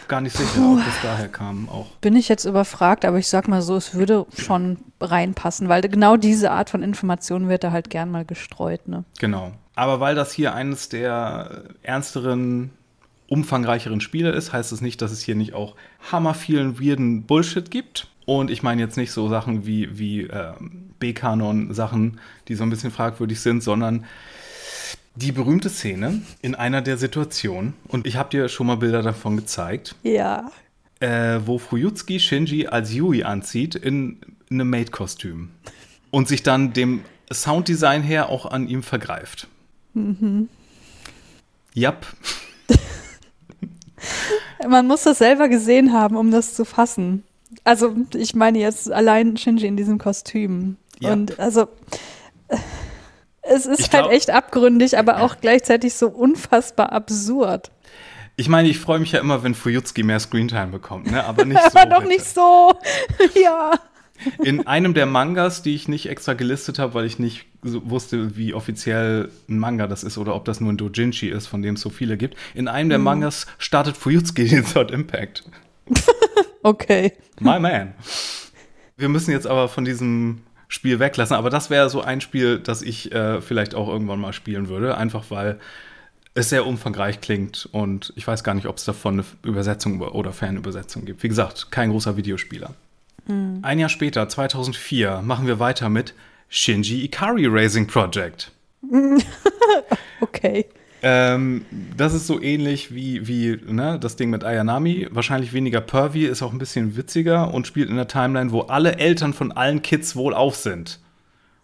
gar 0.08 0.20
nicht 0.20 0.36
sicher, 0.36 0.60
Puh. 0.60 0.78
ob 0.78 0.84
das 0.84 0.94
daher 1.02 1.28
kam 1.28 1.68
auch. 1.68 1.86
Bin 2.00 2.16
ich 2.16 2.28
jetzt 2.28 2.44
überfragt, 2.44 3.04
aber 3.04 3.18
ich 3.18 3.28
sag 3.28 3.46
mal 3.46 3.62
so, 3.62 3.76
es 3.76 3.94
würde 3.94 4.26
schon 4.36 4.78
reinpassen, 5.00 5.68
weil 5.68 5.82
genau 5.82 6.16
diese 6.16 6.50
Art 6.50 6.70
von 6.70 6.82
Information 6.82 7.48
wird 7.48 7.64
da 7.64 7.70
halt 7.70 7.90
gern 7.90 8.10
mal 8.10 8.24
gestreut, 8.24 8.88
ne? 8.88 9.04
Genau. 9.18 9.52
Aber 9.74 10.00
weil 10.00 10.14
das 10.14 10.32
hier 10.32 10.54
eines 10.54 10.88
der 10.88 11.64
ernsteren, 11.82 12.70
umfangreicheren 13.28 14.00
Spiele 14.00 14.30
ist, 14.30 14.52
heißt 14.52 14.72
es 14.72 14.80
nicht, 14.80 15.00
dass 15.00 15.12
es 15.12 15.22
hier 15.22 15.36
nicht 15.36 15.54
auch 15.54 15.76
hammer 16.10 16.34
vielen 16.34 16.80
weirden 16.80 17.22
Bullshit 17.22 17.70
gibt. 17.70 18.08
Und 18.24 18.50
ich 18.50 18.62
meine 18.62 18.80
jetzt 18.80 18.96
nicht 18.96 19.10
so 19.10 19.28
Sachen 19.28 19.66
wie, 19.66 19.98
wie 19.98 20.22
äh, 20.22 20.52
B-Kanon-Sachen, 20.98 22.20
die 22.48 22.54
so 22.54 22.62
ein 22.62 22.70
bisschen 22.70 22.90
fragwürdig 22.90 23.40
sind, 23.40 23.62
sondern 23.62 24.04
die 25.14 25.32
berühmte 25.32 25.68
Szene 25.68 26.22
in 26.40 26.54
einer 26.54 26.82
der 26.82 26.96
Situationen, 26.96 27.74
und 27.88 28.06
ich 28.06 28.16
habe 28.16 28.30
dir 28.30 28.48
schon 28.48 28.66
mal 28.66 28.76
Bilder 28.76 29.02
davon 29.02 29.36
gezeigt. 29.36 29.94
Ja. 30.02 30.50
Äh, 31.00 31.40
wo 31.44 31.58
Fuyutsuki 31.58 32.20
Shinji 32.20 32.68
als 32.68 32.94
Yui 32.94 33.24
anzieht 33.24 33.74
in, 33.74 34.20
in 34.48 34.60
einem 34.60 34.70
Maid-Kostüm 34.70 35.50
und 36.10 36.28
sich 36.28 36.42
dann 36.42 36.72
dem 36.72 37.02
Sounddesign 37.30 38.02
her 38.02 38.28
auch 38.28 38.46
an 38.46 38.68
ihm 38.68 38.82
vergreift. 38.82 39.48
Mhm. 39.94 40.48
Jap. 41.74 42.06
Man 44.68 44.86
muss 44.86 45.02
das 45.02 45.18
selber 45.18 45.48
gesehen 45.48 45.92
haben, 45.92 46.16
um 46.16 46.30
das 46.30 46.54
zu 46.54 46.64
fassen. 46.64 47.24
Also, 47.64 47.94
ich 48.14 48.34
meine 48.34 48.58
jetzt 48.58 48.90
allein 48.90 49.36
Shinji 49.36 49.66
in 49.66 49.76
diesem 49.76 49.98
Kostüm. 49.98 50.76
Ja. 51.00 51.12
Und 51.12 51.38
also, 51.38 51.68
es 53.42 53.66
ist 53.66 53.90
glaub, 53.90 54.04
halt 54.04 54.12
echt 54.12 54.30
abgründig, 54.30 54.98
aber 54.98 55.20
auch 55.20 55.36
gleichzeitig 55.40 55.94
so 55.94 56.08
unfassbar 56.08 56.92
absurd. 56.92 57.70
Ich 58.36 58.48
meine, 58.48 58.68
ich 58.68 58.78
freue 58.78 58.98
mich 58.98 59.12
ja 59.12 59.20
immer, 59.20 59.42
wenn 59.42 59.54
Fuyutsuki 59.54 60.02
mehr 60.02 60.18
Screentime 60.18 60.68
bekommt, 60.68 61.10
ne? 61.10 61.24
aber 61.24 61.44
nicht 61.44 61.60
so. 61.72 61.78
aber 61.78 61.90
doch 61.90 62.04
nicht 62.04 62.24
so. 62.24 62.72
ja. 63.42 63.72
In 64.42 64.66
einem 64.66 64.94
der 64.94 65.06
Mangas, 65.06 65.62
die 65.62 65.74
ich 65.74 65.88
nicht 65.88 66.08
extra 66.08 66.34
gelistet 66.34 66.78
habe, 66.78 66.94
weil 66.94 67.04
ich 67.04 67.18
nicht 67.18 67.46
so 67.62 67.90
wusste, 67.90 68.36
wie 68.36 68.54
offiziell 68.54 69.30
ein 69.48 69.58
Manga 69.58 69.86
das 69.86 70.04
ist 70.04 70.16
oder 70.16 70.34
ob 70.34 70.44
das 70.44 70.60
nur 70.60 70.72
ein 70.72 70.76
Dojinshi 70.76 71.28
ist, 71.28 71.48
von 71.48 71.62
dem 71.62 71.74
es 71.74 71.80
so 71.80 71.90
viele 71.90 72.16
gibt. 72.16 72.36
In 72.54 72.68
einem 72.68 72.88
der 72.88 72.98
mhm. 72.98 73.04
Mangas 73.04 73.46
startet 73.58 73.96
Fuyutsuki 73.96 74.46
den 74.46 74.64
Third 74.64 74.92
Impact. 74.92 75.44
Okay. 76.62 77.12
My 77.40 77.58
man. 77.58 77.94
Wir 78.96 79.08
müssen 79.08 79.30
jetzt 79.30 79.46
aber 79.46 79.68
von 79.68 79.84
diesem 79.84 80.42
Spiel 80.68 80.98
weglassen, 80.98 81.36
aber 81.36 81.50
das 81.50 81.70
wäre 81.70 81.90
so 81.90 82.00
ein 82.00 82.20
Spiel, 82.20 82.58
das 82.58 82.82
ich 82.82 83.12
äh, 83.12 83.40
vielleicht 83.40 83.74
auch 83.74 83.88
irgendwann 83.88 84.20
mal 84.20 84.32
spielen 84.32 84.68
würde, 84.68 84.96
einfach 84.96 85.24
weil 85.30 85.58
es 86.34 86.48
sehr 86.48 86.66
umfangreich 86.66 87.20
klingt 87.20 87.68
und 87.72 88.12
ich 88.16 88.26
weiß 88.26 88.42
gar 88.42 88.54
nicht, 88.54 88.66
ob 88.66 88.78
es 88.78 88.84
davon 88.84 89.14
eine 89.14 89.24
Übersetzung 89.42 90.00
oder 90.00 90.32
Fernübersetzung 90.32 91.04
gibt. 91.04 91.22
Wie 91.22 91.28
gesagt, 91.28 91.70
kein 91.70 91.90
großer 91.90 92.16
Videospieler. 92.16 92.74
Mhm. 93.26 93.58
Ein 93.62 93.78
Jahr 93.78 93.90
später, 93.90 94.28
2004, 94.28 95.20
machen 95.22 95.46
wir 95.46 95.58
weiter 95.58 95.88
mit 95.88 96.14
Shinji 96.48 97.04
Ikari 97.04 97.46
Racing 97.46 97.86
Project. 97.86 98.50
okay. 100.20 100.66
Ähm, 101.04 101.64
das 101.96 102.14
ist 102.14 102.28
so 102.28 102.40
ähnlich 102.40 102.94
wie, 102.94 103.26
wie 103.26 103.58
ne, 103.66 103.98
das 103.98 104.14
Ding 104.16 104.30
mit 104.30 104.44
Ayanami. 104.44 105.08
Wahrscheinlich 105.10 105.52
weniger 105.52 105.80
pervy, 105.80 106.26
ist 106.26 106.42
auch 106.42 106.52
ein 106.52 106.58
bisschen 106.58 106.96
witziger 106.96 107.52
und 107.52 107.66
spielt 107.66 107.90
in 107.90 107.96
der 107.96 108.06
Timeline, 108.06 108.52
wo 108.52 108.60
alle 108.62 108.98
Eltern 108.98 109.34
von 109.34 109.50
allen 109.50 109.82
Kids 109.82 110.14
wohlauf 110.14 110.54
sind. 110.54 111.00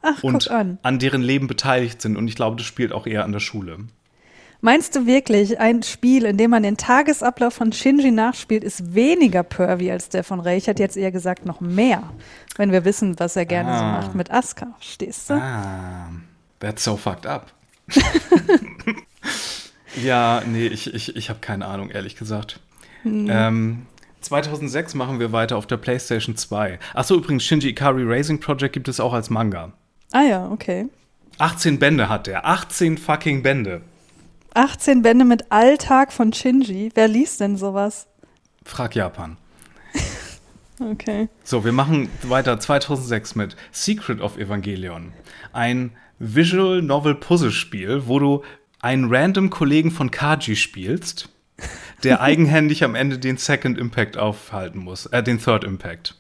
Ach, 0.02 0.22
und 0.22 0.50
an. 0.50 0.78
an 0.82 0.98
deren 0.98 1.22
Leben 1.22 1.46
beteiligt 1.46 2.02
sind. 2.02 2.16
Und 2.16 2.26
ich 2.26 2.34
glaube, 2.34 2.56
das 2.56 2.66
spielt 2.66 2.92
auch 2.92 3.06
eher 3.06 3.24
an 3.24 3.32
der 3.32 3.40
Schule. 3.40 3.78
Meinst 4.60 4.96
du 4.96 5.06
wirklich, 5.06 5.60
ein 5.60 5.84
Spiel, 5.84 6.24
in 6.24 6.36
dem 6.36 6.50
man 6.50 6.64
den 6.64 6.76
Tagesablauf 6.76 7.54
von 7.54 7.72
Shinji 7.72 8.10
nachspielt, 8.10 8.64
ist 8.64 8.92
weniger 8.92 9.44
pervy 9.44 9.92
als 9.92 10.08
der 10.08 10.24
von 10.24 10.40
Rei? 10.40 10.56
Ich 10.56 10.66
hätte 10.66 10.82
jetzt 10.82 10.96
eher 10.96 11.12
gesagt 11.12 11.46
noch 11.46 11.60
mehr, 11.60 12.02
wenn 12.56 12.72
wir 12.72 12.84
wissen, 12.84 13.20
was 13.20 13.36
er 13.36 13.46
gerne 13.46 13.70
ah. 13.70 13.78
so 13.78 13.84
macht 13.84 14.14
mit 14.16 14.32
Asuka. 14.32 14.74
Stehst 14.80 15.30
du? 15.30 15.34
Ah, 15.34 16.10
that's 16.58 16.82
so 16.82 16.96
fucked 16.96 17.24
up. 17.24 17.52
ja, 20.02 20.42
nee, 20.46 20.66
ich, 20.66 20.92
ich, 20.92 21.16
ich 21.16 21.30
habe 21.30 21.40
keine 21.40 21.66
Ahnung, 21.66 21.90
ehrlich 21.90 22.16
gesagt. 22.16 22.60
Hm. 23.02 23.28
Ähm, 23.30 23.86
2006 24.20 24.94
machen 24.94 25.20
wir 25.20 25.32
weiter 25.32 25.56
auf 25.56 25.66
der 25.66 25.76
PlayStation 25.76 26.36
2. 26.36 26.78
Achso, 26.94 27.14
übrigens, 27.14 27.44
Shinji 27.44 27.70
Ikari 27.70 28.02
Racing 28.04 28.40
Project 28.40 28.72
gibt 28.72 28.88
es 28.88 29.00
auch 29.00 29.12
als 29.12 29.30
Manga. 29.30 29.72
Ah 30.12 30.22
ja, 30.22 30.50
okay. 30.50 30.86
18 31.38 31.78
Bände 31.78 32.08
hat 32.08 32.26
der. 32.26 32.46
18 32.46 32.98
fucking 32.98 33.42
Bände. 33.42 33.82
18 34.54 35.02
Bände 35.02 35.24
mit 35.24 35.52
Alltag 35.52 36.12
von 36.12 36.32
Shinji. 36.32 36.90
Wer 36.94 37.08
liest 37.08 37.40
denn 37.40 37.56
sowas? 37.56 38.08
Frag 38.64 38.96
Japan. 38.96 39.36
okay. 40.80 41.28
So, 41.44 41.64
wir 41.64 41.72
machen 41.72 42.08
weiter 42.22 42.58
2006 42.58 43.36
mit 43.36 43.56
Secret 43.70 44.20
of 44.20 44.36
Evangelion. 44.36 45.12
Ein 45.52 45.92
Visual 46.18 46.82
Novel 46.82 47.14
Puzzle 47.14 47.52
Spiel, 47.52 48.02
wo 48.06 48.18
du 48.18 48.42
einen 48.80 49.12
random 49.12 49.50
Kollegen 49.50 49.90
von 49.90 50.10
Kaji 50.10 50.56
spielst, 50.56 51.28
der 52.04 52.20
eigenhändig 52.22 52.84
am 52.84 52.94
Ende 52.94 53.18
den 53.18 53.36
Second 53.36 53.78
Impact 53.78 54.16
aufhalten 54.16 54.78
muss, 54.78 55.06
äh, 55.06 55.22
den 55.22 55.38
Third 55.40 55.64
Impact. 55.64 56.14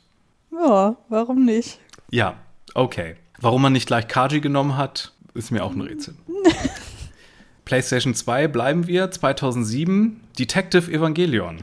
Ja, 0.50 0.96
warum 1.08 1.44
nicht? 1.44 1.78
Ja, 2.10 2.36
okay. 2.74 3.16
Warum 3.40 3.62
man 3.62 3.72
nicht 3.72 3.86
gleich 3.86 4.08
Kaji 4.08 4.40
genommen 4.40 4.76
hat, 4.76 5.12
ist 5.34 5.52
mir 5.52 5.62
auch 5.62 5.72
ein 5.72 5.80
Rätsel. 5.80 6.14
PlayStation 7.64 8.14
2 8.14 8.48
bleiben 8.48 8.86
wir, 8.86 9.10
2007, 9.10 10.20
Detective 10.38 10.90
Evangelion. 10.90 11.58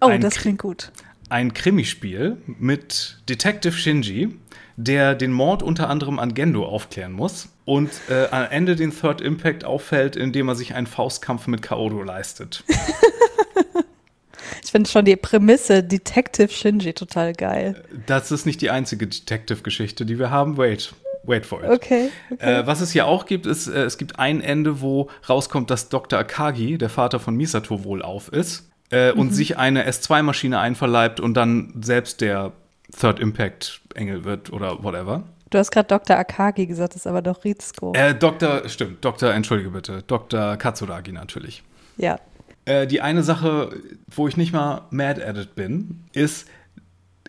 Oh, 0.00 0.08
ein 0.08 0.20
das 0.20 0.34
klingt 0.34 0.58
gut. 0.58 0.90
Ein 1.30 1.54
Krimispiel 1.54 2.36
mit 2.46 3.18
Detective 3.28 3.72
Shinji, 3.72 4.36
der 4.76 5.14
den 5.14 5.32
Mord 5.32 5.62
unter 5.62 5.88
anderem 5.88 6.18
an 6.18 6.34
Gendo 6.34 6.66
aufklären 6.66 7.12
muss 7.12 7.48
und 7.64 7.90
äh, 8.08 8.26
am 8.30 8.46
Ende 8.50 8.76
den 8.76 8.90
Third 8.90 9.20
Impact 9.20 9.64
auffällt, 9.64 10.16
indem 10.16 10.48
er 10.48 10.54
sich 10.54 10.74
einen 10.74 10.86
Faustkampf 10.86 11.46
mit 11.46 11.62
Kaodo 11.62 12.02
leistet. 12.02 12.64
ich 14.62 14.70
finde 14.70 14.90
schon 14.90 15.04
die 15.04 15.16
Prämisse 15.16 15.82
Detective 15.82 16.48
Shinji 16.48 16.92
total 16.92 17.32
geil. 17.32 17.84
Das 18.06 18.32
ist 18.32 18.46
nicht 18.46 18.60
die 18.60 18.70
einzige 18.70 19.06
Detective-Geschichte, 19.06 20.04
die 20.04 20.18
wir 20.18 20.30
haben. 20.30 20.56
Wait. 20.56 20.94
Wait 21.26 21.46
for 21.46 21.64
it. 21.64 21.70
Okay. 21.70 22.10
okay. 22.30 22.60
Äh, 22.60 22.66
was 22.66 22.82
es 22.82 22.92
hier 22.92 23.06
auch 23.06 23.24
gibt, 23.24 23.46
ist, 23.46 23.66
äh, 23.66 23.84
es 23.84 23.96
gibt 23.96 24.18
ein 24.18 24.42
Ende, 24.42 24.82
wo 24.82 25.08
rauskommt, 25.26 25.70
dass 25.70 25.88
Dr. 25.88 26.18
Akagi, 26.18 26.76
der 26.76 26.90
Vater 26.90 27.18
von 27.18 27.34
Misato, 27.34 27.82
wohl 27.84 28.02
auf 28.02 28.28
ist 28.28 28.68
äh, 28.90 29.12
mhm. 29.12 29.20
und 29.20 29.30
sich 29.30 29.56
eine 29.56 29.88
S2-Maschine 29.88 30.58
einverleibt 30.58 31.20
und 31.20 31.34
dann 31.34 31.72
selbst 31.80 32.20
der 32.20 32.52
Third 32.98 33.20
Impact 33.20 33.80
Engel 33.94 34.24
wird 34.24 34.52
oder 34.52 34.82
whatever. 34.82 35.24
Du 35.50 35.58
hast 35.58 35.70
gerade 35.70 35.86
Dr. 35.86 36.16
Akagi 36.16 36.66
gesagt, 36.66 36.94
das 36.94 37.02
ist 37.02 37.06
aber 37.06 37.22
doch 37.22 37.44
Rizko. 37.44 37.92
Äh, 37.94 38.14
Dr. 38.14 38.68
Stimmt, 38.68 39.04
Dr. 39.04 39.32
Entschuldige 39.32 39.70
bitte. 39.70 40.02
Dr. 40.06 40.56
Katsuragi 40.56 41.12
natürlich. 41.12 41.62
Ja. 41.96 42.18
Äh, 42.64 42.86
die 42.86 43.00
eine 43.00 43.22
Sache, 43.22 43.70
wo 44.08 44.26
ich 44.26 44.36
nicht 44.36 44.52
mal 44.52 44.82
mad 44.90 45.24
at 45.24 45.36
it 45.36 45.54
bin, 45.54 46.04
ist, 46.12 46.48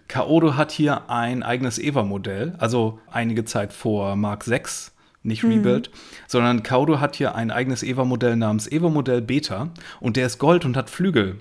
Kaodo 0.07 0.55
hat 0.55 0.71
hier 0.71 1.09
ein 1.09 1.43
eigenes 1.43 1.77
Eva-Modell, 1.77 2.55
also 2.57 2.99
einige 3.11 3.43
Zeit 3.43 3.73
vor 3.73 4.15
Mark 4.15 4.43
6, 4.43 4.93
nicht 5.23 5.43
mhm. 5.43 5.51
Rebuild, 5.51 5.89
sondern 6.27 6.63
Kaodo 6.63 6.99
hat 6.99 7.15
hier 7.15 7.35
ein 7.35 7.51
eigenes 7.51 7.83
Eva-Modell 7.83 8.35
namens 8.35 8.71
Eva-Modell 8.71 9.21
Beta 9.21 9.69
und 9.99 10.15
der 10.15 10.27
ist 10.27 10.37
Gold 10.37 10.63
und 10.65 10.77
hat 10.77 10.89
Flügel. 10.89 11.37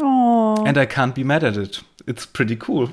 Oh. 0.00 0.54
And 0.64 0.76
I 0.76 0.82
can't 0.82 1.12
be 1.12 1.24
mad 1.24 1.44
at 1.44 1.56
it. 1.56 1.84
It's 2.06 2.26
pretty 2.26 2.58
cool. 2.68 2.90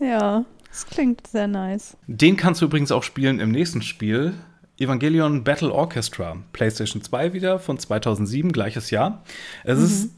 Ja, 0.00 0.44
das 0.70 0.86
klingt 0.86 1.26
sehr 1.26 1.48
nice. 1.48 1.96
Den 2.06 2.36
kannst 2.36 2.60
du 2.60 2.66
übrigens 2.66 2.92
auch 2.92 3.02
spielen 3.02 3.40
im 3.40 3.50
nächsten 3.50 3.82
Spiel. 3.82 4.34
Evangelion 4.78 5.42
Battle 5.42 5.72
Orchestra, 5.72 6.36
PlayStation 6.52 7.02
2 7.02 7.32
wieder 7.32 7.58
von 7.58 7.78
2007, 7.78 8.52
gleiches 8.52 8.90
Jahr. 8.90 9.24
Es 9.64 9.78
mhm. 9.78 9.84
ist 9.84 10.10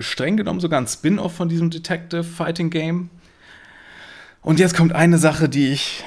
streng 0.00 0.36
genommen 0.36 0.60
sogar 0.60 0.80
ein 0.80 0.88
Spin-off 0.88 1.34
von 1.34 1.48
diesem 1.48 1.70
Detective 1.70 2.24
Fighting 2.24 2.70
Game. 2.70 3.10
Und 4.42 4.58
jetzt 4.58 4.76
kommt 4.76 4.92
eine 4.92 5.18
Sache, 5.18 5.48
die 5.48 5.68
ich 5.68 6.04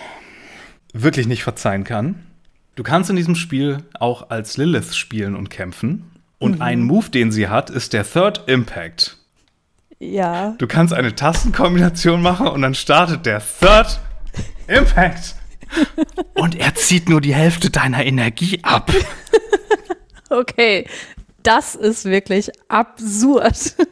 wirklich 0.94 1.28
nicht 1.28 1.44
verzeihen 1.44 1.86
kann. 1.86 2.24
Du 2.76 2.84
kannst 2.84 3.10
in 3.10 3.16
diesem 3.16 3.36
Spiel 3.36 3.80
auch 4.00 4.30
als 4.30 4.58
Lilith 4.58 4.96
spielen 4.96 5.36
und 5.36 5.50
kämpfen. 5.50 6.12
Und 6.40 6.56
mhm. 6.56 6.62
ein 6.62 6.82
Move, 6.84 7.10
den 7.10 7.32
sie 7.32 7.48
hat, 7.48 7.70
ist 7.70 7.94
der 7.94 8.04
Third 8.04 8.48
Impact. 8.48 9.18
Ja. 10.00 10.56
Du 10.58 10.68
kannst 10.68 10.94
eine 10.94 11.16
Tastenkombination 11.16 12.22
machen 12.22 12.48
und 12.48 12.62
dann 12.62 12.76
startet 12.76 13.26
der 13.26 13.42
Third 13.42 14.00
Impact. 14.68 15.36
und 16.36 16.56
er 16.56 16.76
zieht 16.76 17.10
nur 17.10 17.22
die 17.22 17.34
Hälfte 17.34 17.70
deiner 17.70 18.06
Energie 18.06 18.60
ab. 18.64 18.92
okay, 20.30 20.88
das 21.44 21.76
ist 21.76 22.06
wirklich 22.06 22.52
absurd. 22.68 23.76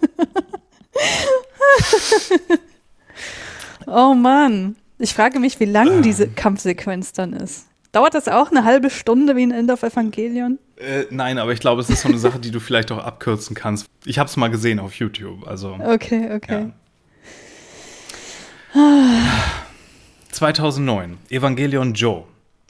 oh 3.87 4.13
Mann. 4.13 4.75
Ich 4.97 5.13
frage 5.13 5.39
mich, 5.39 5.59
wie 5.59 5.65
lang 5.65 6.01
diese 6.01 6.29
Kampfsequenz 6.29 7.11
dann 7.11 7.33
ist. 7.33 7.67
Dauert 7.91 8.13
das 8.13 8.27
auch 8.27 8.51
eine 8.51 8.63
halbe 8.63 8.89
Stunde 8.89 9.35
wie 9.35 9.43
in 9.43 9.51
End 9.51 9.71
of 9.71 9.83
Evangelion? 9.83 10.59
Äh, 10.77 11.05
nein, 11.09 11.37
aber 11.37 11.53
ich 11.53 11.59
glaube, 11.59 11.81
es 11.81 11.89
ist 11.89 12.01
so 12.01 12.09
eine 12.09 12.17
Sache, 12.17 12.39
die 12.39 12.51
du 12.51 12.59
vielleicht 12.59 12.91
auch 12.91 12.97
abkürzen 12.97 13.55
kannst. 13.55 13.87
Ich 14.05 14.19
habe 14.19 14.29
es 14.29 14.35
mal 14.35 14.49
gesehen 14.49 14.79
auf 14.79 14.93
YouTube. 14.95 15.47
Also, 15.47 15.77
okay, 15.81 16.29
okay. 16.35 16.71
Ja. 18.73 19.15
2009, 20.31 21.17
Evangelion 21.29 21.93
Joe. 21.93 22.25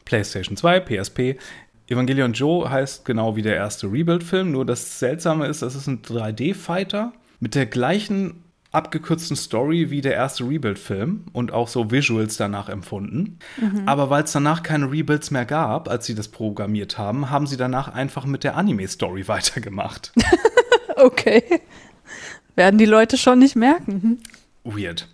PlayStation 0.05 0.55
2, 0.55 0.81
PSP. 0.81 1.37
Evangelion 1.87 2.33
Joe 2.33 2.69
heißt 2.69 3.05
genau 3.05 3.35
wie 3.35 3.41
der 3.41 3.55
erste 3.55 3.87
Rebuild-Film, 3.91 4.51
nur 4.51 4.65
das 4.65 4.99
Seltsame 4.99 5.47
ist, 5.47 5.61
es 5.61 5.75
ist 5.75 5.87
ein 5.87 6.01
3D-Fighter 6.01 7.11
mit 7.39 7.55
der 7.55 7.65
gleichen 7.65 8.43
abgekürzten 8.75 9.35
Story 9.35 9.89
wie 9.89 10.01
der 10.01 10.13
erste 10.13 10.47
Rebuild-Film 10.47 11.25
und 11.33 11.51
auch 11.51 11.67
so 11.67 11.91
Visuals 11.91 12.37
danach 12.37 12.69
empfunden. 12.69 13.39
Mhm. 13.57 13.87
Aber 13.87 14.09
weil 14.09 14.23
es 14.23 14.31
danach 14.31 14.61
keine 14.63 14.91
Rebuilds 14.91 15.31
mehr 15.31 15.45
gab, 15.45 15.89
als 15.89 16.05
sie 16.05 16.15
das 16.15 16.27
programmiert 16.27 16.97
haben, 16.97 17.29
haben 17.29 17.47
sie 17.47 17.57
danach 17.57 17.87
einfach 17.87 18.25
mit 18.25 18.43
der 18.43 18.55
Anime-Story 18.55 19.27
weitergemacht. 19.27 20.11
okay. 20.97 21.43
Werden 22.55 22.77
die 22.77 22.85
Leute 22.85 23.17
schon 23.17 23.39
nicht 23.39 23.55
merken. 23.55 24.01
Hm? 24.01 24.19
Weird. 24.63 25.07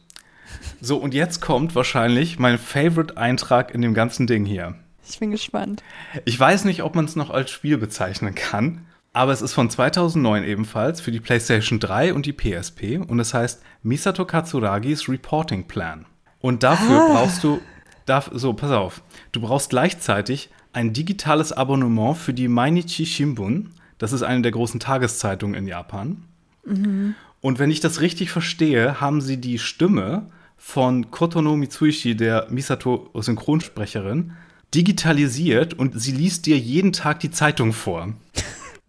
So, 0.80 0.98
und 0.98 1.14
jetzt 1.14 1.42
kommt 1.42 1.76
wahrscheinlich 1.76 2.40
mein 2.40 2.58
Favorite-Eintrag 2.58 3.74
in 3.74 3.82
dem 3.82 3.94
ganzen 3.94 4.28
Ding 4.28 4.46
hier. 4.46 4.76
Ich 5.08 5.20
bin 5.20 5.32
gespannt. 5.32 5.84
Ich 6.26 6.40
weiß 6.40 6.66
nicht, 6.66 6.84
ob 6.84 6.96
man 6.96 7.06
es 7.06 7.16
noch 7.16 7.30
als 7.30 7.52
Spiel 7.52 7.78
bezeichnen 7.78 8.34
kann, 8.34 8.86
aber 9.14 9.32
es 9.32 9.42
ist 9.42 9.54
von 9.54 9.70
2009 9.70 10.44
ebenfalls 10.44 11.02
für 11.02 11.12
die 11.12 11.20
PlayStation 11.20 11.80
3 11.80 12.14
und 12.14 12.26
die 12.26 12.34
PSP 12.34 12.98
und 12.98 13.20
es 13.20 13.34
heißt 13.34 13.62
Misato 13.84 14.26
Katsuragis 14.26 15.10
Reporting 15.10 15.68
Plan. 15.68 16.06
Und 16.40 16.64
dafür 16.64 17.02
ah. 17.02 17.14
brauchst 17.14 17.44
du, 17.44 17.60
darf, 18.06 18.30
so, 18.34 18.54
pass 18.54 18.72
auf, 18.72 19.02
du 19.32 19.42
brauchst 19.42 19.70
gleichzeitig 19.70 20.50
ein 20.74 20.94
digitales 20.94 21.52
Abonnement 21.52 22.18
für 22.18 22.34
die 22.34 22.48
Mainichi 22.48 23.06
Shimbun. 23.06 23.72
Das 23.98 24.14
ist 24.14 24.24
eine 24.24 24.42
der 24.42 24.52
großen 24.52 24.80
Tageszeitungen 24.80 25.56
in 25.56 25.68
Japan. 25.68 26.24
Mhm. 26.66 27.16
Und 27.42 27.60
wenn 27.60 27.72
ich 27.72 27.80
das 27.80 28.02
richtig 28.02 28.32
verstehe, 28.32 29.02
haben 29.02 29.22
sie 29.22 29.38
die 29.38 29.60
Stimme 29.60 30.28
von 30.58 31.12
Kotono 31.12 31.58
Mitsuishi, 31.58 32.16
der 32.16 32.48
Misato-Synchronsprecherin, 32.50 34.34
digitalisiert 34.74 35.74
und 35.74 36.00
sie 36.00 36.12
liest 36.12 36.46
dir 36.46 36.58
jeden 36.58 36.94
Tag 36.94 37.20
die 37.20 37.32
Zeitung 37.32 37.74
vor. 37.74 38.14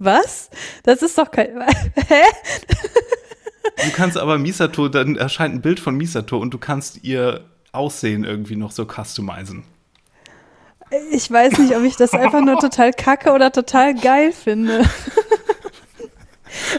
Was? 0.05 0.51
Das 0.83 1.01
ist 1.03 1.17
doch 1.17 1.31
kein. 1.31 1.61
Hä? 2.09 2.23
Du 3.85 3.91
kannst 3.93 4.19
aber 4.19 4.37
Misato, 4.39 4.89
dann 4.89 5.17
erscheint 5.17 5.55
ein 5.55 5.63
Bild 5.63 5.79
von 5.79 5.97
Misato 5.97 6.39
und 6.39 6.53
du 6.53 6.59
kannst 6.59 7.05
ihr 7.05 7.45
Aussehen 7.71 8.25
irgendwie 8.25 8.57
noch 8.57 8.73
so 8.73 8.85
customizen. 8.85 9.65
Ich 11.11 11.31
weiß 11.31 11.59
nicht, 11.59 11.75
ob 11.77 11.85
ich 11.85 11.97
das 11.97 12.13
einfach 12.13 12.41
nur 12.43 12.59
total 12.61 12.93
kacke 12.93 13.33
oder 13.33 13.53
total 13.53 13.95
geil 13.95 14.33
finde. 14.33 14.85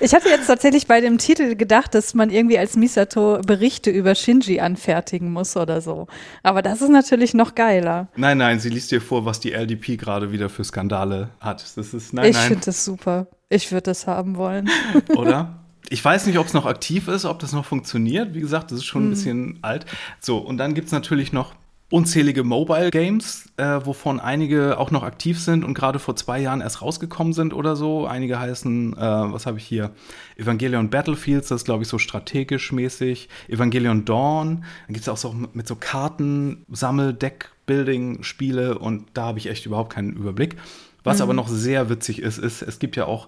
Ich 0.02 0.14
hatte 0.14 0.30
jetzt 0.30 0.48
tatsächlich 0.48 0.88
bei 0.88 1.02
dem 1.02 1.18
Titel 1.18 1.56
gedacht, 1.56 1.94
dass 1.96 2.14
man 2.14 2.30
irgendwie 2.30 2.58
als 2.58 2.76
Misato 2.76 3.40
Berichte 3.46 3.90
über 3.90 4.16
Shinji 4.16 4.60
anfertigen 4.60 5.32
muss 5.32 5.56
oder 5.58 5.82
so. 5.82 6.08
Aber 6.44 6.62
das 6.62 6.82
ist 6.82 6.90
natürlich 6.90 7.34
noch 7.34 7.56
geiler. 7.56 8.08
Nein, 8.16 8.38
nein, 8.38 8.60
sie 8.60 8.70
liest 8.70 8.92
dir 8.92 9.02
vor, 9.02 9.26
was 9.26 9.40
die 9.40 9.54
LDP 9.54 9.98
gerade 9.98 10.32
wieder 10.32 10.50
für 10.50 10.64
Skandale 10.64 11.30
hat. 11.40 11.66
Das 11.76 11.94
ist 11.94 12.14
nein, 12.14 12.32
Ich 12.32 12.38
finde 12.38 12.66
das 12.66 12.86
super. 12.86 13.28
Ich 13.50 13.72
würde 13.72 13.84
das 13.84 14.08
haben 14.08 14.38
wollen. 14.38 14.70
Oder? 15.16 15.60
Ich 15.90 16.04
weiß 16.04 16.26
nicht, 16.26 16.40
ob 16.40 16.48
es 16.48 16.54
noch 16.54 16.66
aktiv 16.66 17.08
ist, 17.08 17.26
ob 17.26 17.40
das 17.40 17.52
noch 17.52 17.66
funktioniert. 17.66 18.34
Wie 18.34 18.40
gesagt, 18.40 18.72
das 18.72 18.80
ist 18.80 18.86
schon 18.86 19.04
ein 19.04 19.06
hm. 19.06 19.12
bisschen 19.12 19.60
alt. 19.62 19.86
So, 20.20 20.38
und 20.38 20.58
dann 20.58 20.74
gibt 20.74 20.88
es 20.88 20.92
natürlich 20.92 21.34
noch 21.34 21.54
unzählige 21.94 22.44
Mobile 22.44 22.90
Games, 22.90 23.52
äh, 23.58 23.80
wovon 23.84 24.20
einige 24.20 24.80
auch 24.80 24.90
noch 24.90 25.04
aktiv 25.04 25.40
sind 25.40 25.64
und 25.64 25.76
gerade 25.76 26.00
vor 26.00 26.16
zwei 26.16 26.40
Jahren 26.40 26.60
erst 26.60 26.82
rausgekommen 26.82 27.34
sind 27.34 27.54
oder 27.54 27.76
so. 27.76 28.08
Einige 28.08 28.40
heißen, 28.40 28.94
äh, 28.94 29.00
was 29.00 29.46
habe 29.46 29.60
ich 29.60 29.66
hier? 29.66 29.92
Evangelion 30.36 30.90
Battlefields, 30.90 31.50
das 31.50 31.62
ist 31.62 31.66
glaube 31.66 31.84
ich 31.84 31.90
so 31.90 32.00
strategisch 32.00 32.72
mäßig. 32.72 33.30
Evangelion 33.48 34.06
Dawn, 34.06 34.66
dann 34.88 34.94
gibt 34.94 35.02
es 35.02 35.08
auch 35.08 35.18
so 35.18 35.36
mit 35.54 35.68
so 35.68 35.76
Karten, 35.76 36.66
Sammel, 36.72 37.14
Deck-Building-Spiele 37.14 38.80
und 38.80 39.06
da 39.14 39.26
habe 39.28 39.38
ich 39.38 39.48
echt 39.48 39.68
überhaupt 39.68 39.94
keinen 39.94 40.14
Überblick. 40.14 40.56
Was 41.04 41.18
mhm. 41.18 41.24
aber 41.24 41.34
noch 41.36 41.48
sehr 41.48 41.92
witzig 41.92 42.24
ist, 42.24 42.40
ist, 42.40 42.64
es 42.64 42.80
gibt 42.80 42.96
ja 42.96 43.06
auch 43.06 43.28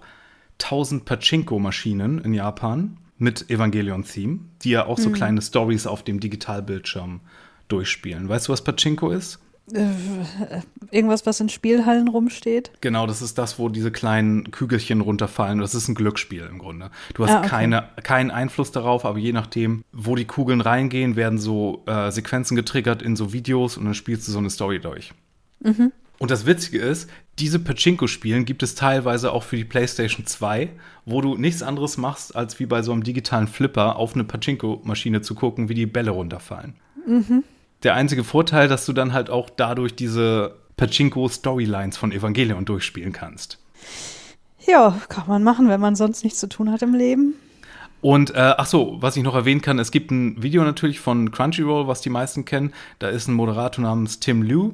1000 0.60 1.04
Pachinko-Maschinen 1.04 2.18
in 2.18 2.34
Japan 2.34 2.96
mit 3.16 3.48
Evangelion-Theme, 3.48 4.40
die 4.62 4.70
ja 4.70 4.86
auch 4.86 4.98
so 4.98 5.10
mhm. 5.10 5.14
kleine 5.14 5.40
Stories 5.40 5.86
auf 5.86 6.02
dem 6.02 6.18
Digitalbildschirm 6.18 7.20
durchspielen. 7.68 8.28
Weißt 8.28 8.48
du, 8.48 8.52
was 8.52 8.62
Pachinko 8.62 9.10
ist? 9.10 9.38
Äh, 9.72 9.88
irgendwas, 10.92 11.26
was 11.26 11.40
in 11.40 11.48
Spielhallen 11.48 12.06
rumsteht? 12.06 12.70
Genau, 12.80 13.06
das 13.06 13.20
ist 13.20 13.36
das, 13.36 13.58
wo 13.58 13.68
diese 13.68 13.90
kleinen 13.90 14.52
Kügelchen 14.52 15.00
runterfallen. 15.00 15.58
Das 15.58 15.74
ist 15.74 15.88
ein 15.88 15.96
Glücksspiel 15.96 16.46
im 16.48 16.58
Grunde. 16.58 16.90
Du 17.14 17.24
hast 17.24 17.32
ah, 17.32 17.38
okay. 17.38 17.48
keine, 17.48 17.88
keinen 18.04 18.30
Einfluss 18.30 18.70
darauf, 18.70 19.04
aber 19.04 19.18
je 19.18 19.32
nachdem, 19.32 19.82
wo 19.92 20.14
die 20.14 20.24
Kugeln 20.24 20.60
reingehen, 20.60 21.16
werden 21.16 21.38
so 21.38 21.82
äh, 21.86 22.12
Sequenzen 22.12 22.54
getriggert 22.56 23.02
in 23.02 23.16
so 23.16 23.32
Videos 23.32 23.76
und 23.76 23.86
dann 23.86 23.94
spielst 23.94 24.28
du 24.28 24.32
so 24.32 24.38
eine 24.38 24.50
Story 24.50 24.78
durch. 24.78 25.12
Mhm. 25.60 25.90
Und 26.18 26.30
das 26.30 26.46
Witzige 26.46 26.78
ist, 26.78 27.10
diese 27.38 27.58
Pachinko-Spielen 27.58 28.44
gibt 28.44 28.62
es 28.62 28.74
teilweise 28.74 29.32
auch 29.32 29.42
für 29.42 29.56
die 29.56 29.64
PlayStation 29.64 30.24
2, 30.26 30.70
wo 31.04 31.20
du 31.20 31.36
nichts 31.36 31.62
anderes 31.62 31.98
machst, 31.98 32.34
als 32.34 32.58
wie 32.58 32.66
bei 32.66 32.82
so 32.82 32.92
einem 32.92 33.02
digitalen 33.02 33.48
Flipper 33.48 33.96
auf 33.96 34.14
eine 34.14 34.24
Pachinko-Maschine 34.24 35.20
zu 35.20 35.34
gucken, 35.34 35.68
wie 35.68 35.74
die 35.74 35.86
Bälle 35.86 36.12
runterfallen. 36.12 36.74
Mhm. 37.06 37.44
Der 37.86 37.94
einzige 37.94 38.24
Vorteil, 38.24 38.66
dass 38.66 38.84
du 38.84 38.92
dann 38.92 39.12
halt 39.12 39.30
auch 39.30 39.48
dadurch 39.48 39.94
diese 39.94 40.56
Pachinko-Storylines 40.76 41.96
von 41.96 42.10
Evangelion 42.10 42.64
durchspielen 42.64 43.12
kannst. 43.12 43.58
Ja, 44.66 45.00
kann 45.08 45.28
man 45.28 45.44
machen, 45.44 45.68
wenn 45.68 45.80
man 45.80 45.94
sonst 45.94 46.24
nichts 46.24 46.40
zu 46.40 46.48
tun 46.48 46.72
hat 46.72 46.82
im 46.82 46.94
Leben. 46.94 47.34
Und 48.00 48.30
äh, 48.30 48.54
ach 48.56 48.66
so, 48.66 48.96
was 48.98 49.16
ich 49.16 49.22
noch 49.22 49.36
erwähnen 49.36 49.62
kann, 49.62 49.78
es 49.78 49.92
gibt 49.92 50.10
ein 50.10 50.42
Video 50.42 50.64
natürlich 50.64 50.98
von 50.98 51.30
Crunchyroll, 51.30 51.86
was 51.86 52.00
die 52.00 52.10
meisten 52.10 52.44
kennen. 52.44 52.72
Da 52.98 53.08
ist 53.08 53.28
ein 53.28 53.34
Moderator 53.34 53.84
namens 53.84 54.18
Tim 54.18 54.42
Liu. 54.42 54.72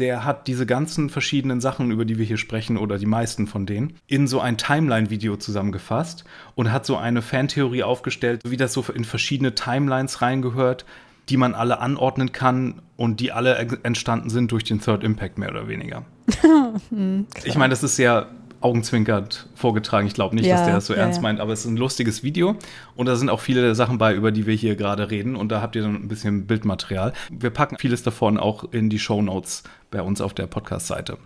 Der 0.00 0.24
hat 0.24 0.48
diese 0.48 0.66
ganzen 0.66 1.10
verschiedenen 1.10 1.60
Sachen, 1.60 1.92
über 1.92 2.04
die 2.04 2.18
wir 2.18 2.26
hier 2.26 2.38
sprechen, 2.38 2.76
oder 2.76 2.98
die 2.98 3.06
meisten 3.06 3.46
von 3.46 3.66
denen, 3.66 3.94
in 4.08 4.26
so 4.26 4.40
ein 4.40 4.58
Timeline-Video 4.58 5.36
zusammengefasst 5.36 6.24
und 6.56 6.72
hat 6.72 6.86
so 6.86 6.96
eine 6.96 7.22
Fantheorie 7.22 7.84
aufgestellt, 7.84 8.40
wie 8.44 8.56
das 8.56 8.72
so 8.72 8.84
in 8.92 9.04
verschiedene 9.04 9.54
Timelines 9.54 10.22
reingehört, 10.22 10.84
die 11.28 11.36
man 11.36 11.54
alle 11.54 11.80
anordnen 11.80 12.32
kann 12.32 12.82
und 12.96 13.20
die 13.20 13.32
alle 13.32 13.56
entstanden 13.82 14.30
sind 14.30 14.52
durch 14.52 14.64
den 14.64 14.80
Third 14.80 15.04
Impact 15.04 15.38
mehr 15.38 15.50
oder 15.50 15.68
weniger. 15.68 16.04
hm, 16.90 17.26
ich 17.44 17.56
meine, 17.56 17.70
das 17.70 17.82
ist 17.82 17.96
sehr 17.96 18.28
augenzwinkert 18.60 19.48
vorgetragen. 19.54 20.06
Ich 20.06 20.14
glaube 20.14 20.34
nicht, 20.34 20.46
ja, 20.46 20.56
dass 20.56 20.64
der 20.64 20.74
das 20.74 20.86
so 20.86 20.94
ja, 20.94 21.00
ernst 21.00 21.18
ja. 21.18 21.22
meint, 21.22 21.40
aber 21.40 21.52
es 21.52 21.60
ist 21.60 21.66
ein 21.66 21.76
lustiges 21.76 22.22
Video 22.22 22.56
und 22.96 23.06
da 23.06 23.16
sind 23.16 23.30
auch 23.30 23.40
viele 23.40 23.62
der 23.62 23.74
Sachen 23.74 23.98
bei, 23.98 24.14
über 24.14 24.32
die 24.32 24.46
wir 24.46 24.54
hier 24.54 24.74
gerade 24.74 25.10
reden 25.10 25.36
und 25.36 25.50
da 25.50 25.62
habt 25.62 25.76
ihr 25.76 25.82
dann 25.82 25.94
ein 25.94 26.08
bisschen 26.08 26.46
Bildmaterial. 26.46 27.12
Wir 27.30 27.50
packen 27.50 27.76
vieles 27.78 28.02
davon 28.02 28.38
auch 28.38 28.72
in 28.72 28.90
die 28.90 28.98
Show 28.98 29.22
Notes 29.22 29.62
bei 29.90 30.02
uns 30.02 30.20
auf 30.20 30.34
der 30.34 30.46
Podcast-Seite. 30.46 31.18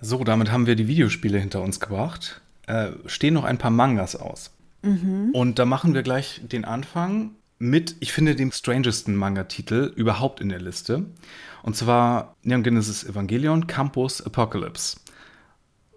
So, 0.00 0.24
damit 0.24 0.50
haben 0.50 0.66
wir 0.66 0.76
die 0.76 0.88
Videospiele 0.88 1.38
hinter 1.38 1.62
uns 1.62 1.80
gebracht. 1.80 2.40
Äh, 2.66 2.90
stehen 3.06 3.34
noch 3.34 3.44
ein 3.44 3.58
paar 3.58 3.70
Mangas 3.70 4.16
aus. 4.16 4.50
Mhm. 4.82 5.30
Und 5.32 5.58
da 5.58 5.64
machen 5.64 5.94
wir 5.94 6.02
gleich 6.02 6.40
den 6.44 6.64
Anfang 6.64 7.32
mit, 7.58 7.96
ich 8.00 8.12
finde, 8.12 8.36
dem 8.36 8.52
strangesten 8.52 9.16
Manga-Titel 9.16 9.92
überhaupt 9.96 10.40
in 10.40 10.48
der 10.48 10.60
Liste. 10.60 11.06
Und 11.62 11.76
zwar 11.76 12.36
Neon 12.42 12.62
Genesis 12.62 13.04
Evangelion 13.04 13.66
Campus 13.66 14.24
Apocalypse 14.24 14.98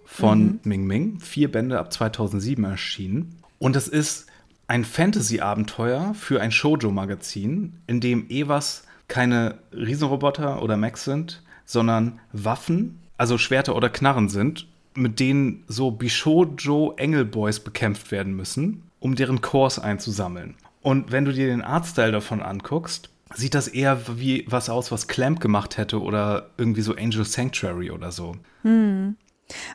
von 0.06 0.44
mhm. 0.44 0.60
Ming 0.64 0.88
Ming. 0.88 1.20
Vier 1.20 1.52
Bände 1.52 1.80
ab 1.80 1.94
2007 1.94 2.64
erschienen. 2.64 3.38
Und 3.60 3.76
es 3.76 3.88
ist 3.88 4.26
ein 4.68 4.86
Fantasy-Abenteuer 4.86 6.14
für 6.14 6.42
ein 6.42 6.52
Shoujo-Magazin, 6.52 7.78
in 7.88 8.00
dem 8.00 8.30
Evas 8.30 8.84
keine 9.08 9.60
Riesenroboter 9.74 10.64
oder 10.64 10.78
Mechs 10.78 11.04
sind, 11.04 11.44
sondern 11.66 12.20
Waffen 12.32 13.01
also 13.22 13.38
Schwerter 13.38 13.76
oder 13.76 13.92
Knarren 13.92 14.30
sind, 14.30 14.66
mit 14.96 15.20
denen 15.20 15.64
so 15.68 15.92
Bishojo 15.92 16.96
Engelboys 16.98 17.60
bekämpft 17.60 18.10
werden 18.10 18.36
müssen, 18.36 18.90
um 19.00 19.14
deren 19.14 19.42
Cores 19.42 19.78
einzusammeln. 19.78 20.56
Und 20.82 21.12
wenn 21.12 21.26
du 21.26 21.32
dir 21.32 21.46
den 21.46 21.62
Artstyle 21.62 22.12
davon 22.12 22.42
anguckst, 22.42 23.12
sieht 23.36 23.54
das 23.54 23.68
eher 23.68 24.18
wie 24.18 24.44
was 24.50 24.72
aus, 24.72 24.92
was 24.92 25.08
Clamp 25.08 25.40
gemacht 25.40 25.78
hätte 25.78 26.02
oder 26.02 26.50
irgendwie 26.58 26.82
so 26.82 26.96
Angel 26.96 27.24
Sanctuary 27.24 27.92
oder 27.92 28.12
so. 28.12 28.38
Hm. 28.64 29.18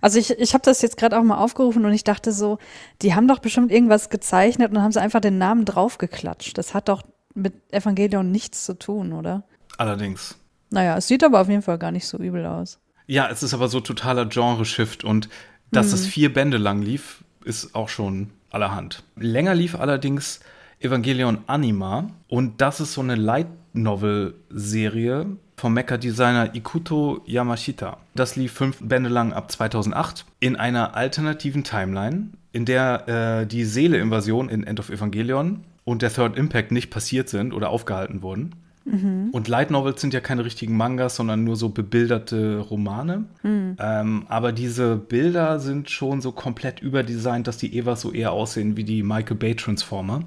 Also 0.01 0.19
ich, 0.19 0.33
ich 0.33 0.53
habe 0.53 0.65
das 0.65 0.83
jetzt 0.83 0.97
gerade 0.97 1.17
auch 1.17 1.23
mal 1.23 1.39
aufgerufen 1.39 1.85
und 1.85 1.93
ich 1.93 2.03
dachte 2.03 2.33
so, 2.33 2.59
die 3.01 3.15
haben 3.15 3.29
doch 3.29 3.39
bestimmt 3.39 3.71
irgendwas 3.71 4.11
gezeichnet 4.11 4.73
und 4.73 4.83
haben 4.83 4.91
sie 4.91 5.01
einfach 5.01 5.21
den 5.21 5.39
Namen 5.39 5.65
draufgeklatscht. 5.65 6.59
Das 6.59 6.75
hat 6.75 6.89
doch 6.89 7.05
mit 7.33 7.55
Evangelion 7.73 8.33
nichts 8.33 8.65
zu 8.65 8.77
tun, 8.77 9.13
oder? 9.13 9.45
Allerdings. 9.79 10.37
Naja, 10.71 10.97
es 10.97 11.07
sieht 11.07 11.23
aber 11.23 11.41
auf 11.41 11.49
jeden 11.49 11.63
Fall 11.63 11.79
gar 11.79 11.93
nicht 11.93 12.09
so 12.09 12.19
übel 12.19 12.45
aus. 12.45 12.81
Ja, 13.07 13.29
es 13.31 13.43
ist 13.43 13.55
aber 13.55 13.69
so 13.69 13.81
totaler 13.81 14.27
Genre-Shift 14.27 15.05
und 15.05 15.29
dass 15.71 15.89
mhm. 15.89 15.95
es 15.95 16.07
vier 16.07 16.33
Bände 16.33 16.57
lang 16.57 16.83
lief, 16.83 17.25
ist 17.45 17.75
auch 17.75 17.89
schon 17.89 18.31
allerhand. 18.51 19.05
Länger 19.17 19.55
lief 19.55 19.75
allerdings 19.75 20.41
Evangelion 20.81 21.39
Anima 21.47 22.11
und 22.29 22.61
das 22.61 22.81
ist 22.81 22.93
so 22.95 23.01
eine 23.01 23.15
Light 23.15 23.49
Novel-Serie 23.73 25.27
vom 25.57 25.73
Mecha-Designer 25.73 26.55
Ikuto 26.55 27.23
Yamashita. 27.27 27.99
Das 28.15 28.37
lief 28.37 28.53
fünf 28.53 28.79
Bände 28.81 29.09
lang 29.09 29.33
ab 29.33 29.51
2008 29.51 30.25
in 30.41 30.57
einer 30.57 30.95
alternativen 30.95 31.65
Timeline, 31.65 32.31
in 32.53 32.65
der 32.65 33.09
äh, 33.43 33.47
die 33.47 33.65
Seele-Invasion 33.65 34.49
in 34.49 34.65
End 34.65 34.81
of 34.81 34.91
Evangelion 34.91 35.65
und 35.85 36.03
der 36.03 36.13
Third 36.13 36.37
Impact 36.37 36.73
nicht 36.73 36.91
passiert 36.91 37.29
sind 37.29 37.55
oder 37.55 37.71
aufgehalten 37.71 38.23
wurden. 38.23 38.55
Mhm. 38.87 39.31
Und 39.33 39.49
Light 39.49 39.71
Novels 39.71 40.01
sind 40.01 40.15
ja 40.15 40.21
keine 40.21 40.45
richtigen 40.45 40.77
Mangas, 40.77 41.17
sondern 41.17 41.45
nur 41.45 41.57
so 41.57 41.69
bebilderte 41.71 42.59
Romane. 42.59 43.25
Mhm. 43.43 43.77
Ähm, 43.79 44.27
aber 44.29 44.53
diese 44.53 44.97
Bilder 44.97 45.59
sind 45.59 45.91
schon 45.91 46.21
so 46.21 46.33
komplett 46.33 46.81
überdesignt, 46.81 47.47
dass 47.49 47.59
die 47.59 47.77
Evas 47.77 48.01
so 48.01 48.13
eher 48.13 48.33
aussehen 48.33 48.77
wie 48.77 48.85
die 48.85 49.03
Michael 49.03 49.37
Bay 49.37 49.57
Transformer. 49.57 50.21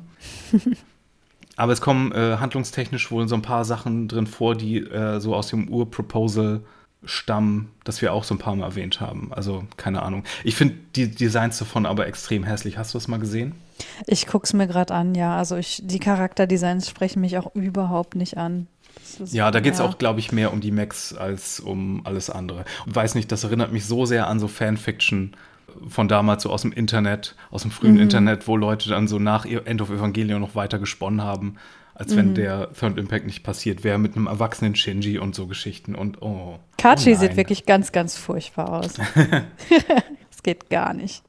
aber 1.55 1.71
es 1.71 1.81
kommen 1.81 2.11
äh, 2.11 2.37
handlungstechnisch 2.37 3.09
wohl 3.11 3.27
so 3.27 3.35
ein 3.35 3.41
paar 3.41 3.63
Sachen 3.63 4.07
drin 4.07 4.27
vor, 4.27 4.55
die 4.55 4.79
äh, 4.79 5.19
so 5.19 5.33
aus 5.35 5.47
dem 5.47 5.69
Ur-Proposal 5.69 6.61
stammen, 7.05 7.71
das 7.83 8.01
wir 8.01 8.13
auch 8.13 8.23
so 8.23 8.35
ein 8.35 8.39
paar 8.39 8.55
Mal 8.55 8.65
erwähnt 8.65 8.99
haben. 8.99 9.31
Also 9.31 9.63
keine 9.77 10.03
Ahnung. 10.03 10.23
Ich 10.43 10.55
finde 10.55 10.75
die 10.95 11.09
Designs 11.09 11.57
davon 11.57 11.85
aber 11.85 12.07
extrem 12.07 12.43
hässlich. 12.43 12.77
Hast 12.77 12.93
du 12.93 12.97
das 12.97 13.07
mal 13.07 13.19
gesehen? 13.19 13.55
Ich 14.05 14.27
gucke 14.27 14.45
es 14.45 14.53
mir 14.53 14.67
gerade 14.67 14.93
an, 14.93 15.15
ja. 15.15 15.37
Also 15.37 15.55
ich, 15.55 15.81
die 15.83 15.99
Charakterdesigns 15.99 16.89
sprechen 16.89 17.21
mich 17.21 17.37
auch 17.37 17.55
überhaupt 17.55 18.15
nicht 18.15 18.37
an. 18.37 18.67
Ist, 19.19 19.33
ja, 19.33 19.49
da 19.51 19.59
geht 19.59 19.73
es 19.73 19.79
ja. 19.79 19.85
auch, 19.85 19.97
glaube 19.97 20.19
ich, 20.19 20.31
mehr 20.31 20.51
um 20.51 20.61
die 20.61 20.71
Max 20.71 21.13
als 21.13 21.59
um 21.59 22.05
alles 22.05 22.29
andere. 22.29 22.65
Und 22.85 22.95
weiß 22.95 23.15
nicht, 23.15 23.31
das 23.31 23.43
erinnert 23.43 23.71
mich 23.71 23.85
so 23.85 24.05
sehr 24.05 24.27
an 24.27 24.39
so 24.39 24.47
Fanfiction 24.47 25.35
von 25.87 26.07
damals, 26.07 26.43
so 26.43 26.49
aus 26.49 26.63
dem 26.63 26.71
Internet, 26.71 27.35
aus 27.51 27.61
dem 27.61 27.71
frühen 27.71 27.93
mhm. 27.93 28.01
Internet, 28.01 28.47
wo 28.47 28.57
Leute 28.57 28.89
dann 28.89 29.07
so 29.07 29.19
nach 29.19 29.45
End 29.45 29.81
of 29.81 29.89
Evangelion 29.89 30.41
noch 30.41 30.55
weiter 30.55 30.79
gesponnen 30.79 31.21
haben, 31.21 31.55
als 31.99 32.13
mhm. 32.13 32.17
wenn 32.17 32.35
der 32.35 32.69
Third 32.73 32.97
Impact 32.97 33.25
nicht 33.25 33.43
passiert 33.43 33.83
wäre, 33.83 33.99
mit 33.99 34.15
einem 34.15 34.27
erwachsenen 34.27 34.75
Shinji 34.75 35.19
und 35.19 35.35
so 35.35 35.47
Geschichten 35.47 35.95
und 35.95 36.21
oh. 36.21 36.57
Kachi 36.77 37.13
oh 37.13 37.17
sieht 37.17 37.35
wirklich 37.35 37.65
ganz, 37.65 37.91
ganz 37.91 38.17
furchtbar 38.17 38.69
aus. 38.69 38.93
das 40.31 40.43
geht 40.43 40.69
gar 40.69 40.93
nicht. 40.93 41.23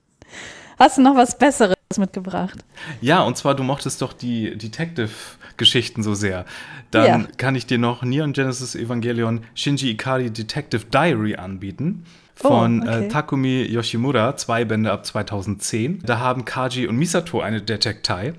Hast 0.79 0.97
du 0.97 1.03
noch 1.03 1.17
was 1.17 1.37
Besseres? 1.37 1.75
mitgebracht. 1.99 2.65
Ja, 3.01 3.23
und 3.23 3.37
zwar, 3.37 3.57
du 3.57 3.65
mochtest 3.65 4.01
doch 4.01 4.13
die 4.13 4.57
Detective-Geschichten 4.57 6.05
so 6.05 6.15
sehr. 6.15 6.45
Dann 6.93 7.23
ja. 7.23 7.29
kann 7.37 7.57
ich 7.57 7.67
dir 7.67 7.79
noch 7.79 8.05
Neon 8.05 8.33
Genesis 8.33 8.77
Evangelion 8.77 9.41
Shinji 9.55 9.91
Ikari 9.91 10.31
Detective 10.31 10.85
Diary 10.85 11.35
anbieten. 11.35 12.05
Von 12.37 12.83
oh, 12.83 12.85
okay. 12.85 13.07
äh, 13.07 13.09
Takumi 13.09 13.63
Yoshimura, 13.65 14.37
zwei 14.37 14.65
Bände 14.65 14.93
ab 14.93 15.05
2010. 15.05 16.03
Da 16.07 16.21
haben 16.21 16.45
Kaji 16.45 16.87
und 16.87 16.97
Misato 16.97 17.41
eine 17.41 17.61
Detektei 17.61 18.35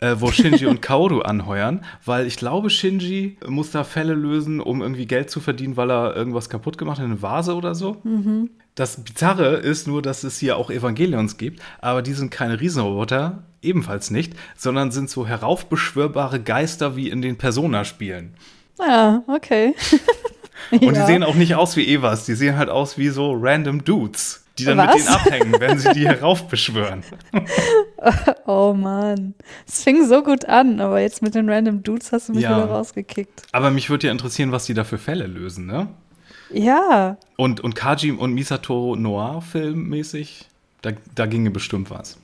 äh, 0.00 0.16
wo 0.18 0.30
Shinji 0.30 0.66
und 0.66 0.82
Kaoru 0.82 1.20
anheuern, 1.22 1.84
weil 2.04 2.26
ich 2.26 2.36
glaube, 2.36 2.70
Shinji 2.70 3.36
muss 3.46 3.70
da 3.70 3.84
Fälle 3.84 4.14
lösen, 4.14 4.60
um 4.60 4.82
irgendwie 4.82 5.06
Geld 5.06 5.30
zu 5.30 5.40
verdienen, 5.40 5.76
weil 5.76 5.90
er 5.90 6.16
irgendwas 6.16 6.48
kaputt 6.48 6.78
gemacht 6.78 6.98
hat, 6.98 7.04
eine 7.04 7.22
Vase 7.22 7.54
oder 7.54 7.74
so. 7.74 7.98
Mhm. 8.02 8.50
Das 8.74 9.02
Bizarre 9.02 9.56
ist 9.56 9.86
nur, 9.86 10.00
dass 10.00 10.24
es 10.24 10.38
hier 10.38 10.56
auch 10.56 10.70
Evangelions 10.70 11.36
gibt, 11.36 11.60
aber 11.80 12.02
die 12.02 12.14
sind 12.14 12.30
keine 12.30 12.60
Riesenroboter, 12.60 13.42
ebenfalls 13.62 14.10
nicht, 14.10 14.34
sondern 14.56 14.90
sind 14.90 15.10
so 15.10 15.26
heraufbeschwörbare 15.26 16.40
Geister 16.40 16.96
wie 16.96 17.10
in 17.10 17.20
den 17.20 17.36
Persona-Spielen. 17.36 18.34
Ja, 18.78 19.22
ah, 19.26 19.34
okay. 19.34 19.74
Und 20.70 20.82
ja. 20.82 20.92
die 20.92 21.12
sehen 21.12 21.22
auch 21.22 21.34
nicht 21.34 21.54
aus 21.54 21.76
wie 21.76 21.86
Evas, 21.86 22.24
die 22.24 22.34
sehen 22.34 22.56
halt 22.56 22.70
aus 22.70 22.96
wie 22.96 23.08
so 23.08 23.32
random 23.32 23.84
Dudes 23.84 24.39
die 24.60 24.64
dann 24.66 24.78
Was? 24.78 24.94
mit 24.94 25.04
denen 25.04 25.14
abhängen, 25.14 25.60
wenn 25.60 25.78
sie 25.78 25.92
die 25.92 26.06
heraufbeschwören. 26.06 27.02
oh 28.46 28.72
Mann. 28.74 29.34
Es 29.66 29.82
fing 29.82 30.06
so 30.06 30.22
gut 30.22 30.44
an, 30.44 30.80
aber 30.80 31.00
jetzt 31.00 31.22
mit 31.22 31.34
den 31.34 31.48
random 31.48 31.82
Dudes 31.82 32.12
hast 32.12 32.28
du 32.28 32.32
mich 32.32 32.42
ja. 32.42 32.56
wieder 32.56 32.66
rausgekickt. 32.66 33.42
Aber 33.52 33.70
mich 33.70 33.90
würde 33.90 34.06
ja 34.06 34.12
interessieren, 34.12 34.52
was 34.52 34.66
die 34.66 34.74
da 34.74 34.84
für 34.84 34.98
Fälle 34.98 35.26
lösen, 35.26 35.66
ne? 35.66 35.88
Ja. 36.52 37.16
Und, 37.36 37.60
und 37.60 37.74
Kaji 37.74 38.12
und 38.12 38.32
Misato 38.32 38.96
Noir 38.96 39.42
filmmäßig, 39.42 40.48
da, 40.82 40.90
da 41.14 41.26
ginge 41.26 41.50
bestimmt 41.50 41.90
was. 41.90 42.18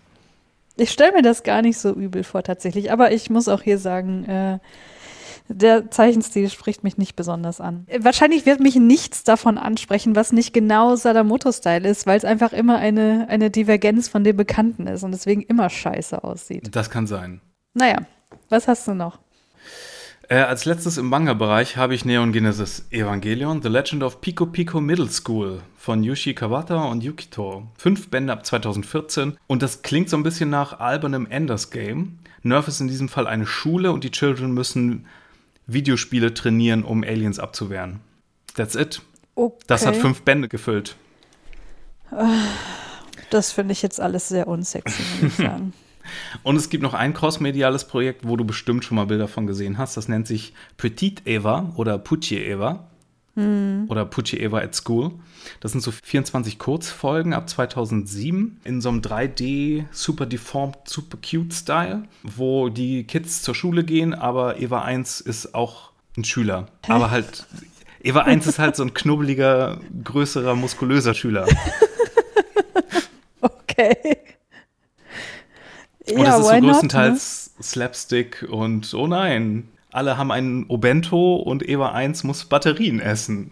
Ich 0.77 0.91
stelle 0.91 1.13
mir 1.13 1.23
das 1.23 1.43
gar 1.43 1.63
nicht 1.63 1.79
so 1.79 1.93
übel 1.93 2.23
vor, 2.23 2.43
tatsächlich. 2.43 2.93
Aber 2.93 3.13
ich 3.13 3.31
muss 3.31 3.49
auch 3.49 3.63
hier 3.63 3.79
sagen, 3.79 4.25
äh, 4.25 4.59
der 5.49 5.91
Zeichenstil 5.91 6.51
spricht 6.51 6.85
mich 6.85 6.99
nicht 6.99 7.17
besonders 7.17 7.61
an. 7.61 7.87
Wahrscheinlich 7.99 8.47
wird 8.47 8.61
mich 8.61 8.77
nichts 8.77 9.25
davon 9.25 9.59
ansprechen, 9.59 10.17
was 10.17 10.33
nicht 10.33 10.53
genau 10.53 10.97
Sadamoto-Style 10.97 11.89
ist, 11.89 12.07
weil 12.07 12.19
es 12.19 12.25
einfach 12.25 12.53
immer 12.53 12.79
eine, 12.79 13.27
eine 13.29 13.51
Divergenz 13.51 14.09
von 14.09 14.25
dem 14.25 14.37
Bekannten 14.37 14.87
ist 14.87 15.03
und 15.03 15.13
deswegen 15.13 15.43
immer 15.43 15.71
scheiße 15.71 16.23
aussieht. 16.25 16.75
Das 16.75 16.91
kann 16.91 17.07
sein. 17.07 17.41
Naja, 17.75 17.99
was 18.49 18.69
hast 18.69 18.89
du 18.89 18.95
noch? 18.95 19.19
Äh, 20.29 20.39
als 20.39 20.65
letztes 20.65 20.99
im 20.99 21.07
Manga-Bereich 21.07 21.77
habe 21.77 21.95
ich 21.95 22.05
Neon 22.05 22.33
Genesis 22.33 22.87
Evangelion, 22.91 23.63
The 23.63 23.69
Legend 23.69 24.03
of 24.03 24.21
Pico 24.21 24.47
Pico 24.47 24.81
Middle 24.81 25.09
School 25.09 25.63
von 25.77 26.03
Yushi 26.03 26.35
Kawata 26.35 26.87
und 26.87 27.05
Yukito. 27.05 27.69
Fünf 27.77 28.11
Bände 28.11 28.33
ab 28.33 28.45
2014 28.45 29.37
und 29.47 29.63
das 29.63 29.83
klingt 29.83 30.11
so 30.11 30.17
ein 30.17 30.25
bisschen 30.25 30.51
nach 30.51 30.81
albernem 30.81 31.27
Enders 31.27 31.71
Game. 31.71 32.19
Nerf 32.43 32.67
ist 32.67 32.81
in 32.81 32.89
diesem 32.89 33.09
Fall 33.09 33.29
eine 33.29 33.47
Schule 33.47 33.93
und 33.93 34.03
die 34.03 34.11
Children 34.11 34.53
müssen 34.53 35.07
Videospiele 35.67 36.35
trainieren, 36.35 36.85
um 36.85 37.03
Aliens 37.03 37.39
abzuwehren. 37.39 38.01
That's 38.55 38.75
it. 38.75 39.03
Okay. 39.35 39.65
Das 39.67 39.87
hat 39.87 39.97
fünf 39.97 40.23
Bände 40.23 40.49
gefüllt. 40.49 40.97
Das 43.31 43.53
finde 43.53 43.73
ich 43.73 43.83
jetzt 43.83 44.01
alles 44.01 44.29
sehr 44.29 44.49
unsexy, 44.49 45.03
muss 45.21 45.33
ich 45.33 45.37
sagen. 45.47 45.73
Und 46.43 46.57
es 46.57 46.69
gibt 46.69 46.83
noch 46.83 46.95
ein 46.95 47.15
crossmediales 47.15 47.87
Projekt, 47.87 48.27
wo 48.27 48.37
du 48.37 48.45
bestimmt 48.45 48.85
schon 48.85 48.97
mal 48.97 49.07
Bilder 49.07 49.29
von 49.29 49.47
gesehen 49.47 49.77
hast. 49.77 49.97
Das 49.97 50.09
nennt 50.09 50.27
sich 50.27 50.55
Petite 50.77 51.23
Eva 51.29 51.73
oder 51.77 51.99
Pucci 51.99 52.39
Eva. 52.39 52.89
Mhm. 53.37 53.85
Oder 53.89 54.05
Pucci 54.07 54.39
Eva 54.39 54.59
at 54.59 54.75
School. 54.75 55.13
Das 55.61 55.73
sind 55.73 55.83
so 55.83 55.93
24 55.93 56.59
Kurzfolgen 56.59 57.35
ab 57.35 57.49
2007 57.49 58.61
in 58.65 58.81
so 58.81 58.89
einem 58.89 59.01
3D 59.01 59.85
super 59.93 60.27
deformed, 60.27 60.77
super 60.87 61.19
cute 61.19 61.55
Style, 61.55 62.05
wo 62.23 62.69
die 62.71 63.05
Kids 63.05 63.43
zur 63.43 63.55
Schule 63.55 63.85
gehen, 63.85 64.15
aber 64.15 64.59
Eva 64.61 64.83
1 64.83 65.21
ist 65.21 65.55
auch 65.55 65.93
ein 66.17 66.25
Schüler. 66.25 66.67
Hä? 66.87 66.93
Aber 66.93 67.11
halt, 67.11 67.47
Eva 68.03 68.23
1 68.23 68.47
ist 68.47 68.59
halt 68.59 68.75
so 68.75 68.83
ein 68.83 68.95
knubbeliger, 68.95 69.81
größerer, 70.03 70.57
muskulöser 70.57 71.15
Schüler. 71.15 71.47
okay. 73.41 74.17
Und 76.09 76.19
ja, 76.19 76.39
es 76.39 76.41
ist 76.41 76.49
so 76.49 76.61
größtenteils 76.61 77.51
not, 77.51 77.59
ne? 77.59 77.65
Slapstick 77.65 78.47
und 78.49 78.95
oh 78.95 79.07
nein, 79.07 79.69
alle 79.93 80.19
haben 80.19 80.31
einen 80.31 80.67
Obento 80.67 81.37
und 81.37 81.69
Eva 81.69 81.93
1 81.93 82.25
muss 82.25 82.45
Batterien 82.45 83.01
essen. 83.01 83.51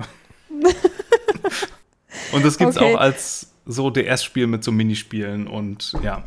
und 2.33 2.45
das 2.45 2.59
gibt 2.59 2.71
es 2.71 2.77
okay. 2.77 2.95
auch 2.95 3.01
als 3.01 3.53
so 3.67 3.91
DS-Spiel 3.91 4.47
mit 4.47 4.65
so 4.65 4.73
Minispielen 4.73 5.47
und 5.47 5.95
ja. 6.03 6.25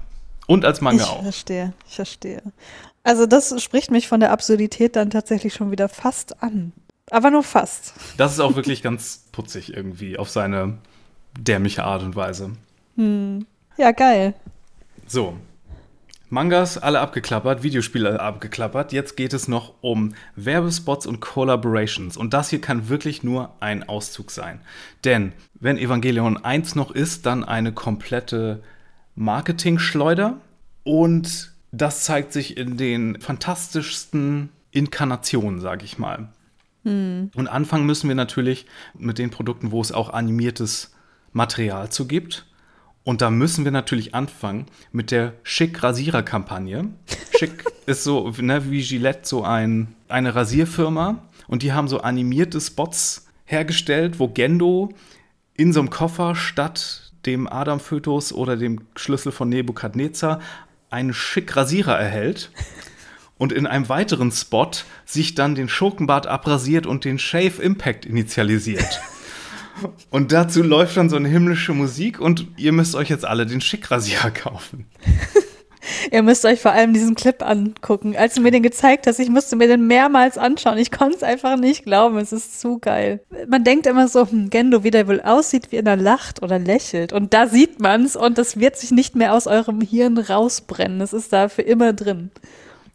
Und 0.47 0.65
als 0.65 0.81
Manga 0.81 1.03
ich 1.03 1.09
auch. 1.09 1.17
Ich 1.17 1.23
verstehe, 1.23 1.73
ich 1.87 1.95
verstehe. 1.95 2.41
Also 3.03 3.25
das 3.25 3.61
spricht 3.61 3.91
mich 3.91 4.07
von 4.07 4.19
der 4.19 4.31
Absurdität 4.31 4.95
dann 4.95 5.09
tatsächlich 5.09 5.53
schon 5.53 5.71
wieder 5.71 5.89
fast 5.89 6.41
an. 6.41 6.73
Aber 7.09 7.31
nur 7.31 7.43
fast. 7.43 7.93
Das 8.17 8.33
ist 8.33 8.39
auch 8.39 8.55
wirklich 8.57 8.81
ganz 8.81 9.25
putzig 9.31 9.73
irgendwie 9.73 10.17
auf 10.17 10.29
seine 10.29 10.77
dämliche 11.39 11.83
Art 11.83 12.03
und 12.03 12.15
Weise. 12.15 12.51
Hm. 12.95 13.45
Ja, 13.77 13.91
geil. 13.91 14.33
So, 15.05 15.35
Mangas 16.29 16.77
alle 16.77 16.99
abgeklappert, 16.99 17.63
Videospiele 17.63 18.19
abgeklappert. 18.19 18.91
Jetzt 18.91 19.15
geht 19.15 19.33
es 19.33 19.47
noch 19.47 19.75
um 19.81 20.13
Werbespots 20.35 21.07
und 21.07 21.21
Collaborations. 21.21 22.17
Und 22.17 22.33
das 22.33 22.49
hier 22.49 22.59
kann 22.59 22.89
wirklich 22.89 23.23
nur 23.23 23.53
ein 23.61 23.87
Auszug 23.87 24.31
sein. 24.31 24.59
Denn 25.05 25.31
wenn 25.53 25.77
Evangelion 25.77 26.37
1 26.37 26.75
noch 26.75 26.91
ist, 26.91 27.25
dann 27.25 27.45
eine 27.45 27.71
komplette 27.71 28.61
Marketing-Schleuder. 29.15 30.37
Und 30.83 31.53
das 31.71 32.03
zeigt 32.03 32.33
sich 32.33 32.57
in 32.57 32.77
den 32.77 33.21
fantastischsten 33.21 34.49
Inkarnationen, 34.71 35.61
sage 35.61 35.85
ich 35.85 35.97
mal. 35.97 36.29
Hm. 36.83 37.31
Und 37.35 37.47
anfangen 37.47 37.85
müssen 37.85 38.09
wir 38.09 38.15
natürlich 38.15 38.65
mit 38.97 39.17
den 39.17 39.29
Produkten, 39.29 39.71
wo 39.71 39.79
es 39.81 39.91
auch 39.91 40.09
animiertes 40.09 40.93
Material 41.31 41.89
zu 41.89 42.07
gibt. 42.07 42.45
Und 43.07 43.21
da 43.21 43.29
müssen 43.29 43.63
wir 43.63 43.71
natürlich 43.71 44.13
anfangen 44.13 44.65
mit 44.91 45.11
der 45.11 45.31
Schick-Rasierer-Kampagne. 45.43 46.89
Schick 47.39 47.63
ist 47.85 48.03
so 48.03 48.33
ne, 48.41 48.69
wie 48.69 48.83
Gillette 48.83 49.21
so 49.23 49.45
ein, 49.45 49.95
eine 50.09 50.35
Rasierfirma 50.35 51.23
und 51.47 51.63
die 51.63 51.71
haben 51.71 51.87
so 51.87 52.01
animierte 52.01 52.59
Spots 52.59 53.27
hergestellt, 53.45 54.19
wo 54.19 54.27
Gendo 54.27 54.89
in 55.53 55.71
so 55.71 55.79
einem 55.79 55.89
Koffer 55.89 56.35
statt 56.35 57.13
dem 57.25 57.47
Adam-Fötus 57.47 58.33
oder 58.33 58.57
dem 58.57 58.81
Schlüssel 58.97 59.31
von 59.31 59.47
Nebukadnezar 59.47 60.41
einen 60.89 61.13
Schick-Rasierer 61.13 61.97
erhält 61.97 62.51
und 63.37 63.53
in 63.53 63.67
einem 63.67 63.87
weiteren 63.87 64.33
Spot 64.33 64.71
sich 65.05 65.33
dann 65.33 65.55
den 65.55 65.69
Schurkenbart 65.69 66.27
abrasiert 66.27 66.85
und 66.85 67.05
den 67.05 67.19
Shave 67.19 67.61
Impact 67.61 68.05
initialisiert. 68.05 68.99
Und 70.09 70.31
dazu 70.31 70.63
läuft 70.63 70.97
dann 70.97 71.09
so 71.09 71.15
eine 71.15 71.27
himmlische 71.27 71.73
Musik 71.73 72.19
und 72.19 72.47
ihr 72.57 72.71
müsst 72.71 72.95
euch 72.95 73.09
jetzt 73.09 73.25
alle 73.25 73.45
den 73.45 73.61
Schickrasierer 73.61 74.31
kaufen. 74.31 74.87
ihr 76.11 76.23
müsst 76.23 76.45
euch 76.45 76.61
vor 76.61 76.71
allem 76.71 76.93
diesen 76.93 77.15
Clip 77.15 77.41
angucken. 77.41 78.15
Als 78.15 78.35
du 78.35 78.41
mir 78.41 78.51
den 78.51 78.63
gezeigt 78.63 79.07
hast, 79.07 79.19
ich 79.19 79.29
musste 79.29 79.55
mir 79.55 79.67
den 79.67 79.87
mehrmals 79.87 80.37
anschauen. 80.37 80.77
Ich 80.77 80.91
konnte 80.91 81.17
es 81.17 81.23
einfach 81.23 81.57
nicht 81.57 81.83
glauben. 81.83 82.17
Es 82.17 82.31
ist 82.31 82.59
zu 82.59 82.79
geil. 82.79 83.21
Man 83.47 83.63
denkt 83.63 83.87
immer 83.87 84.07
so, 84.07 84.29
hm, 84.29 84.49
Gendo, 84.49 84.83
wie 84.83 84.91
der 84.91 85.07
wohl 85.07 85.21
aussieht, 85.21 85.71
wie 85.71 85.77
er 85.77 85.95
lacht 85.95 86.41
oder 86.41 86.59
lächelt. 86.59 87.13
Und 87.13 87.33
da 87.33 87.47
sieht 87.47 87.79
man 87.79 88.03
es 88.03 88.15
und 88.15 88.37
das 88.37 88.59
wird 88.59 88.77
sich 88.77 88.91
nicht 88.91 89.15
mehr 89.15 89.33
aus 89.33 89.47
eurem 89.47 89.81
Hirn 89.81 90.17
rausbrennen. 90.17 91.01
Es 91.01 91.13
ist 91.13 91.33
da 91.33 91.49
für 91.49 91.61
immer 91.61 91.93
drin. 91.93 92.31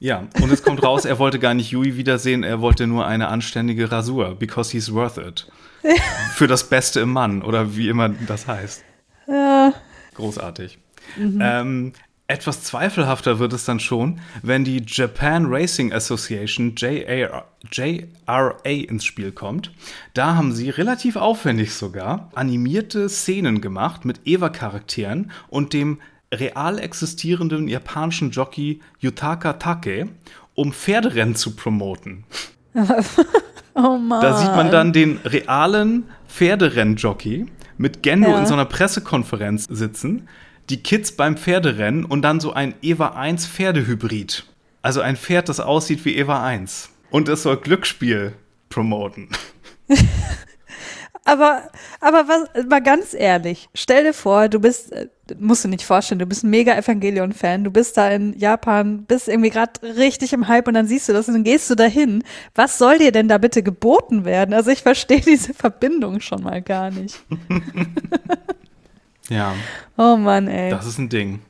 Ja, 0.03 0.27
und 0.43 0.51
es 0.51 0.65
kommt 0.65 0.83
raus, 0.83 1.05
er 1.05 1.21
wollte 1.21 1.39
gar 1.39 1.55
nicht 1.55 1.71
Yui 1.71 1.97
wiedersehen, 1.97 2.43
er 2.43 2.61
wollte 2.61 2.89
nur 2.89 3.07
eine 3.07 3.29
anständige 3.29 3.93
Rasur, 3.93 4.35
because 4.35 4.73
he's 4.73 4.93
worth 4.93 5.17
it. 5.17 5.47
Für 6.35 6.47
das 6.47 6.69
Beste 6.69 7.01
im 7.01 7.13
Mann 7.13 7.43
oder 7.43 7.77
wie 7.77 7.89
immer 7.89 8.09
das 8.09 8.47
heißt. 8.47 8.85
Ja. 9.27 9.73
Großartig. 10.15 10.79
Mhm. 11.17 11.41
Ähm, 11.43 11.93
etwas 12.33 12.63
zweifelhafter 12.63 13.39
wird 13.39 13.53
es 13.53 13.67
dann 13.67 13.79
schon, 13.79 14.21
wenn 14.43 14.65
die 14.65 14.83
Japan 14.87 15.45
Racing 15.47 15.93
Association 15.93 16.75
JRA, 16.77 17.45
JRA 17.71 18.57
ins 18.65 19.05
Spiel 19.05 19.33
kommt. 19.33 19.71
Da 20.15 20.35
haben 20.35 20.53
sie 20.53 20.71
relativ 20.71 21.17
aufwendig 21.17 21.75
sogar 21.75 22.31
animierte 22.35 23.09
Szenen 23.09 23.61
gemacht 23.61 24.07
mit 24.07 24.21
Eva-Charakteren 24.25 25.31
und 25.49 25.75
dem 25.75 26.01
real 26.33 26.79
existierenden 26.79 27.69
japanischen 27.69 28.31
Jockey 28.31 28.81
Yutaka 28.99 29.55
Take, 29.55 30.09
um 30.55 30.73
Pferderennen 30.73 31.35
zu 31.35 31.55
promoten. 31.55 32.25
Oh 33.75 33.97
Mann. 33.97 34.21
Da 34.21 34.37
sieht 34.37 34.55
man 34.55 34.71
dann 34.71 34.93
den 34.93 35.19
realen 35.25 36.05
Pferderennjockey 36.29 37.47
mit 37.79 38.03
Gendo 38.03 38.29
ja. 38.29 38.41
in 38.41 38.47
so 38.47 38.53
einer 38.53 38.67
Pressekonferenz 38.67 39.65
sitzen, 39.65 40.29
die 40.69 40.83
Kids 40.83 41.13
beim 41.13 41.37
Pferderennen 41.37 42.05
und 42.05 42.23
dann 42.23 42.39
so 42.39 42.53
ein 42.53 42.75
Eva 42.83 43.09
1 43.09 43.47
Pferdehybrid. 43.47 44.45
Also 44.83 45.01
ein 45.01 45.17
Pferd, 45.17 45.49
das 45.49 45.61
aussieht 45.61 46.05
wie 46.05 46.17
Eva 46.17 46.45
1. 46.45 46.91
Und 47.11 47.29
es 47.29 47.45
soll 47.45 47.57
Glücksspiel 47.57 48.35
promoten. 48.69 49.29
Aber, 51.25 51.63
aber 52.01 52.27
was, 52.27 52.67
mal 52.67 52.83
ganz 52.83 53.15
ehrlich, 53.15 53.69
stell 53.75 54.03
dir 54.03 54.13
vor, 54.13 54.49
du 54.49 54.59
bist, 54.59 54.93
äh, 54.93 55.07
musst 55.39 55.65
du 55.65 55.69
nicht 55.69 55.85
vorstellen, 55.85 56.19
du 56.19 56.27
bist 56.27 56.43
ein 56.43 56.51
mega 56.51 56.75
Evangelion-Fan, 56.75 57.63
du 57.63 57.71
bist 57.71 57.97
da 57.97 58.11
in 58.11 58.37
Japan, 58.37 59.05
bist 59.05 59.29
irgendwie 59.29 59.51
gerade 59.51 59.73
richtig 59.83 60.33
im 60.33 60.49
Hype 60.49 60.67
und 60.67 60.75
dann 60.75 60.89
siehst 60.89 61.09
du 61.09 61.13
das 61.13 61.29
und 61.29 61.35
dann 61.35 61.45
gehst 61.45 61.71
du 61.71 61.77
dahin. 61.77 62.25
Was 62.57 62.77
soll 62.77 62.99
dir 62.99 63.13
denn 63.13 63.29
da 63.29 63.39
bitte 63.39 63.63
geboten 63.63 64.25
werden? 64.25 64.53
Also 64.53 64.71
ich 64.71 64.83
verstehe 64.83 65.21
diese 65.27 65.55
Verbindung 65.55 66.21
schon 66.21 66.43
mal 66.43 66.61
gar 66.61 66.91
nicht. 66.91 67.21
ja. 69.29 69.55
Oh 69.97 70.17
Mann, 70.17 70.49
ey. 70.49 70.71
Das 70.71 70.87
ist 70.87 70.99
ein 70.99 71.09
Ding. 71.09 71.41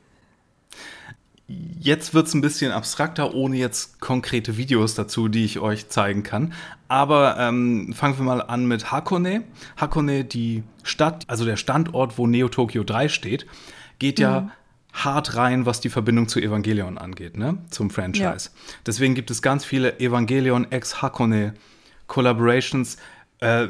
Jetzt 1.47 2.13
wird 2.13 2.27
es 2.27 2.33
ein 2.33 2.41
bisschen 2.41 2.71
abstrakter, 2.71 3.33
ohne 3.33 3.57
jetzt 3.57 3.99
konkrete 3.99 4.55
Videos 4.55 4.95
dazu, 4.95 5.27
die 5.27 5.43
ich 5.43 5.59
euch 5.59 5.89
zeigen 5.89 6.23
kann. 6.23 6.53
Aber 6.87 7.37
ähm, 7.37 7.93
fangen 7.93 8.17
wir 8.17 8.23
mal 8.23 8.41
an 8.41 8.65
mit 8.65 8.91
Hakone. 8.91 9.43
Hakone, 9.75 10.23
die 10.23 10.63
Stadt, 10.83 11.25
also 11.27 11.43
der 11.43 11.57
Standort, 11.57 12.17
wo 12.17 12.27
Neo 12.27 12.47
Tokyo 12.47 12.83
3 12.83 13.09
steht, 13.09 13.45
geht 13.99 14.19
mhm. 14.19 14.23
ja 14.23 14.51
hart 14.93 15.35
rein, 15.35 15.65
was 15.65 15.81
die 15.81 15.89
Verbindung 15.89 16.27
zu 16.27 16.39
Evangelion 16.39 16.97
angeht, 16.97 17.35
ne? 17.35 17.57
Zum 17.71 17.89
Franchise. 17.89 18.23
Ja. 18.53 18.61
Deswegen 18.85 19.15
gibt 19.15 19.31
es 19.31 19.41
ganz 19.41 19.65
viele 19.65 19.99
Evangelion 19.99 20.71
ex 20.71 21.01
Hakone 21.01 21.55
Collaborations, 22.07 22.97
äh, 23.39 23.67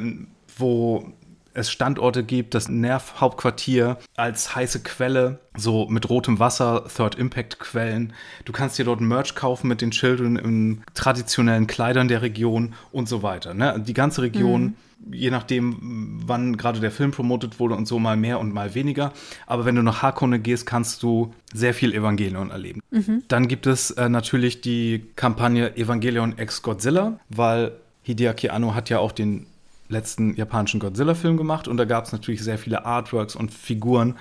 wo 0.58 1.14
es 1.54 1.72
Standorte 1.72 2.24
gibt, 2.24 2.54
das 2.54 2.70
Nerv-Hauptquartier 2.70 3.97
als 4.16 4.56
heiße 4.56 4.82
Quelle, 4.82 5.39
so 5.56 5.88
mit 5.88 6.10
rotem 6.10 6.39
Wasser, 6.39 6.86
Third 6.95 7.16
Impact-Quellen. 7.16 8.14
Du 8.45 8.51
kannst 8.51 8.78
dir 8.80 8.86
dort 8.86 9.01
Merch 9.01 9.36
kaufen 9.36 9.68
mit 9.68 9.82
den 9.82 9.91
Children 9.91 10.36
in 10.36 10.84
traditionellen 10.93 11.68
Kleidern 11.68 12.08
der 12.08 12.22
Region 12.22 12.74
und 12.91 13.08
so 13.08 13.24
weiter. 13.24 13.54
Ne? 13.54 13.82
Die 13.86 13.93
ganze 13.93 14.22
Region. 14.22 14.64
Mhm. 14.64 14.74
Je 15.12 15.32
nachdem, 15.32 16.22
wann 16.26 16.56
gerade 16.56 16.80
der 16.80 16.89
Film 16.89 17.12
promotet 17.12 17.60
wurde 17.60 17.76
und 17.76 17.89
so 17.89 17.99
mal 17.99 18.16
mehr 18.16 18.39
und 18.39 18.54
mal 18.54 18.74
weniger. 18.74 19.12
Aber 19.45 19.66
wenn 19.66 19.76
du 19.76 19.82
nach 19.82 20.01
Hakone 20.01 20.39
gehst, 20.39 20.66
kannst 20.66 21.04
du 21.04 21.34
sehr 21.54 21.74
viel 21.74 21.93
Evangelion 21.93 22.51
erleben. 22.51 22.80
Mhm. 22.89 23.24
Dann 23.28 23.49
gibt 23.49 23.68
es 23.68 23.91
äh, 23.91 24.08
natürlich 24.08 24.62
die 24.62 25.04
Kampagne 25.18 25.76
Evangelion 25.76 26.36
X 26.38 26.62
Godzilla, 26.62 27.20
weil 27.28 27.74
Hideaki 28.04 28.47
Anno 28.47 28.76
hat 28.76 28.89
ja 28.89 28.99
auch 28.99 29.12
den 29.12 29.47
letzten 29.90 30.36
japanischen 30.36 30.80
Godzilla-Film 30.80 31.38
gemacht 31.38 31.68
und 31.68 31.78
da 31.78 31.86
gab 31.86 32.06
es 32.06 32.12
natürlich 32.12 32.42
sehr 32.42 32.58
viele 32.58 32.86
Artworks 32.86 33.36
und 33.36 33.54
Figuren, 33.54 34.16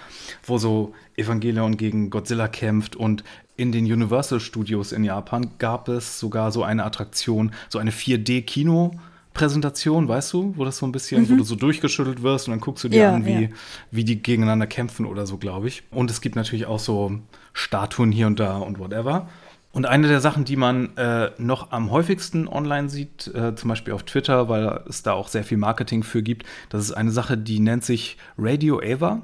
wo 0.45 0.59
so 0.59 0.95
Evangelion 1.17 1.77
gegen 1.77 2.11
Godzilla 2.11 2.49
kämpft 2.49 2.97
und 2.97 3.25
in 3.57 3.73
den 3.73 3.85
Universal 3.85 4.41
Studios 4.41 4.93
in 4.93 5.05
Japan 5.05 5.51
gab 5.59 5.89
es 5.89 6.19
sogar 6.19 6.53
so 6.53 6.63
eine 6.65 6.85
Attraktion, 6.85 7.53
so 7.69 7.79
eine 7.79 7.91
4D-Kino- 7.91 8.93
Präsentation, 9.35 10.09
weißt 10.09 10.33
du, 10.35 10.53
wo 10.57 10.65
das 10.67 10.77
so 10.77 10.87
ein 10.87 10.93
bisschen, 10.93 11.23
mhm. 11.23 11.31
wo 11.31 11.37
du 11.37 11.45
so 11.45 11.57
durchgeschüttelt 11.57 12.23
wirst 12.23 12.49
und 12.49 12.53
dann 12.53 12.61
guckst 12.61 12.85
du 12.85 12.89
dir 12.89 13.03
ja, 13.03 13.15
an, 13.15 13.25
wie, 13.25 13.45
ja. 13.45 13.49
wie 13.91 14.05
die 14.05 14.23
gegeneinander 14.23 14.67
kämpfen 14.67 15.07
oder 15.07 15.27
so, 15.27 15.39
glaube 15.39 15.69
ich. 15.69 15.85
Und 15.91 16.11
es 16.11 16.21
gibt 16.21 16.37
natürlich 16.37 16.67
auch 16.67 16.79
so 16.79 17.19
Statuen 17.55 18.13
hier 18.13 18.27
und 18.27 18.39
da 18.39 18.59
und 18.59 18.79
whatever. 18.79 19.29
Und 19.73 19.87
eine 19.87 20.07
der 20.07 20.21
Sachen, 20.21 20.45
die 20.45 20.57
man 20.57 20.97
äh, 20.99 21.31
noch 21.39 21.73
am 21.73 21.91
häufigsten 21.91 22.47
online 22.47 22.91
sieht, 22.91 23.29
äh, 23.35 23.55
zum 23.55 23.71
Beispiel 23.71 23.95
auf 23.95 24.03
Twitter, 24.03 24.49
weil 24.49 24.83
es 24.87 25.03
da 25.03 25.13
auch 25.15 25.29
sehr 25.29 25.45
viel 25.45 25.57
Marketing 25.57 26.03
für 26.03 26.23
gibt, 26.23 26.47
das 26.69 26.83
ist 26.83 26.93
eine 26.93 27.11
Sache, 27.11 27.39
die 27.39 27.59
nennt 27.59 27.83
sich 27.83 28.19
Radio 28.37 28.81
Ava. 28.85 29.23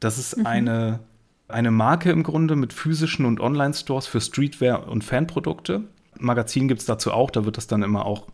Das 0.00 0.18
ist 0.18 0.38
mhm. 0.38 0.46
eine, 0.46 1.00
eine 1.48 1.70
Marke 1.70 2.10
im 2.10 2.22
Grunde 2.22 2.56
mit 2.56 2.72
physischen 2.72 3.26
und 3.26 3.40
Online-Stores 3.40 4.06
für 4.06 4.22
Streetwear 4.22 4.88
und 4.88 5.04
Fanprodukte. 5.04 5.82
Magazin 6.18 6.68
gibt 6.68 6.80
es 6.80 6.86
dazu 6.86 7.12
auch, 7.12 7.30
da 7.30 7.44
wird 7.44 7.58
das 7.58 7.66
dann 7.66 7.82
immer 7.82 8.06
auch 8.06 8.26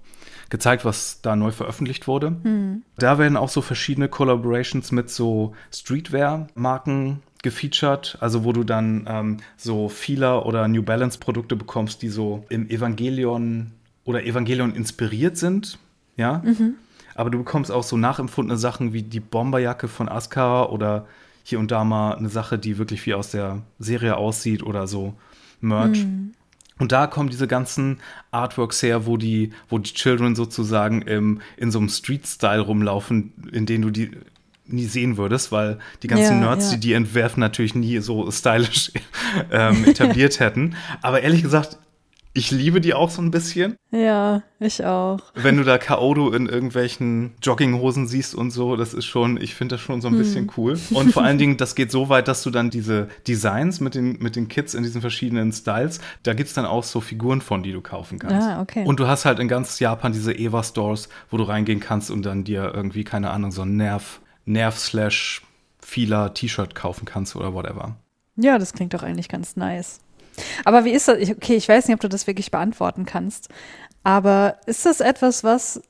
gezeigt, 0.50 0.84
was 0.84 1.20
da 1.22 1.34
neu 1.36 1.50
veröffentlicht 1.50 2.06
wurde. 2.06 2.30
Mhm. 2.30 2.82
Da 2.96 3.18
werden 3.18 3.36
auch 3.36 3.48
so 3.48 3.62
verschiedene 3.62 4.08
Collaborations 4.08 4.92
mit 4.92 5.10
so 5.10 5.54
Streetwear-Marken 5.72 7.22
gefeatured, 7.42 8.18
also 8.20 8.44
wo 8.44 8.52
du 8.52 8.64
dann 8.64 9.06
ähm, 9.08 9.36
so 9.56 9.88
Fila 9.88 10.40
oder 10.40 10.68
New 10.68 10.82
Balance 10.82 11.18
Produkte 11.18 11.56
bekommst, 11.56 12.02
die 12.02 12.08
so 12.08 12.44
im 12.48 12.68
Evangelion 12.68 13.72
oder 14.04 14.24
Evangelion 14.24 14.74
inspiriert 14.74 15.36
sind, 15.36 15.78
ja. 16.16 16.42
Mhm. 16.44 16.74
Aber 17.14 17.30
du 17.30 17.38
bekommst 17.38 17.70
auch 17.70 17.82
so 17.82 17.96
nachempfundene 17.96 18.58
Sachen 18.58 18.92
wie 18.92 19.02
die 19.02 19.20
Bomberjacke 19.20 19.88
von 19.88 20.08
Asuka 20.08 20.64
oder 20.64 21.06
hier 21.42 21.58
und 21.58 21.70
da 21.70 21.84
mal 21.84 22.14
eine 22.14 22.28
Sache, 22.28 22.58
die 22.58 22.78
wirklich 22.78 23.04
wie 23.06 23.14
aus 23.14 23.30
der 23.30 23.62
Serie 23.78 24.16
aussieht 24.16 24.62
oder 24.62 24.86
so 24.86 25.14
Merch. 25.60 26.04
Mhm. 26.04 26.34
Und 26.78 26.92
da 26.92 27.06
kommen 27.06 27.28
diese 27.28 27.46
ganzen 27.46 27.98
Artworks 28.30 28.82
her, 28.82 29.04
wo 29.04 29.18
die, 29.18 29.52
wo 29.68 29.78
die 29.78 29.92
Children 29.92 30.34
sozusagen 30.34 31.02
im, 31.02 31.42
in 31.58 31.70
so 31.70 31.78
einem 31.78 31.90
Street-Style 31.90 32.60
rumlaufen, 32.60 33.34
in 33.52 33.66
denen 33.66 33.82
du 33.82 33.90
die 33.90 34.12
nie 34.72 34.86
sehen 34.86 35.16
würdest, 35.16 35.52
weil 35.52 35.78
die 36.02 36.08
ganzen 36.08 36.40
ja, 36.40 36.48
Nerds, 36.48 36.72
ja. 36.72 36.76
die 36.76 36.90
die 36.90 36.92
entwerfen, 36.94 37.40
natürlich 37.40 37.74
nie 37.74 37.98
so 37.98 38.30
stylisch 38.30 38.92
ähm, 39.50 39.84
etabliert 39.84 40.40
hätten. 40.40 40.74
Aber 41.02 41.22
ehrlich 41.22 41.42
gesagt, 41.42 41.78
ich 42.32 42.52
liebe 42.52 42.80
die 42.80 42.94
auch 42.94 43.10
so 43.10 43.20
ein 43.20 43.32
bisschen. 43.32 43.76
Ja, 43.90 44.42
ich 44.60 44.84
auch. 44.84 45.18
Wenn 45.34 45.56
du 45.56 45.64
da 45.64 45.78
Kaodo 45.78 46.30
in 46.30 46.46
irgendwelchen 46.46 47.32
Jogginghosen 47.42 48.06
siehst 48.06 48.36
und 48.36 48.52
so, 48.52 48.76
das 48.76 48.94
ist 48.94 49.06
schon, 49.06 49.40
ich 49.40 49.56
finde 49.56 49.74
das 49.74 49.80
schon 49.80 50.00
so 50.00 50.06
ein 50.06 50.12
hm. 50.14 50.18
bisschen 50.18 50.50
cool. 50.56 50.78
Und 50.90 51.12
vor 51.12 51.24
allen 51.24 51.38
Dingen, 51.38 51.56
das 51.56 51.74
geht 51.74 51.90
so 51.90 52.08
weit, 52.08 52.28
dass 52.28 52.44
du 52.44 52.50
dann 52.50 52.70
diese 52.70 53.08
Designs 53.26 53.80
mit 53.80 53.96
den, 53.96 54.18
mit 54.20 54.36
den 54.36 54.46
Kids 54.46 54.74
in 54.74 54.84
diesen 54.84 55.00
verschiedenen 55.00 55.52
Styles, 55.52 56.00
da 56.22 56.34
gibt 56.34 56.48
es 56.48 56.54
dann 56.54 56.66
auch 56.66 56.84
so 56.84 57.00
Figuren 57.00 57.40
von, 57.40 57.64
die 57.64 57.72
du 57.72 57.80
kaufen 57.80 58.20
kannst. 58.20 58.46
Ah, 58.46 58.62
okay. 58.62 58.84
Und 58.84 59.00
du 59.00 59.08
hast 59.08 59.24
halt 59.24 59.40
in 59.40 59.48
ganz 59.48 59.80
Japan 59.80 60.12
diese 60.12 60.32
Eva-Stores, 60.32 61.08
wo 61.30 61.36
du 61.36 61.42
reingehen 61.42 61.80
kannst 61.80 62.12
und 62.12 62.24
dann 62.24 62.44
dir 62.44 62.72
irgendwie, 62.72 63.02
keine 63.02 63.30
Ahnung, 63.30 63.50
so 63.50 63.62
ein 63.62 63.76
Nerv 63.76 64.20
Nerv 64.52 64.78
slash 64.78 65.42
Fila 65.80 66.30
T-Shirt 66.30 66.74
kaufen 66.74 67.04
kannst 67.04 67.36
oder 67.36 67.54
whatever. 67.54 67.96
Ja, 68.36 68.58
das 68.58 68.72
klingt 68.72 68.94
doch 68.94 69.02
eigentlich 69.02 69.28
ganz 69.28 69.56
nice. 69.56 70.00
Aber 70.64 70.84
wie 70.84 70.92
ist 70.92 71.08
das? 71.08 71.30
Okay, 71.30 71.56
ich 71.56 71.68
weiß 71.68 71.88
nicht, 71.88 71.94
ob 71.94 72.00
du 72.00 72.08
das 72.08 72.26
wirklich 72.26 72.50
beantworten 72.50 73.04
kannst. 73.04 73.48
Aber 74.02 74.56
ist 74.66 74.86
das 74.86 75.00
etwas, 75.00 75.44
was, 75.44 75.82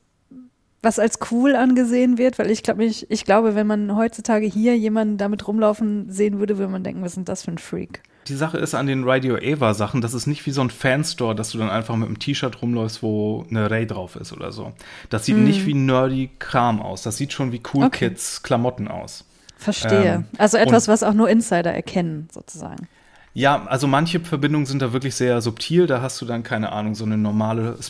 was 0.83 0.99
als 0.99 1.19
cool 1.31 1.55
angesehen 1.55 2.19
wird? 2.19 2.39
Weil 2.39 2.51
ich 2.51 2.63
glaube, 2.63 2.85
ich, 2.85 3.11
ich 3.11 3.25
glaube, 3.25 3.55
wenn 3.55 3.67
man 3.67 3.95
heutzutage 3.97 4.47
hier 4.47 4.77
jemanden 4.77 5.19
damit 5.19 5.47
rumlaufen 5.47 6.11
sehen 6.11 6.39
würde, 6.39 6.59
würde 6.59 6.73
man 6.73 6.85
denken, 6.85 7.03
was 7.03 7.13
ist 7.13 7.17
denn 7.17 7.25
das 7.25 7.45
für 7.45 7.53
ein 7.53 7.59
Freak? 7.59 8.03
Die 8.29 8.35
Sache 8.35 8.59
ist 8.59 8.75
an 8.75 8.87
den 8.87 9.05
Radio 9.05 9.37
Ava 9.37 9.75
Sachen, 9.75 10.01
das 10.01 10.15
ist 10.15 10.27
nicht 10.27 10.45
wie 10.47 10.51
so 10.51 10.61
ein 10.61 10.71
Fanstore, 10.71 11.35
dass 11.35 11.51
du 11.51 11.59
dann 11.59 11.71
einfach 11.71 11.97
mit 11.97 12.07
einem 12.07 12.19
T-Shirt 12.19 12.61
rumläufst, 12.63 13.03
wo 13.03 13.47
eine 13.51 13.71
Ray 13.71 13.87
drauf 13.87 14.17
ist 14.17 14.33
oder 14.33 14.53
so. 14.53 14.73
Das 15.09 15.25
sieht 15.25 15.37
mm. 15.37 15.45
nicht 15.45 15.67
wie 15.67 15.75
nerdy 15.75 16.31
Kram 16.39 16.81
aus. 16.83 17.03
Das 17.03 17.17
sieht 17.17 17.33
schon 17.33 17.53
wie 17.53 17.63
Cool 17.73 17.87
okay. 17.87 18.11
Kids 18.11 18.43
Klamotten 18.43 18.89
aus. 18.89 19.25
Verstehe. 19.57 20.15
Ähm, 20.15 20.25
also 20.39 20.57
etwas, 20.57 20.89
was 20.89 21.03
auch 21.03 21.15
nur 21.15 21.29
Insider 21.29 21.73
erkennen, 21.73 22.29
sozusagen. 22.33 22.89
Ja, 23.33 23.67
also 23.67 23.87
manche 23.87 24.21
Verbindungen 24.21 24.67
sind 24.67 24.83
da 24.83 24.93
wirklich 24.93 25.15
sehr 25.15 25.41
subtil. 25.41 25.87
Da 25.87 26.03
hast 26.03 26.21
du 26.21 26.25
dann, 26.25 26.43
keine 26.43 26.73
Ahnung, 26.73 26.95
so 26.95 27.05
eine 27.05 27.17
normale 27.17 27.81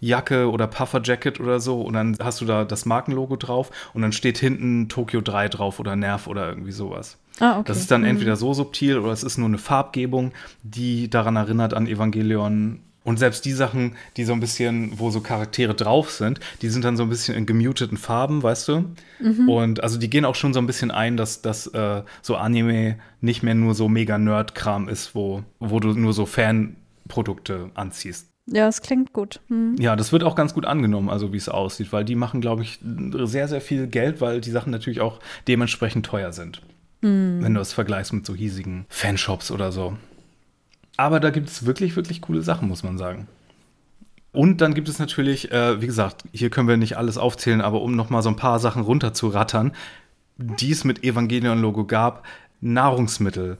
Sportswear-Jacke 0.00 0.50
oder 0.50 0.66
Puffer-Jacket 0.66 1.40
oder 1.40 1.60
so. 1.60 1.82
Und 1.82 1.94
dann 1.94 2.16
hast 2.22 2.40
du 2.40 2.44
da 2.44 2.64
das 2.64 2.86
Markenlogo 2.86 3.36
drauf 3.36 3.70
und 3.94 4.02
dann 4.02 4.12
steht 4.12 4.38
hinten 4.38 4.88
Tokyo 4.88 5.20
3 5.20 5.48
drauf 5.48 5.78
oder 5.80 5.96
Nerv 5.96 6.26
oder 6.26 6.48
irgendwie 6.48 6.72
sowas. 6.72 7.18
Ah, 7.38 7.58
okay. 7.58 7.64
Das 7.66 7.78
ist 7.78 7.90
dann 7.90 8.02
mhm. 8.02 8.08
entweder 8.08 8.36
so 8.36 8.52
subtil 8.52 8.98
oder 8.98 9.12
es 9.12 9.22
ist 9.22 9.38
nur 9.38 9.48
eine 9.48 9.58
Farbgebung, 9.58 10.32
die 10.62 11.08
daran 11.08 11.36
erinnert 11.36 11.74
an 11.74 11.86
Evangelion. 11.86 12.80
Und 13.02 13.18
selbst 13.18 13.46
die 13.46 13.52
Sachen, 13.52 13.96
die 14.18 14.24
so 14.24 14.34
ein 14.34 14.40
bisschen, 14.40 14.98
wo 14.98 15.10
so 15.10 15.20
Charaktere 15.22 15.74
drauf 15.74 16.10
sind, 16.10 16.38
die 16.60 16.68
sind 16.68 16.84
dann 16.84 16.98
so 16.98 17.04
ein 17.04 17.08
bisschen 17.08 17.34
in 17.34 17.46
gemuteten 17.46 17.96
Farben, 17.96 18.42
weißt 18.42 18.68
du? 18.68 18.84
Mhm. 19.20 19.48
Und 19.48 19.82
also 19.82 19.98
die 19.98 20.10
gehen 20.10 20.26
auch 20.26 20.34
schon 20.34 20.52
so 20.52 20.60
ein 20.60 20.66
bisschen 20.66 20.90
ein, 20.90 21.16
dass, 21.16 21.40
dass 21.40 21.66
äh, 21.68 22.02
so 22.20 22.36
Anime 22.36 22.98
nicht 23.22 23.42
mehr 23.42 23.54
nur 23.54 23.74
so 23.74 23.88
mega 23.88 24.18
Nerd-Kram 24.18 24.86
ist, 24.88 25.14
wo, 25.14 25.42
wo 25.60 25.80
du 25.80 25.94
nur 25.94 26.12
so 26.12 26.26
Fanprodukte 26.26 27.70
anziehst. 27.74 28.29
Ja, 28.52 28.66
es 28.66 28.82
klingt 28.82 29.12
gut. 29.12 29.40
Hm. 29.48 29.76
Ja, 29.78 29.94
das 29.96 30.12
wird 30.12 30.24
auch 30.24 30.34
ganz 30.34 30.54
gut 30.54 30.66
angenommen, 30.66 31.08
also 31.08 31.32
wie 31.32 31.36
es 31.36 31.48
aussieht, 31.48 31.92
weil 31.92 32.04
die 32.04 32.16
machen, 32.16 32.40
glaube 32.40 32.62
ich, 32.62 32.80
sehr, 32.82 33.48
sehr 33.48 33.60
viel 33.60 33.86
Geld, 33.86 34.20
weil 34.20 34.40
die 34.40 34.50
Sachen 34.50 34.70
natürlich 34.70 35.00
auch 35.00 35.20
dementsprechend 35.46 36.06
teuer 36.06 36.32
sind. 36.32 36.60
Mhm. 37.00 37.38
Wenn 37.40 37.54
du 37.54 37.60
es 37.60 37.72
vergleichst 37.72 38.12
mit 38.12 38.26
so 38.26 38.34
hiesigen 38.34 38.86
Fanshops 38.88 39.50
oder 39.50 39.72
so. 39.72 39.96
Aber 40.96 41.20
da 41.20 41.30
gibt 41.30 41.48
es 41.48 41.64
wirklich, 41.64 41.96
wirklich 41.96 42.20
coole 42.20 42.42
Sachen, 42.42 42.68
muss 42.68 42.82
man 42.82 42.98
sagen. 42.98 43.26
Und 44.32 44.60
dann 44.60 44.74
gibt 44.74 44.88
es 44.88 44.98
natürlich, 44.98 45.50
äh, 45.50 45.80
wie 45.80 45.86
gesagt, 45.86 46.24
hier 46.32 46.50
können 46.50 46.68
wir 46.68 46.76
nicht 46.76 46.96
alles 46.96 47.18
aufzählen, 47.18 47.60
aber 47.60 47.80
um 47.80 47.96
noch 47.96 48.10
mal 48.10 48.22
so 48.22 48.28
ein 48.28 48.36
paar 48.36 48.58
Sachen 48.58 48.82
runterzurattern, 48.82 49.72
die 50.36 50.70
es 50.70 50.84
mit 50.84 51.02
Evangelion-Logo 51.02 51.84
gab, 51.84 52.24
Nahrungsmittel, 52.60 53.58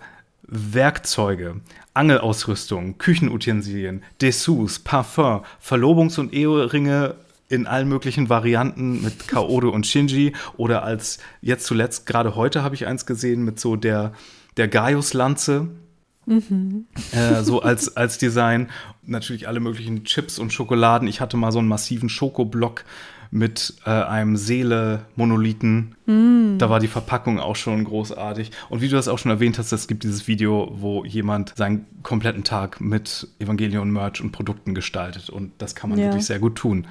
Werkzeuge, 0.51 1.61
Angelausrüstung, 1.95 2.99
Küchenutensilien, 2.99 4.03
Dessous, 4.21 4.81
Parfum, 4.81 5.43
Verlobungs- 5.65 6.19
und 6.19 6.35
Eheringe 6.35 7.15
in 7.49 7.67
allen 7.67 7.89
möglichen 7.89 8.29
Varianten 8.29 9.03
mit 9.03 9.27
Kaoru 9.27 9.71
und 9.71 9.87
Shinji 9.87 10.33
oder 10.57 10.83
als 10.83 11.19
jetzt 11.41 11.67
zuletzt, 11.67 12.07
gerade 12.07 12.37
heute 12.37 12.63
habe 12.63 12.75
ich 12.75 12.87
eins 12.87 13.07
gesehen 13.07 13.45
mit 13.45 13.59
so 13.59 13.77
der, 13.77 14.13
der 14.57 14.69
Gaius-Lanze. 14.69 15.69
Mhm. 16.27 16.87
Äh, 17.13 17.43
so 17.43 17.61
als, 17.63 17.97
als 17.97 18.19
Design. 18.19 18.71
Natürlich 19.03 19.49
alle 19.49 19.59
möglichen 19.59 20.05
Chips 20.05 20.39
und 20.39 20.53
Schokoladen. 20.53 21.09
Ich 21.09 21.21
hatte 21.21 21.37
mal 21.37 21.51
so 21.51 21.59
einen 21.59 21.67
massiven 21.67 22.09
Schokoblock 22.09 22.85
mit 23.31 23.75
äh, 23.87 23.91
einem 23.91 24.37
Seele-Monolithen. 24.37 25.95
Mm. 26.07 26.59
Da 26.59 26.69
war 26.69 26.81
die 26.81 26.89
Verpackung 26.89 27.39
auch 27.39 27.57
schon 27.57 27.85
großartig. 27.85 28.51
Und 28.69 28.81
wie 28.81 28.89
du 28.89 28.97
das 28.97 29.09
auch 29.09 29.19
schon 29.19 29.31
erwähnt 29.31 29.59
hast, 29.59 29.73
es 29.73 29.87
gibt 29.87 30.03
dieses 30.03 30.27
Video, 30.27 30.73
wo 30.75 31.05
jemand 31.05 31.55
seinen 31.57 31.87
kompletten 32.03 32.45
Tag 32.45 32.81
mit 32.81 33.29
Evangelion-Merch 33.39 34.21
und 34.21 34.33
Produkten 34.33 34.75
gestaltet. 34.75 35.31
Und 35.31 35.53
das 35.59 35.75
kann 35.75 35.91
man 35.91 35.99
ja. 35.99 36.07
wirklich 36.07 36.27
sehr 36.27 36.41
gut 36.41 36.57
tun. 36.57 36.87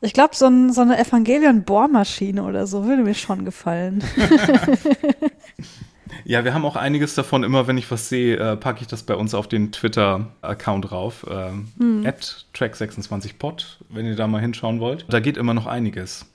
Ich 0.00 0.12
glaube, 0.12 0.36
so, 0.36 0.46
ein, 0.46 0.72
so, 0.72 0.82
eine 0.82 0.98
Evangelion-Bohrmaschine 0.98 2.44
oder 2.44 2.66
so 2.66 2.84
würde 2.84 3.02
mir 3.02 3.14
schon 3.14 3.44
gefallen. 3.44 4.04
ja, 6.24 6.44
wir 6.44 6.54
haben 6.54 6.64
auch 6.64 6.76
einiges 6.76 7.14
davon. 7.14 7.44
Immer 7.44 7.66
wenn 7.66 7.78
ich 7.78 7.90
was 7.90 8.08
sehe, 8.08 8.36
äh, 8.36 8.56
packe 8.56 8.80
ich 8.80 8.86
das 8.86 9.02
bei 9.02 9.14
uns 9.14 9.34
auf 9.34 9.48
den 9.48 9.72
Twitter-Account 9.72 10.92
rauf. 10.92 11.26
Äh, 11.28 11.50
hm. 11.78 12.06
track26pod, 12.54 13.78
wenn 13.88 14.06
ihr 14.06 14.16
da 14.16 14.26
mal 14.26 14.40
hinschauen 14.40 14.80
wollt. 14.80 15.06
Da 15.08 15.20
geht 15.20 15.36
immer 15.36 15.54
noch 15.54 15.66
einiges. 15.66 16.26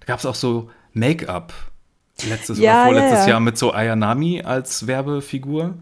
Da 0.00 0.06
gab 0.06 0.18
es 0.18 0.26
auch 0.26 0.34
so 0.34 0.70
Make-up 0.92 1.52
letztes 2.28 2.58
ja, 2.58 2.82
oder 2.82 2.84
vorletztes 2.84 3.18
ja, 3.18 3.24
ja. 3.24 3.28
Jahr 3.30 3.40
mit 3.40 3.58
so 3.58 3.72
Ayanami 3.72 4.42
als 4.42 4.86
Werbefigur. 4.86 5.74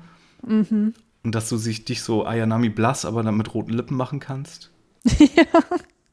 Mhm. 0.47 0.95
Und 1.23 1.35
dass 1.35 1.49
du 1.49 1.57
sich 1.57 1.85
dich 1.85 2.03
so 2.03 2.25
Ayanami 2.25 2.71
blass, 2.71 3.05
aber 3.05 3.23
dann 3.23 3.37
mit 3.37 3.53
roten 3.53 3.73
Lippen 3.73 3.97
machen 3.97 4.21
kannst. 4.21 4.71
ja. 5.19 5.45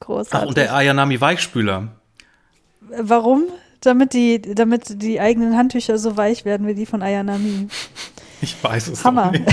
Großartig. 0.02 0.34
Ach, 0.34 0.48
und 0.48 0.58
der 0.58 0.74
Ayanami 0.74 1.20
Weichspüler. 1.20 1.90
Warum? 3.02 3.44
Damit 3.88 4.12
die, 4.12 4.42
damit 4.42 5.02
die 5.02 5.22
eigenen 5.22 5.56
Handtücher 5.56 5.98
so 5.98 6.18
weich 6.18 6.44
werden 6.44 6.68
wie 6.68 6.76
die 6.76 6.86
von 6.86 7.02
Ayanami. 7.02 7.70
Ich 8.42 8.62
weiß 8.62 8.90
es 8.90 9.06
Hammer. 9.06 9.32
nicht. 9.32 9.46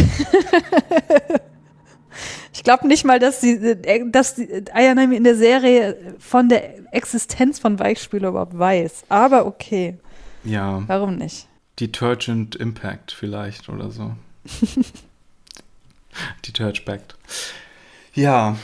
ich 2.53 2.65
glaube 2.65 2.89
nicht 2.89 3.05
mal, 3.05 3.21
dass 3.21 3.39
die, 3.39 3.77
dass 4.11 4.35
die 4.35 4.65
Ayanami 4.73 5.15
in 5.15 5.23
der 5.23 5.37
Serie 5.37 6.17
von 6.19 6.49
der 6.49 6.93
Existenz 6.93 7.61
von 7.61 7.79
Weichspüler 7.79 8.31
überhaupt 8.31 8.59
weiß. 8.59 9.05
Aber 9.09 9.47
okay. 9.47 9.99
Ja. 10.43 10.83
Warum 10.89 11.15
nicht? 11.15 11.47
Detergent 11.79 12.57
Impact 12.57 13.13
vielleicht 13.13 13.69
oder 13.69 13.93
so. 13.93 14.15
Detergent. 16.45 17.15
Ja, 18.15 18.57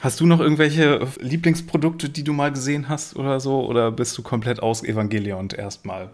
Hast 0.00 0.20
du 0.20 0.26
noch 0.26 0.38
irgendwelche 0.38 1.08
Lieblingsprodukte, 1.18 2.08
die 2.08 2.22
du 2.22 2.32
mal 2.32 2.52
gesehen 2.52 2.88
hast 2.88 3.16
oder 3.16 3.40
so? 3.40 3.66
Oder 3.66 3.90
bist 3.90 4.16
du 4.16 4.22
komplett 4.22 4.62
aus 4.62 4.84
Evangelion 4.84 5.48
erstmal? 5.50 6.10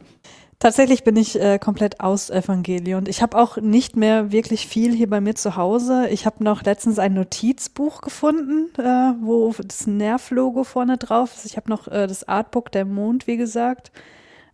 Tatsächlich 0.58 1.04
bin 1.04 1.16
ich 1.16 1.38
äh, 1.38 1.58
komplett 1.58 2.00
aus 2.00 2.30
Evangelion. 2.30 3.04
Ich 3.06 3.20
habe 3.20 3.36
auch 3.36 3.58
nicht 3.58 3.96
mehr 3.96 4.32
wirklich 4.32 4.66
viel 4.66 4.94
hier 4.94 5.10
bei 5.10 5.20
mir 5.20 5.34
zu 5.34 5.56
Hause. 5.56 6.08
Ich 6.08 6.24
habe 6.24 6.42
noch 6.42 6.62
letztens 6.62 6.98
ein 6.98 7.12
Notizbuch 7.12 8.00
gefunden, 8.00 8.70
äh, 8.78 9.12
wo 9.20 9.52
das 9.62 9.86
Nerv-Logo 9.86 10.64
vorne 10.64 10.96
drauf 10.96 11.34
ist. 11.34 11.44
Ich 11.44 11.58
habe 11.58 11.68
noch 11.68 11.86
äh, 11.88 12.06
das 12.06 12.26
Artbook 12.26 12.72
Der 12.72 12.86
Mond, 12.86 13.26
wie 13.26 13.36
gesagt. 13.36 13.92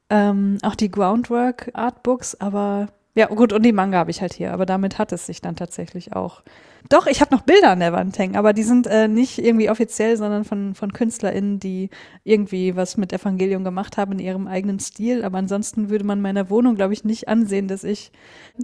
Ähm, 0.09 0.59
auch 0.63 0.75
die 0.75 0.91
Groundwork 0.91 1.71
Artbooks, 1.75 2.35
aber 2.41 2.89
ja, 3.21 3.27
gut, 3.27 3.53
und 3.53 3.63
die 3.67 3.73
Manga 3.73 3.99
habe 3.99 4.11
ich 4.11 4.23
halt 4.23 4.33
hier, 4.33 4.51
aber 4.51 4.65
damit 4.65 4.97
hat 4.97 5.13
es 5.13 5.27
sich 5.27 5.43
dann 5.43 5.55
tatsächlich 5.55 6.15
auch. 6.17 6.43
Doch, 6.89 7.07
ich 7.07 7.21
habe 7.21 7.35
noch 7.35 7.43
Bilder 7.43 7.69
an 7.69 7.81
der 7.81 7.93
Wand 7.93 8.19
hängen, 8.19 8.35
aber 8.35 8.55
die 8.55 8.63
sind 8.63 8.87
äh, 8.87 9.09
nicht 9.09 9.37
irgendwie 9.37 9.69
offiziell, 9.69 10.17
sondern 10.17 10.45
von, 10.45 10.75
von 10.75 10.95
KünstlerInnen, 10.95 11.61
die 11.61 11.91
irgendwie 12.25 12.77
was 12.77 12.97
mit 12.97 13.13
Evangelium 13.13 13.63
gemacht 13.63 13.99
haben 13.99 14.13
in 14.13 14.21
ihrem 14.21 14.47
eigenen 14.47 14.81
Stil. 14.81 15.23
Aber 15.23 15.37
ansonsten 15.37 15.91
würde 15.91 16.07
man 16.07 16.23
meiner 16.23 16.49
Wohnung, 16.49 16.77
glaube 16.77 16.95
ich, 16.95 17.05
nicht 17.05 17.29
ansehen, 17.29 17.69
dass 17.69 17.85
ich 17.85 18.11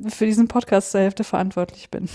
für 0.08 0.24
diesen 0.24 0.48
Podcast 0.48 0.90
zur 0.90 1.02
Hälfte 1.02 1.22
verantwortlich 1.22 1.90
bin. 1.90 2.08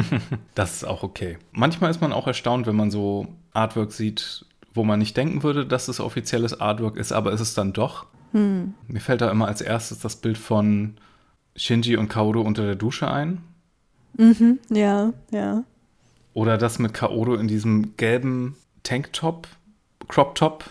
das 0.54 0.76
ist 0.76 0.84
auch 0.84 1.02
okay. 1.02 1.36
Manchmal 1.50 1.90
ist 1.90 2.00
man 2.00 2.14
auch 2.14 2.26
erstaunt, 2.26 2.66
wenn 2.66 2.76
man 2.76 2.90
so 2.90 3.26
Artwork 3.52 3.92
sieht, 3.92 4.46
wo 4.72 4.82
man 4.82 4.98
nicht 4.98 5.14
denken 5.14 5.42
würde, 5.42 5.66
dass 5.66 5.88
es 5.88 6.00
offizielles 6.00 6.58
Artwork 6.58 6.96
ist, 6.96 7.12
aber 7.12 7.32
ist 7.32 7.40
es 7.40 7.52
dann 7.52 7.74
doch. 7.74 8.06
Hm. 8.32 8.72
Mir 8.88 9.00
fällt 9.00 9.20
da 9.20 9.30
immer 9.30 9.46
als 9.46 9.60
erstes 9.60 9.98
das 9.98 10.16
Bild 10.16 10.38
von 10.38 10.94
Shinji 11.56 11.96
und 11.96 12.08
Kaoru 12.08 12.40
unter 12.40 12.64
der 12.64 12.74
Dusche 12.74 13.10
ein. 13.10 13.42
Mhm, 14.16 14.58
ja, 14.70 15.12
ja. 15.30 15.64
Oder 16.34 16.58
das 16.58 16.78
mit 16.78 16.94
Kaoru 16.94 17.34
in 17.34 17.48
diesem 17.48 17.96
gelben 17.96 18.56
Tanktop, 18.82 19.48
Crop 20.08 20.34
Top. 20.34 20.70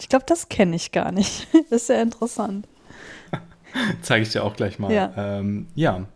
Ich 0.00 0.08
glaube, 0.08 0.24
das 0.26 0.48
kenne 0.48 0.76
ich 0.76 0.92
gar 0.92 1.12
nicht. 1.12 1.48
das 1.70 1.82
ist 1.82 1.86
sehr 1.88 2.02
interessant. 2.02 2.66
Zeige 4.02 4.22
ich 4.22 4.30
dir 4.30 4.44
auch 4.44 4.56
gleich 4.56 4.78
mal. 4.78 4.92
Ja. 4.92 5.12
Ähm, 5.16 5.66
ja. 5.74 6.06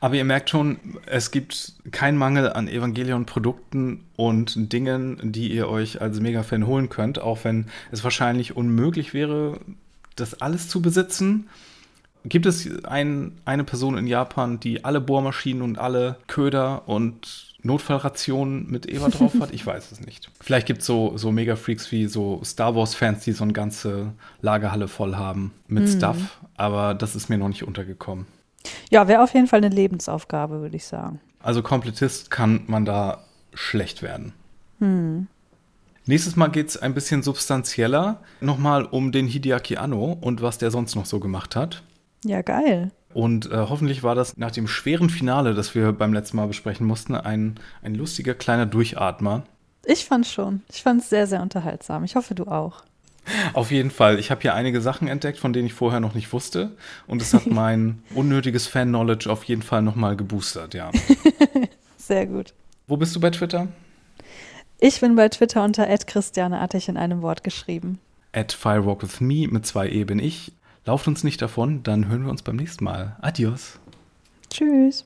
Aber 0.00 0.16
ihr 0.16 0.24
merkt 0.24 0.50
schon, 0.50 0.80
es 1.06 1.30
gibt 1.30 1.74
keinen 1.92 2.18
Mangel 2.18 2.52
an 2.52 2.66
Evangelion-Produkten 2.66 4.04
und 4.16 4.72
Dingen, 4.72 5.32
die 5.32 5.52
ihr 5.52 5.68
euch 5.68 6.00
als 6.00 6.18
Mega-Fan 6.18 6.66
holen 6.66 6.88
könnt, 6.88 7.20
auch 7.20 7.44
wenn 7.44 7.66
es 7.92 8.02
wahrscheinlich 8.02 8.56
unmöglich 8.56 9.14
wäre, 9.14 9.60
das 10.16 10.40
alles 10.40 10.68
zu 10.68 10.82
besitzen. 10.82 11.48
Gibt 12.24 12.46
es 12.46 12.68
ein, 12.84 13.32
eine 13.44 13.64
Person 13.64 13.98
in 13.98 14.06
Japan, 14.06 14.60
die 14.60 14.84
alle 14.84 15.00
Bohrmaschinen 15.00 15.62
und 15.62 15.78
alle 15.78 16.16
Köder 16.28 16.82
und 16.86 17.56
Notfallrationen 17.62 18.70
mit 18.70 18.88
Eva 18.88 19.08
drauf 19.08 19.34
hat? 19.40 19.52
Ich 19.52 19.66
weiß 19.66 19.90
es 19.92 20.00
nicht. 20.00 20.30
Vielleicht 20.40 20.66
gibt 20.66 20.80
es 20.80 20.86
so, 20.86 21.16
so 21.16 21.32
Mega-Freaks 21.32 21.90
wie 21.90 22.06
so 22.06 22.40
Star 22.44 22.74
Wars-Fans, 22.74 23.24
die 23.24 23.32
so 23.32 23.44
eine 23.44 23.52
ganze 23.52 24.12
Lagerhalle 24.40 24.88
voll 24.88 25.16
haben 25.16 25.52
mit 25.66 25.84
mhm. 25.84 25.88
Stuff, 25.88 26.38
aber 26.56 26.94
das 26.94 27.16
ist 27.16 27.28
mir 27.28 27.38
noch 27.38 27.48
nicht 27.48 27.64
untergekommen. 27.64 28.26
Ja, 28.90 29.08
wäre 29.08 29.22
auf 29.22 29.34
jeden 29.34 29.48
Fall 29.48 29.58
eine 29.58 29.74
Lebensaufgabe, 29.74 30.60
würde 30.60 30.76
ich 30.76 30.84
sagen. 30.84 31.20
Also 31.40 31.62
Komplettist 31.62 32.30
kann 32.30 32.62
man 32.66 32.84
da 32.84 33.24
schlecht 33.54 34.02
werden. 34.02 34.32
Hm. 34.78 35.26
Nächstes 36.04 36.36
Mal 36.36 36.48
geht 36.48 36.68
es 36.68 36.76
ein 36.76 36.94
bisschen 36.94 37.22
substanzieller. 37.22 38.20
Nochmal 38.40 38.84
um 38.84 39.12
den 39.12 39.26
Hideaki 39.26 39.76
Anno 39.76 40.16
und 40.20 40.42
was 40.42 40.58
der 40.58 40.70
sonst 40.70 40.96
noch 40.96 41.06
so 41.06 41.20
gemacht 41.20 41.54
hat. 41.54 41.82
Ja, 42.24 42.42
geil. 42.42 42.90
Und 43.14 43.50
äh, 43.50 43.56
hoffentlich 43.56 44.02
war 44.02 44.14
das 44.14 44.36
nach 44.36 44.50
dem 44.50 44.68
schweren 44.68 45.10
Finale, 45.10 45.54
das 45.54 45.74
wir 45.74 45.92
beim 45.92 46.12
letzten 46.12 46.36
Mal 46.36 46.46
besprechen 46.46 46.86
mussten, 46.86 47.14
ein, 47.14 47.56
ein 47.82 47.94
lustiger 47.94 48.34
kleiner 48.34 48.66
Durchatmer. 48.66 49.44
Ich 49.84 50.04
fand 50.04 50.26
schon. 50.26 50.62
Ich 50.70 50.82
fand 50.82 51.02
es 51.02 51.10
sehr, 51.10 51.26
sehr 51.26 51.42
unterhaltsam. 51.42 52.04
Ich 52.04 52.16
hoffe, 52.16 52.34
du 52.34 52.44
auch. 52.44 52.84
Auf 53.52 53.70
jeden 53.70 53.90
Fall. 53.90 54.18
Ich 54.18 54.30
habe 54.30 54.40
hier 54.40 54.54
einige 54.54 54.80
Sachen 54.80 55.08
entdeckt, 55.08 55.38
von 55.38 55.52
denen 55.52 55.66
ich 55.66 55.74
vorher 55.74 56.00
noch 56.00 56.14
nicht 56.14 56.32
wusste. 56.32 56.72
Und 57.06 57.22
es 57.22 57.34
hat 57.34 57.46
mein 57.50 58.02
unnötiges 58.14 58.66
Fan-Knowledge 58.66 59.30
auf 59.30 59.44
jeden 59.44 59.62
Fall 59.62 59.82
nochmal 59.82 60.16
geboostert, 60.16 60.74
ja. 60.74 60.90
sehr 61.96 62.26
gut. 62.26 62.54
Wo 62.86 62.96
bist 62.96 63.14
du 63.14 63.20
bei 63.20 63.30
Twitter? 63.30 63.68
Ich 64.80 65.00
bin 65.00 65.14
bei 65.14 65.28
Twitter 65.28 65.62
unter 65.62 65.86
Christiane 65.98 66.60
Attich 66.60 66.88
in 66.88 66.96
einem 66.96 67.22
Wort 67.22 67.44
geschrieben. 67.44 68.00
At 68.32 68.52
firewalkwithme 68.52 69.48
mit 69.48 69.66
zwei 69.66 69.88
E 69.88 70.04
bin 70.04 70.18
ich. 70.18 70.52
Lauft 70.84 71.06
uns 71.06 71.22
nicht 71.24 71.40
davon, 71.40 71.82
dann 71.82 72.08
hören 72.08 72.24
wir 72.24 72.30
uns 72.30 72.42
beim 72.42 72.56
nächsten 72.56 72.84
Mal. 72.84 73.16
Adios. 73.20 73.78
Tschüss. 74.50 75.04